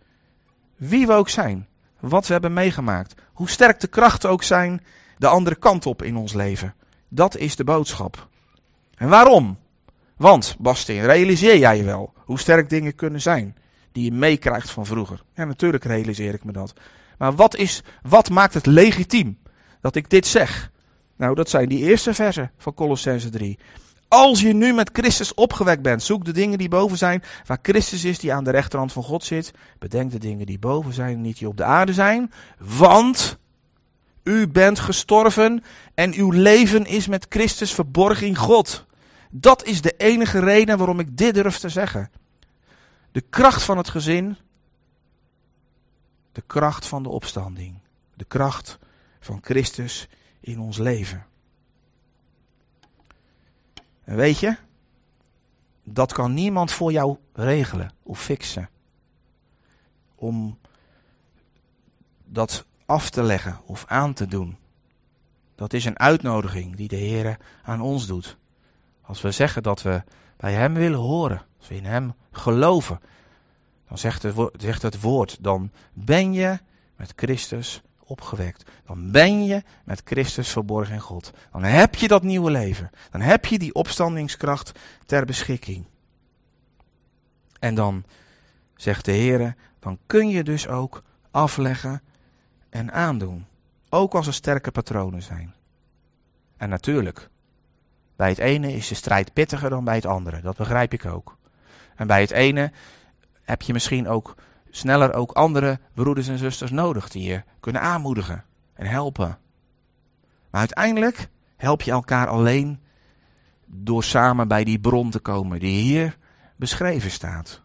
Wie 0.76 1.08
we 1.08 1.14
ook 1.14 1.30
zijn, 1.30 1.68
wat 2.02 2.28
we 2.28 2.34
hebben 2.34 2.54
meegemaakt, 2.54 3.22
hoe 3.34 3.50
sterk 3.50 3.80
de 3.80 3.88
krachten 3.88 4.30
ook 4.30 4.44
zijn 4.44 4.84
de 5.18 5.28
andere 5.28 5.56
kant 5.56 5.86
op 5.86 6.02
in 6.02 6.16
ons 6.16 6.34
leven. 6.34 6.74
Dat 7.08 7.38
is 7.38 7.56
de 7.56 7.64
boodschap. 7.64 8.28
En 8.96 9.10
waarom? 9.10 9.58
Want, 10.18 10.56
Bastien, 10.60 11.06
realiseer 11.06 11.58
jij 11.58 11.78
je 11.78 11.84
wel 11.84 12.14
hoe 12.16 12.40
sterk 12.40 12.70
dingen 12.70 12.96
kunnen 12.96 13.22
zijn 13.22 13.56
die 13.92 14.04
je 14.04 14.12
meekrijgt 14.12 14.70
van 14.70 14.86
vroeger? 14.86 15.24
Ja, 15.36 15.46
natuurlijk 15.46 15.84
realiseer 15.84 16.34
ik 16.34 16.44
me 16.44 16.52
dat. 16.52 16.74
Maar 17.18 17.36
wat, 17.36 17.56
is, 17.56 17.84
wat 18.02 18.30
maakt 18.30 18.54
het 18.54 18.66
legitiem 18.66 19.38
dat 19.82 19.96
ik 19.96 20.10
dit 20.10 20.28
zeg? 20.28 20.72
Nou, 21.16 21.36
dat 21.36 21.50
zijn 21.50 21.70
die 21.70 21.80
eerste 21.80 22.14
versen 22.14 22.52
van 22.58 22.74
Colossense 22.74 23.30
3. 23.30 23.60
Als 24.14 24.42
je 24.42 24.54
nu 24.54 24.74
met 24.74 24.90
Christus 24.94 25.34
opgewekt 25.34 25.82
bent, 25.82 26.04
zoek 26.04 26.26
de 26.26 26.32
dingen 26.32 26.58
die 26.58 26.70
boven 26.70 26.98
zijn, 26.98 27.24
waar 27.46 27.60
Christus 27.62 28.04
is 28.04 28.20
die 28.20 28.34
aan 28.34 28.44
de 28.44 28.52
rechterhand 28.52 28.94
van 28.94 29.04
God 29.04 29.24
zit. 29.24 29.52
Bedenk 29.80 30.12
de 30.12 30.20
dingen 30.20 30.46
die 30.46 30.60
boven 30.60 30.94
zijn, 30.94 31.22
niet 31.22 31.38
die 31.38 31.48
op 31.48 31.58
de 31.58 31.64
aarde 31.64 31.94
zijn. 31.94 32.32
Want 32.58 33.38
u 34.24 34.48
bent 34.48 34.80
gestorven 34.80 35.64
en 35.94 36.14
uw 36.14 36.32
leven 36.32 36.86
is 36.86 37.08
met 37.08 37.26
Christus 37.30 37.74
verborgen 37.74 38.28
in 38.28 38.36
God. 38.36 38.86
Dat 39.30 39.64
is 39.64 39.82
de 39.82 39.94
enige 39.98 40.40
reden 40.40 40.78
waarom 40.78 41.00
ik 41.00 41.18
dit 41.18 41.34
durf 41.34 41.58
te 41.58 41.70
zeggen. 41.70 42.12
De 43.12 43.22
kracht 43.22 43.64
van 43.64 43.78
het 43.78 43.90
gezin, 43.90 44.38
de 46.32 46.44
kracht 46.48 46.88
van 46.88 47.04
de 47.04 47.10
opstanding, 47.10 47.80
de 48.14 48.26
kracht 48.26 48.80
van 49.20 49.40
Christus 49.42 50.08
in 50.40 50.60
ons 50.60 50.78
leven. 50.78 51.26
En 54.04 54.16
weet 54.16 54.40
je, 54.40 54.58
dat 55.84 56.14
kan 56.14 56.34
niemand 56.34 56.72
voor 56.72 56.92
jou 56.92 57.18
regelen 57.34 57.92
of 58.04 58.22
fixen. 58.22 58.70
Om 60.16 60.60
dat 62.26 62.66
af 62.86 63.10
te 63.10 63.24
leggen 63.24 63.60
of 63.66 63.86
aan 63.88 64.14
te 64.14 64.28
doen. 64.28 64.58
Dat 65.56 65.74
is 65.74 65.86
een 65.86 66.00
uitnodiging 66.00 66.76
die 66.76 66.88
de 66.88 66.96
Heer 66.96 67.38
aan 67.64 67.82
ons 67.82 68.08
doet. 68.08 68.38
Als 69.02 69.22
we 69.22 69.32
zeggen 69.32 69.64
dat 69.64 69.82
we 69.82 70.04
bij 70.38 70.54
Hem 70.54 70.74
willen 70.74 71.00
horen, 71.00 71.46
als 71.58 71.68
we 71.68 71.76
in 71.76 71.86
Hem 71.86 72.14
geloven, 72.32 73.00
dan 73.88 73.98
zegt 73.98 74.82
het, 74.82 75.02
woord, 75.02 75.38
dan 75.44 75.72
ben 75.94 76.34
je 76.34 76.60
met 76.96 77.14
Christus 77.16 77.82
opgewekt. 78.12 78.72
Dan 78.86 79.12
ben 79.12 79.46
je 79.46 79.64
met 79.84 80.02
Christus 80.06 80.50
verborgen 80.50 80.94
in 80.94 81.00
God. 81.00 81.32
Dan 81.52 81.64
heb 81.64 81.96
je 81.96 82.08
dat 82.08 82.24
nieuwe 82.24 82.52
leven. 82.52 82.90
Dan 83.12 83.22
heb 83.22 83.46
je 83.46 83.60
die 83.60 83.74
opstandingskracht 83.74 84.72
ter 85.06 85.26
beschikking. 85.26 85.86
En 87.60 87.76
dan 87.76 88.04
zegt 88.76 89.06
de 89.06 89.12
Heer, 89.12 89.56
dan 89.80 90.00
kun 90.06 90.30
je 90.30 90.44
dus 90.44 90.68
ook 90.68 91.04
afleggen 91.32 92.02
en 92.70 92.92
aandoen. 92.92 93.46
Ook 93.90 94.14
als 94.14 94.28
er 94.28 94.34
sterke 94.34 94.72
patronen 94.72 95.22
zijn. 95.22 95.54
En 96.58 96.70
natuurlijk, 96.70 97.30
bij 98.16 98.30
het 98.30 98.38
ene 98.38 98.74
is 98.74 98.88
de 98.88 98.96
strijd 98.96 99.34
pittiger 99.34 99.70
dan 99.70 99.84
bij 99.84 99.96
het 99.96 100.06
andere. 100.06 100.42
Dat 100.42 100.58
begrijp 100.58 100.94
ik 100.94 101.06
ook. 101.06 101.38
En 101.96 102.08
bij 102.08 102.22
het 102.22 102.32
ene 102.32 102.72
heb 103.44 103.62
je 103.62 103.74
misschien 103.74 104.08
ook 104.08 104.36
sneller 104.72 105.14
ook 105.14 105.32
andere 105.32 105.80
broeders 105.94 106.28
en 106.28 106.38
zusters 106.38 106.72
nodig 106.72 107.10
die 107.10 107.24
je 107.24 107.44
kunnen 107.60 107.82
aanmoedigen 107.82 108.46
en 108.74 108.86
helpen. 108.86 109.38
Maar 110.50 110.60
uiteindelijk 110.60 111.30
help 111.58 111.82
je 111.82 111.92
elkaar 111.92 112.28
alleen 112.28 112.80
door 113.66 114.04
samen 114.04 114.48
bij 114.48 114.64
die 114.64 114.80
bron 114.80 115.10
te 115.10 115.20
komen 115.20 115.60
die 115.60 115.82
hier 115.82 116.18
beschreven 116.56 117.12
staat. 117.12 117.62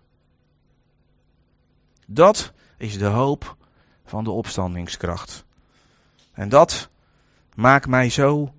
Dat 2.06 2.52
is 2.76 2.98
de 2.98 3.04
hoop 3.04 3.56
van 4.04 4.24
de 4.24 4.30
opstandingskracht. 4.30 5.44
En 6.32 6.48
dat 6.48 6.88
maakt 7.54 7.86
mij 7.86 8.10
zo 8.10 8.54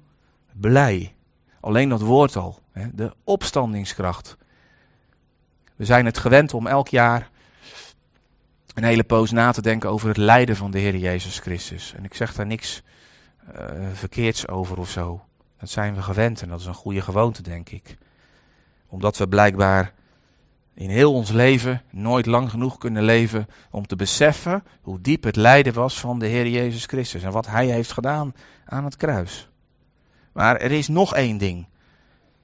blij. 0.53 1.15
Alleen 1.59 1.89
dat 1.89 2.01
woord 2.01 2.35
al, 2.35 2.59
de 2.93 3.13
opstandingskracht. 3.23 4.37
We 5.75 5.85
zijn 5.85 6.05
het 6.05 6.17
gewend 6.17 6.53
om 6.53 6.67
elk 6.67 6.87
jaar 6.87 7.29
een 8.77 8.83
hele 8.83 9.03
poos 9.03 9.31
na 9.31 9.51
te 9.51 9.61
denken 9.61 9.89
over 9.89 10.07
het 10.07 10.17
lijden 10.17 10.55
van 10.55 10.71
de 10.71 10.79
Heer 10.79 10.95
Jezus 10.95 11.39
Christus. 11.39 11.93
En 11.93 12.03
ik 12.03 12.13
zeg 12.13 12.33
daar 12.33 12.45
niks 12.45 12.81
uh, 13.55 13.61
verkeerds 13.93 14.47
over 14.47 14.77
of 14.77 14.89
zo. 14.89 15.25
Dat 15.59 15.69
zijn 15.69 15.95
we 15.95 16.01
gewend 16.01 16.41
en 16.41 16.49
dat 16.49 16.59
is 16.59 16.65
een 16.65 16.73
goede 16.73 17.01
gewoonte, 17.01 17.41
denk 17.41 17.69
ik. 17.69 17.97
Omdat 18.87 19.17
we 19.17 19.27
blijkbaar 19.27 19.93
in 20.73 20.89
heel 20.89 21.13
ons 21.13 21.31
leven 21.31 21.81
nooit 21.91 22.25
lang 22.25 22.49
genoeg 22.49 22.77
kunnen 22.77 23.03
leven 23.03 23.47
om 23.71 23.87
te 23.87 23.95
beseffen 23.95 24.63
hoe 24.81 25.01
diep 25.01 25.23
het 25.23 25.35
lijden 25.35 25.73
was 25.73 25.99
van 25.99 26.19
de 26.19 26.27
Heer 26.27 26.47
Jezus 26.47 26.85
Christus 26.85 27.23
en 27.23 27.31
wat 27.31 27.47
Hij 27.47 27.65
heeft 27.65 27.91
gedaan 27.91 28.33
aan 28.65 28.83
het 28.83 28.95
kruis. 28.95 29.49
Maar 30.31 30.57
er 30.57 30.71
is 30.71 30.87
nog 30.87 31.15
één 31.15 31.37
ding, 31.37 31.67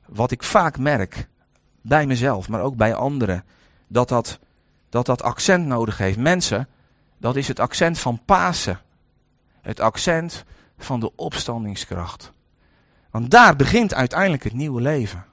wat 0.06 0.32
ik 0.32 0.44
vaak 0.44 0.78
merk 0.78 1.28
bij 1.82 2.06
mezelf, 2.06 2.50
maar 2.50 2.62
ook 2.62 2.76
bij 2.76 2.94
anderen, 2.94 3.44
dat 3.88 4.10
dat 4.10 4.40
dat 4.94 5.06
dat 5.06 5.22
accent 5.22 5.66
nodig 5.66 5.98
heeft. 5.98 6.18
Mensen, 6.18 6.68
dat 7.18 7.36
is 7.36 7.48
het 7.48 7.60
accent 7.60 8.00
van 8.00 8.22
Pasen. 8.26 8.80
Het 9.62 9.80
accent 9.80 10.44
van 10.78 11.00
de 11.00 11.16
opstandingskracht. 11.16 12.32
Want 13.10 13.32
daar 13.32 13.56
begint 13.56 13.94
uiteindelijk 13.94 14.44
het 14.44 14.54
nieuwe 14.54 14.82
leven. 14.82 15.26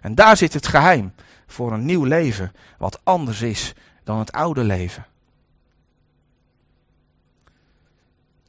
En 0.00 0.14
daar 0.14 0.36
zit 0.36 0.52
het 0.52 0.66
geheim 0.66 1.14
voor 1.46 1.72
een 1.72 1.84
nieuw 1.84 2.04
leven, 2.04 2.52
wat 2.78 3.00
anders 3.04 3.42
is 3.42 3.72
dan 4.04 4.18
het 4.18 4.32
oude 4.32 4.64
leven. 4.64 5.06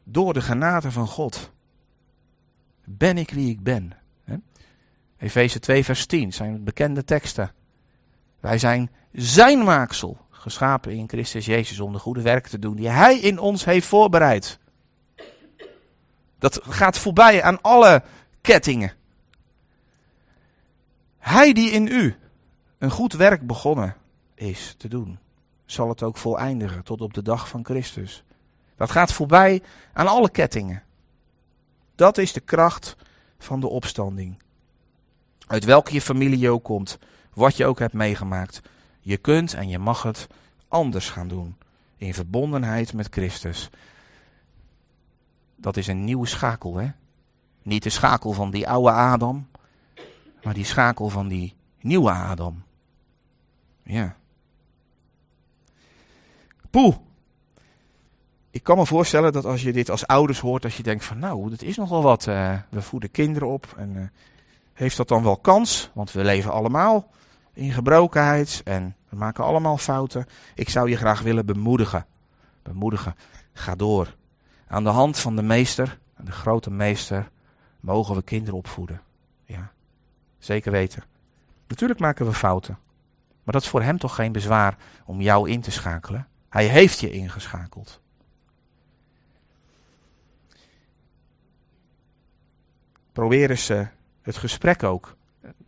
Door 0.03 0.33
de 0.33 0.41
genade 0.41 0.91
van 0.91 1.07
God 1.07 1.51
ben 2.83 3.17
ik 3.17 3.31
wie 3.31 3.49
ik 3.49 3.63
ben. 3.63 3.93
Efeze 5.17 5.59
2, 5.59 5.83
vers 5.83 6.05
10 6.05 6.33
zijn 6.33 6.63
bekende 6.63 7.03
teksten. 7.03 7.51
Wij 8.39 8.57
zijn 8.57 8.89
zijn 9.11 9.63
maaksel, 9.63 10.24
geschapen 10.45 10.91
in 10.91 11.09
Christus 11.09 11.45
Jezus 11.45 11.79
om 11.79 11.93
de 11.93 11.99
goede 11.99 12.21
werken 12.21 12.49
te 12.49 12.59
doen 12.59 12.75
die 12.75 12.87
Hij 12.87 13.19
in 13.19 13.39
ons 13.39 13.65
heeft 13.65 13.87
voorbereid. 13.87 14.59
Dat 16.39 16.59
gaat 16.63 16.97
voorbij 16.97 17.43
aan 17.43 17.61
alle 17.61 18.03
kettingen. 18.41 18.93
Hij 21.17 21.53
die 21.53 21.69
in 21.69 21.87
u 21.87 22.15
een 22.77 22.91
goed 22.91 23.13
werk 23.13 23.47
begonnen 23.47 23.95
is 24.35 24.75
te 24.77 24.87
doen, 24.87 25.19
zal 25.65 25.89
het 25.89 26.03
ook 26.03 26.17
voleindigen 26.17 26.83
tot 26.83 27.01
op 27.01 27.13
de 27.13 27.21
dag 27.21 27.47
van 27.47 27.65
Christus. 27.65 28.23
Dat 28.75 28.91
gaat 28.91 29.13
voorbij 29.13 29.61
aan 29.93 30.07
alle 30.07 30.29
kettingen. 30.29 30.83
Dat 31.95 32.17
is 32.17 32.33
de 32.33 32.39
kracht 32.39 32.95
van 33.37 33.59
de 33.59 33.67
opstanding. 33.67 34.41
Uit 35.47 35.63
welke 35.63 35.93
je 35.93 36.01
familie 36.01 36.39
je 36.39 36.49
ook 36.49 36.63
komt, 36.63 36.97
wat 37.33 37.57
je 37.57 37.65
ook 37.65 37.79
hebt 37.79 37.93
meegemaakt. 37.93 38.61
Je 39.05 39.17
kunt 39.17 39.53
en 39.53 39.69
je 39.69 39.79
mag 39.79 40.03
het 40.03 40.27
anders 40.67 41.09
gaan 41.09 41.27
doen. 41.27 41.57
In 41.97 42.13
verbondenheid 42.13 42.93
met 42.93 43.07
Christus. 43.09 43.69
Dat 45.55 45.77
is 45.77 45.87
een 45.87 46.03
nieuwe 46.03 46.27
schakel, 46.27 46.75
hè? 46.75 46.91
Niet 47.61 47.83
de 47.83 47.89
schakel 47.89 48.31
van 48.31 48.51
die 48.51 48.69
oude 48.69 48.91
Adam, 48.91 49.47
maar 50.43 50.53
die 50.53 50.65
schakel 50.65 51.09
van 51.09 51.27
die 51.27 51.53
nieuwe 51.81 52.11
Adam. 52.11 52.63
Ja. 53.83 54.15
Poeh. 56.69 56.95
Ik 58.49 58.63
kan 58.63 58.77
me 58.77 58.85
voorstellen 58.85 59.33
dat 59.33 59.45
als 59.45 59.61
je 59.61 59.73
dit 59.73 59.89
als 59.89 60.07
ouders 60.07 60.39
hoort, 60.39 60.61
dat 60.61 60.73
je 60.73 60.83
denkt 60.83 61.05
van 61.05 61.19
nou, 61.19 61.49
dat 61.49 61.61
is 61.61 61.77
nogal 61.77 62.01
wat. 62.01 62.25
Uh, 62.25 62.59
we 62.69 62.81
voeden 62.81 63.11
kinderen 63.11 63.47
op 63.47 63.73
en 63.77 63.95
uh, 63.95 64.07
heeft 64.73 64.97
dat 64.97 65.07
dan 65.07 65.23
wel 65.23 65.37
kans? 65.37 65.89
Want 65.93 66.11
we 66.11 66.23
leven 66.23 66.51
allemaal 66.51 67.13
in 67.55 67.71
gebrokenheid 67.71 68.61
en 68.63 68.95
we 69.09 69.15
maken 69.15 69.43
allemaal 69.43 69.77
fouten. 69.77 70.25
Ik 70.55 70.69
zou 70.69 70.89
je 70.89 70.97
graag 70.97 71.21
willen 71.21 71.45
bemoedigen. 71.45 72.05
Bemoedigen. 72.63 73.15
Ga 73.53 73.75
door. 73.75 74.15
Aan 74.67 74.83
de 74.83 74.89
hand 74.89 75.19
van 75.19 75.35
de 75.35 75.41
meester, 75.41 75.99
de 76.17 76.31
grote 76.31 76.71
meester, 76.71 77.29
mogen 77.79 78.15
we 78.15 78.21
kinderen 78.21 78.57
opvoeden. 78.57 79.01
Ja, 79.45 79.71
zeker 80.37 80.71
weten. 80.71 81.03
Natuurlijk 81.67 81.99
maken 81.99 82.25
we 82.25 82.33
fouten. 82.33 82.77
Maar 83.43 83.53
dat 83.53 83.63
is 83.63 83.69
voor 83.69 83.81
hem 83.81 83.97
toch 83.97 84.15
geen 84.15 84.31
bezwaar 84.31 84.77
om 85.05 85.21
jou 85.21 85.49
in 85.49 85.61
te 85.61 85.71
schakelen? 85.71 86.27
Hij 86.49 86.65
heeft 86.65 86.99
je 86.99 87.11
ingeschakeld. 87.11 88.01
Probeer 93.11 93.49
eens 93.49 93.69
uh, 93.69 93.87
het 94.21 94.37
gesprek 94.37 94.83
ook 94.83 95.15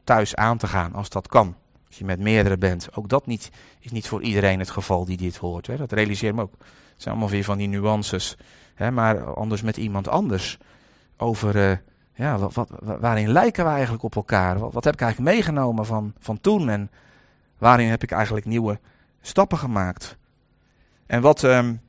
thuis 0.03 0.35
aan 0.35 0.57
te 0.57 0.67
gaan, 0.67 0.93
als 0.93 1.09
dat 1.09 1.27
kan. 1.27 1.55
Als 1.87 1.97
je 1.97 2.05
met 2.05 2.19
meerdere 2.19 2.57
bent. 2.57 2.89
Ook 2.93 3.09
dat 3.09 3.25
niet, 3.25 3.51
is 3.79 3.91
niet 3.91 4.07
voor 4.07 4.21
iedereen 4.21 4.59
het 4.59 4.69
geval 4.69 5.05
die 5.05 5.17
dit 5.17 5.37
hoort. 5.37 5.67
Hè. 5.67 5.77
Dat 5.77 5.91
realiseer 5.91 6.35
me 6.35 6.41
ook. 6.41 6.53
Het 6.59 7.01
zijn 7.01 7.13
allemaal 7.13 7.33
weer 7.33 7.43
van 7.43 7.57
die 7.57 7.67
nuances. 7.67 8.37
Hè, 8.75 8.91
maar 8.91 9.33
anders 9.33 9.61
met 9.61 9.77
iemand 9.77 10.07
anders. 10.07 10.57
Over, 11.17 11.55
uh, 11.55 11.77
ja, 12.13 12.37
wat, 12.37 12.69
waarin 12.79 13.31
lijken 13.31 13.65
we 13.65 13.69
eigenlijk 13.69 14.03
op 14.03 14.15
elkaar? 14.15 14.59
Wat, 14.59 14.83
heb 14.83 14.93
ik 14.93 15.01
eigenlijk 15.01 15.35
meegenomen 15.35 15.85
van, 15.85 16.13
van 16.19 16.41
toen? 16.41 16.69
En 16.69 16.91
waarin 17.57 17.89
heb 17.89 18.03
ik 18.03 18.11
eigenlijk 18.11 18.45
nieuwe 18.45 18.79
stappen 19.21 19.57
gemaakt? 19.57 20.17
En 21.05 21.21
wat 21.21 21.43
um, 21.43 21.81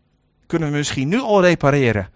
kunnen 0.46 0.70
we 0.70 0.76
misschien 0.76 1.08
nu 1.08 1.20
al 1.20 1.42
repareren? 1.42 2.08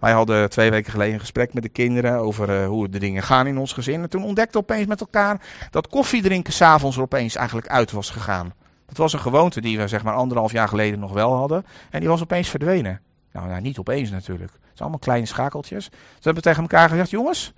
Wij 0.00 0.12
hadden 0.12 0.50
twee 0.50 0.70
weken 0.70 0.92
geleden 0.92 1.14
een 1.14 1.20
gesprek 1.20 1.54
met 1.54 1.62
de 1.62 1.68
kinderen 1.68 2.18
over 2.18 2.62
uh, 2.62 2.66
hoe 2.66 2.88
de 2.88 2.98
dingen 2.98 3.22
gaan 3.22 3.46
in 3.46 3.58
ons 3.58 3.72
gezin. 3.72 4.02
En 4.02 4.10
toen 4.10 4.24
ontdekten 4.24 4.60
we 4.60 4.66
opeens 4.66 4.86
met 4.86 5.00
elkaar 5.00 5.40
dat 5.70 5.88
koffie 5.88 6.22
drinken 6.22 6.52
s'avonds 6.52 6.96
er 6.96 7.02
opeens 7.02 7.36
eigenlijk 7.36 7.68
uit 7.68 7.90
was 7.90 8.10
gegaan. 8.10 8.52
Dat 8.86 8.96
was 8.96 9.12
een 9.12 9.20
gewoonte 9.20 9.60
die 9.60 9.78
we 9.78 9.88
zeg 9.88 10.04
maar 10.04 10.14
anderhalf 10.14 10.52
jaar 10.52 10.68
geleden 10.68 10.98
nog 10.98 11.12
wel 11.12 11.34
hadden. 11.34 11.64
En 11.90 12.00
die 12.00 12.08
was 12.08 12.22
opeens 12.22 12.48
verdwenen. 12.48 13.00
Nou, 13.32 13.48
nou 13.48 13.60
niet 13.60 13.78
opeens 13.78 14.10
natuurlijk. 14.10 14.52
Het 14.52 14.60
zijn 14.62 14.78
allemaal 14.78 14.98
kleine 14.98 15.26
schakeltjes. 15.26 15.88
Toen 15.88 15.98
hebben 16.20 16.42
tegen 16.42 16.62
elkaar 16.62 16.88
gezegd, 16.88 17.10
jongens, 17.10 17.52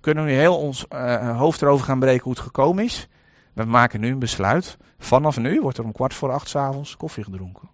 kunnen 0.00 0.24
we 0.24 0.30
nu 0.30 0.36
heel 0.36 0.58
ons 0.58 0.86
uh, 0.92 1.38
hoofd 1.38 1.62
erover 1.62 1.86
gaan 1.86 1.98
breken 1.98 2.22
hoe 2.22 2.32
het 2.32 2.42
gekomen 2.42 2.84
is. 2.84 3.08
We 3.52 3.64
maken 3.64 4.00
nu 4.00 4.10
een 4.10 4.18
besluit. 4.18 4.76
Vanaf 4.98 5.38
nu 5.38 5.60
wordt 5.60 5.78
er 5.78 5.84
om 5.84 5.92
kwart 5.92 6.14
voor 6.14 6.32
acht 6.32 6.48
s'avonds 6.48 6.96
koffie 6.96 7.24
gedronken. 7.24 7.68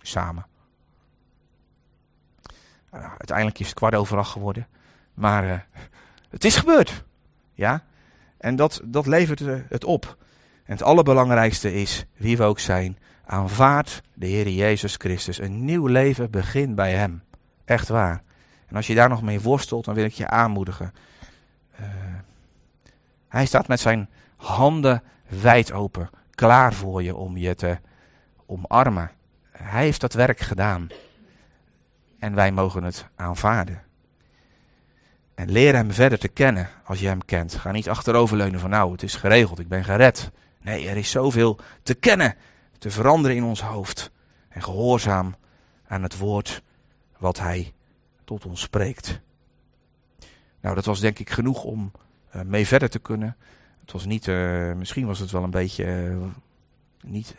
Samen. 0.00 0.46
Nou, 3.00 3.10
uiteindelijk 3.10 3.58
is 3.58 3.66
het 3.66 3.74
kwart 3.74 3.94
over 3.94 4.18
acht 4.18 4.30
geworden. 4.30 4.66
Maar 5.14 5.44
uh, 5.44 5.58
het 6.30 6.44
is 6.44 6.56
gebeurd. 6.56 7.04
Ja? 7.52 7.84
En 8.38 8.56
dat, 8.56 8.80
dat 8.84 9.06
levert 9.06 9.40
uh, 9.40 9.60
het 9.68 9.84
op. 9.84 10.16
En 10.64 10.72
het 10.72 10.82
allerbelangrijkste 10.82 11.74
is, 11.74 12.06
wie 12.16 12.36
we 12.36 12.42
ook 12.42 12.58
zijn, 12.58 12.98
aanvaard 13.24 14.02
de 14.14 14.26
Heer 14.26 14.48
Jezus 14.48 14.94
Christus. 14.94 15.38
Een 15.38 15.64
nieuw 15.64 15.86
leven 15.86 16.30
begint 16.30 16.74
bij 16.74 16.92
Hem. 16.92 17.22
Echt 17.64 17.88
waar. 17.88 18.22
En 18.66 18.76
als 18.76 18.86
je 18.86 18.94
daar 18.94 19.08
nog 19.08 19.22
mee 19.22 19.40
worstelt, 19.40 19.84
dan 19.84 19.94
wil 19.94 20.04
ik 20.04 20.12
je 20.12 20.28
aanmoedigen. 20.28 20.92
Uh, 21.80 21.86
hij 23.28 23.46
staat 23.46 23.68
met 23.68 23.80
zijn 23.80 24.08
handen 24.36 25.02
wijd 25.28 25.72
open, 25.72 26.10
klaar 26.34 26.74
voor 26.74 27.02
je 27.02 27.16
om 27.16 27.36
je 27.36 27.54
te 27.54 27.78
omarmen. 28.46 29.10
Hij 29.50 29.84
heeft 29.84 30.00
dat 30.00 30.12
werk 30.12 30.40
gedaan. 30.40 30.88
En 32.18 32.34
wij 32.34 32.52
mogen 32.52 32.82
het 32.82 33.06
aanvaarden. 33.14 33.82
En 35.34 35.50
leer 35.50 35.74
hem 35.74 35.92
verder 35.92 36.18
te 36.18 36.28
kennen 36.28 36.68
als 36.84 37.00
je 37.00 37.06
hem 37.06 37.24
kent. 37.24 37.54
Ga 37.54 37.70
niet 37.70 37.88
achteroverleunen 37.88 38.60
van 38.60 38.70
nou, 38.70 38.92
het 38.92 39.02
is 39.02 39.14
geregeld, 39.14 39.58
ik 39.58 39.68
ben 39.68 39.84
gered. 39.84 40.30
Nee, 40.60 40.88
er 40.88 40.96
is 40.96 41.10
zoveel 41.10 41.58
te 41.82 41.94
kennen, 41.94 42.34
te 42.78 42.90
veranderen 42.90 43.36
in 43.36 43.44
ons 43.44 43.62
hoofd. 43.62 44.10
En 44.48 44.62
gehoorzaam 44.62 45.36
aan 45.86 46.02
het 46.02 46.18
woord 46.18 46.62
wat 47.18 47.38
hij 47.38 47.72
tot 48.24 48.46
ons 48.46 48.60
spreekt. 48.60 49.20
Nou, 50.60 50.74
dat 50.74 50.84
was 50.84 51.00
denk 51.00 51.18
ik 51.18 51.30
genoeg 51.30 51.64
om 51.64 51.92
uh, 52.36 52.42
mee 52.42 52.66
verder 52.66 52.90
te 52.90 52.98
kunnen. 52.98 53.36
Het 53.80 53.92
was 53.92 54.04
niet, 54.04 54.26
uh, 54.26 54.72
misschien 54.72 55.06
was 55.06 55.18
het 55.18 55.30
wel 55.30 55.42
een 55.42 55.50
beetje 55.50 55.84
uh, 55.84 56.16
niet 57.02 57.34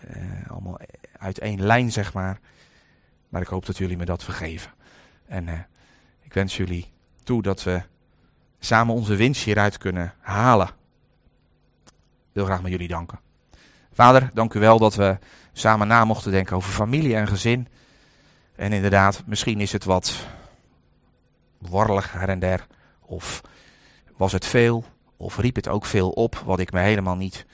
allemaal 0.48 0.80
uit 1.18 1.40
één 1.40 1.62
lijn, 1.62 1.92
zeg 1.92 2.14
maar. 2.14 2.40
Maar 3.30 3.42
ik 3.42 3.48
hoop 3.48 3.66
dat 3.66 3.78
jullie 3.78 3.98
me 3.98 4.06
dat 4.06 4.24
vergeven. 4.24 4.72
En 5.26 5.48
uh, 5.48 5.60
ik 6.22 6.34
wens 6.34 6.58
jullie 6.58 6.92
toe 7.24 7.42
dat 7.42 7.64
we 7.64 7.82
samen 8.60 8.96
onze 8.96 9.16
winst 9.16 9.44
hieruit 9.44 9.78
kunnen 9.78 10.14
halen. 10.20 10.68
Ik 11.88 12.34
wil 12.34 12.46
graag 12.46 12.62
met 12.62 12.72
jullie 12.72 12.88
danken. 12.88 13.20
Vader, 13.94 14.30
dank 14.34 14.54
u 14.54 14.60
wel 14.60 14.80
dat 14.80 14.96
we 14.96 15.18
samen 15.54 15.88
na 15.88 16.06
mochten 16.06 16.32
denken 16.32 16.56
over 16.56 16.72
familie 16.72 17.16
en 17.16 17.28
gezin. 17.28 17.68
En 18.56 18.74
inderdaad, 18.74 19.24
misschien 19.26 19.62
is 19.62 19.72
het 19.72 19.84
wat 19.84 20.28
warrelig 21.58 22.12
her 22.12 22.30
en 22.30 22.40
der. 22.40 22.68
Of 23.02 23.42
was 24.18 24.32
het 24.32 24.46
veel? 24.46 24.86
Of 25.18 25.38
riep 25.38 25.56
het 25.56 25.68
ook 25.68 25.86
veel 25.86 26.10
op 26.10 26.36
wat 26.46 26.60
ik 26.60 26.72
me 26.72 26.80
helemaal 26.80 27.16
niet 27.16 27.46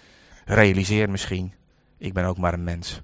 realiseer 0.45 1.09
misschien. 1.09 1.53
Ik 1.97 2.13
ben 2.13 2.25
ook 2.25 2.37
maar 2.37 2.53
een 2.53 2.63
mens. 2.63 3.01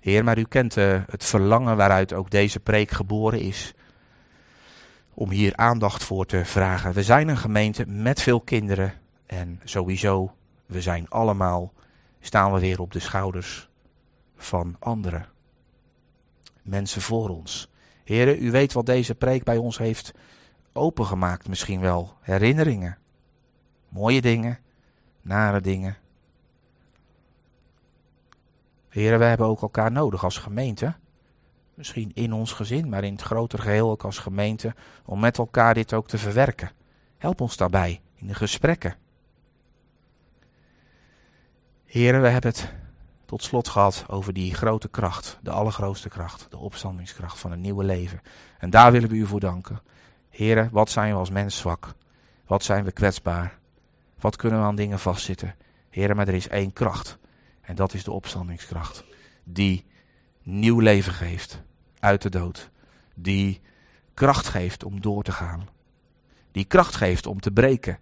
Heer, 0.00 0.24
maar 0.24 0.38
u 0.38 0.44
kent 0.44 0.76
uh, 0.76 1.00
het 1.10 1.24
verlangen 1.24 1.76
waaruit 1.76 2.12
ook 2.12 2.30
deze 2.30 2.60
preek 2.60 2.90
geboren 2.90 3.40
is. 3.40 3.74
Om 5.14 5.30
hier 5.30 5.56
aandacht 5.56 6.04
voor 6.04 6.26
te 6.26 6.44
vragen. 6.44 6.92
We 6.92 7.02
zijn 7.02 7.28
een 7.28 7.36
gemeente 7.36 7.86
met 7.86 8.22
veel 8.22 8.40
kinderen. 8.40 8.94
En 9.26 9.60
sowieso, 9.64 10.34
we 10.66 10.80
zijn 10.80 11.08
allemaal, 11.08 11.72
staan 12.20 12.52
we 12.52 12.60
weer 12.60 12.80
op 12.80 12.92
de 12.92 12.98
schouders 12.98 13.68
van 14.36 14.76
anderen. 14.78 15.26
Mensen 16.62 17.02
voor 17.02 17.28
ons. 17.28 17.70
Heren, 18.04 18.44
u 18.44 18.50
weet 18.50 18.72
wat 18.72 18.86
deze 18.86 19.14
preek 19.14 19.44
bij 19.44 19.56
ons 19.56 19.78
heeft 19.78 20.12
opengemaakt. 20.72 21.48
Misschien 21.48 21.80
wel 21.80 22.16
herinneringen. 22.20 22.98
Mooie 23.88 24.20
dingen, 24.20 24.58
nare 25.22 25.60
dingen, 25.60 25.96
Heren, 28.90 29.18
wij 29.18 29.28
hebben 29.28 29.46
ook 29.46 29.62
elkaar 29.62 29.92
nodig 29.92 30.24
als 30.24 30.38
gemeente. 30.38 30.94
Misschien 31.74 32.10
in 32.14 32.32
ons 32.32 32.52
gezin, 32.52 32.88
maar 32.88 33.04
in 33.04 33.12
het 33.12 33.22
grotere 33.22 33.62
geheel 33.62 33.90
ook 33.90 34.04
als 34.04 34.18
gemeente. 34.18 34.74
Om 35.04 35.20
met 35.20 35.38
elkaar 35.38 35.74
dit 35.74 35.92
ook 35.92 36.08
te 36.08 36.18
verwerken. 36.18 36.70
Help 37.18 37.40
ons 37.40 37.56
daarbij 37.56 38.00
in 38.14 38.26
de 38.26 38.34
gesprekken. 38.34 38.94
Heren, 41.84 42.22
we 42.22 42.28
hebben 42.28 42.50
het 42.50 42.72
tot 43.24 43.42
slot 43.42 43.68
gehad 43.68 44.04
over 44.08 44.32
die 44.32 44.54
grote 44.54 44.88
kracht, 44.88 45.38
de 45.42 45.50
allergrootste 45.50 46.08
kracht, 46.08 46.46
de 46.50 46.58
opstandingskracht 46.58 47.38
van 47.38 47.52
een 47.52 47.60
nieuwe 47.60 47.84
leven. 47.84 48.20
En 48.58 48.70
daar 48.70 48.92
willen 48.92 49.08
we 49.08 49.14
u 49.14 49.26
voor 49.26 49.40
danken. 49.40 49.80
Heren, 50.28 50.68
wat 50.72 50.90
zijn 50.90 51.12
we 51.12 51.18
als 51.18 51.30
mens 51.30 51.56
zwak? 51.56 51.94
Wat 52.46 52.62
zijn 52.62 52.84
we 52.84 52.92
kwetsbaar? 52.92 53.58
Wat 54.18 54.36
kunnen 54.36 54.58
we 54.58 54.64
aan 54.64 54.76
dingen 54.76 54.98
vastzitten? 54.98 55.54
Heren, 55.88 56.16
maar 56.16 56.28
er 56.28 56.34
is 56.34 56.48
één 56.48 56.72
kracht. 56.72 57.18
En 57.70 57.76
dat 57.76 57.94
is 57.94 58.04
de 58.04 58.10
opstandingskracht. 58.10 59.04
Die 59.44 59.84
nieuw 60.42 60.78
leven 60.78 61.12
geeft 61.12 61.62
uit 61.98 62.22
de 62.22 62.28
dood. 62.28 62.70
Die 63.14 63.60
kracht 64.14 64.48
geeft 64.48 64.84
om 64.84 65.00
door 65.00 65.22
te 65.22 65.32
gaan. 65.32 65.68
Die 66.52 66.64
kracht 66.64 66.94
geeft 66.94 67.26
om 67.26 67.40
te 67.40 67.50
breken 67.50 67.98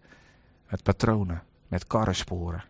met 0.69 0.83
patronen, 0.83 1.43
met 1.67 1.87
karrensporen. 1.87 2.65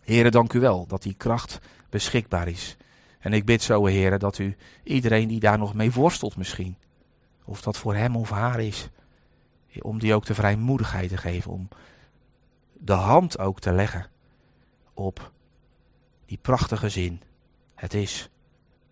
Heren, 0.00 0.32
dank 0.32 0.52
u 0.52 0.60
wel 0.60 0.86
dat 0.86 1.02
die 1.02 1.14
kracht 1.14 1.58
beschikbaar 1.90 2.48
is. 2.48 2.76
En 3.18 3.32
ik 3.32 3.44
bid 3.44 3.62
zo, 3.62 3.86
heren, 3.86 4.18
dat 4.18 4.38
u 4.38 4.56
iedereen 4.82 5.28
die 5.28 5.40
daar 5.40 5.58
nog 5.58 5.74
mee 5.74 5.92
worstelt 5.92 6.36
misschien, 6.36 6.76
of 7.44 7.62
dat 7.62 7.76
voor 7.76 7.94
hem 7.94 8.16
of 8.16 8.30
haar 8.30 8.60
is, 8.60 8.88
om 9.80 9.98
die 9.98 10.14
ook 10.14 10.26
de 10.26 10.34
vrijmoedigheid 10.34 11.08
te 11.08 11.16
geven, 11.16 11.50
om 11.50 11.68
de 12.72 12.92
hand 12.92 13.38
ook 13.38 13.60
te 13.60 13.72
leggen 13.72 14.14
op 14.96 15.32
die 16.24 16.38
prachtige 16.38 16.88
zin. 16.88 17.22
Het 17.74 17.94
is 17.94 18.30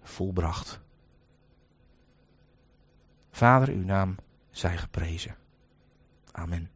volbracht. 0.03 0.81
Vader, 3.31 3.69
uw 3.69 3.85
naam 3.85 4.17
zij 4.51 4.77
geprezen. 4.77 5.37
Amen. 6.33 6.71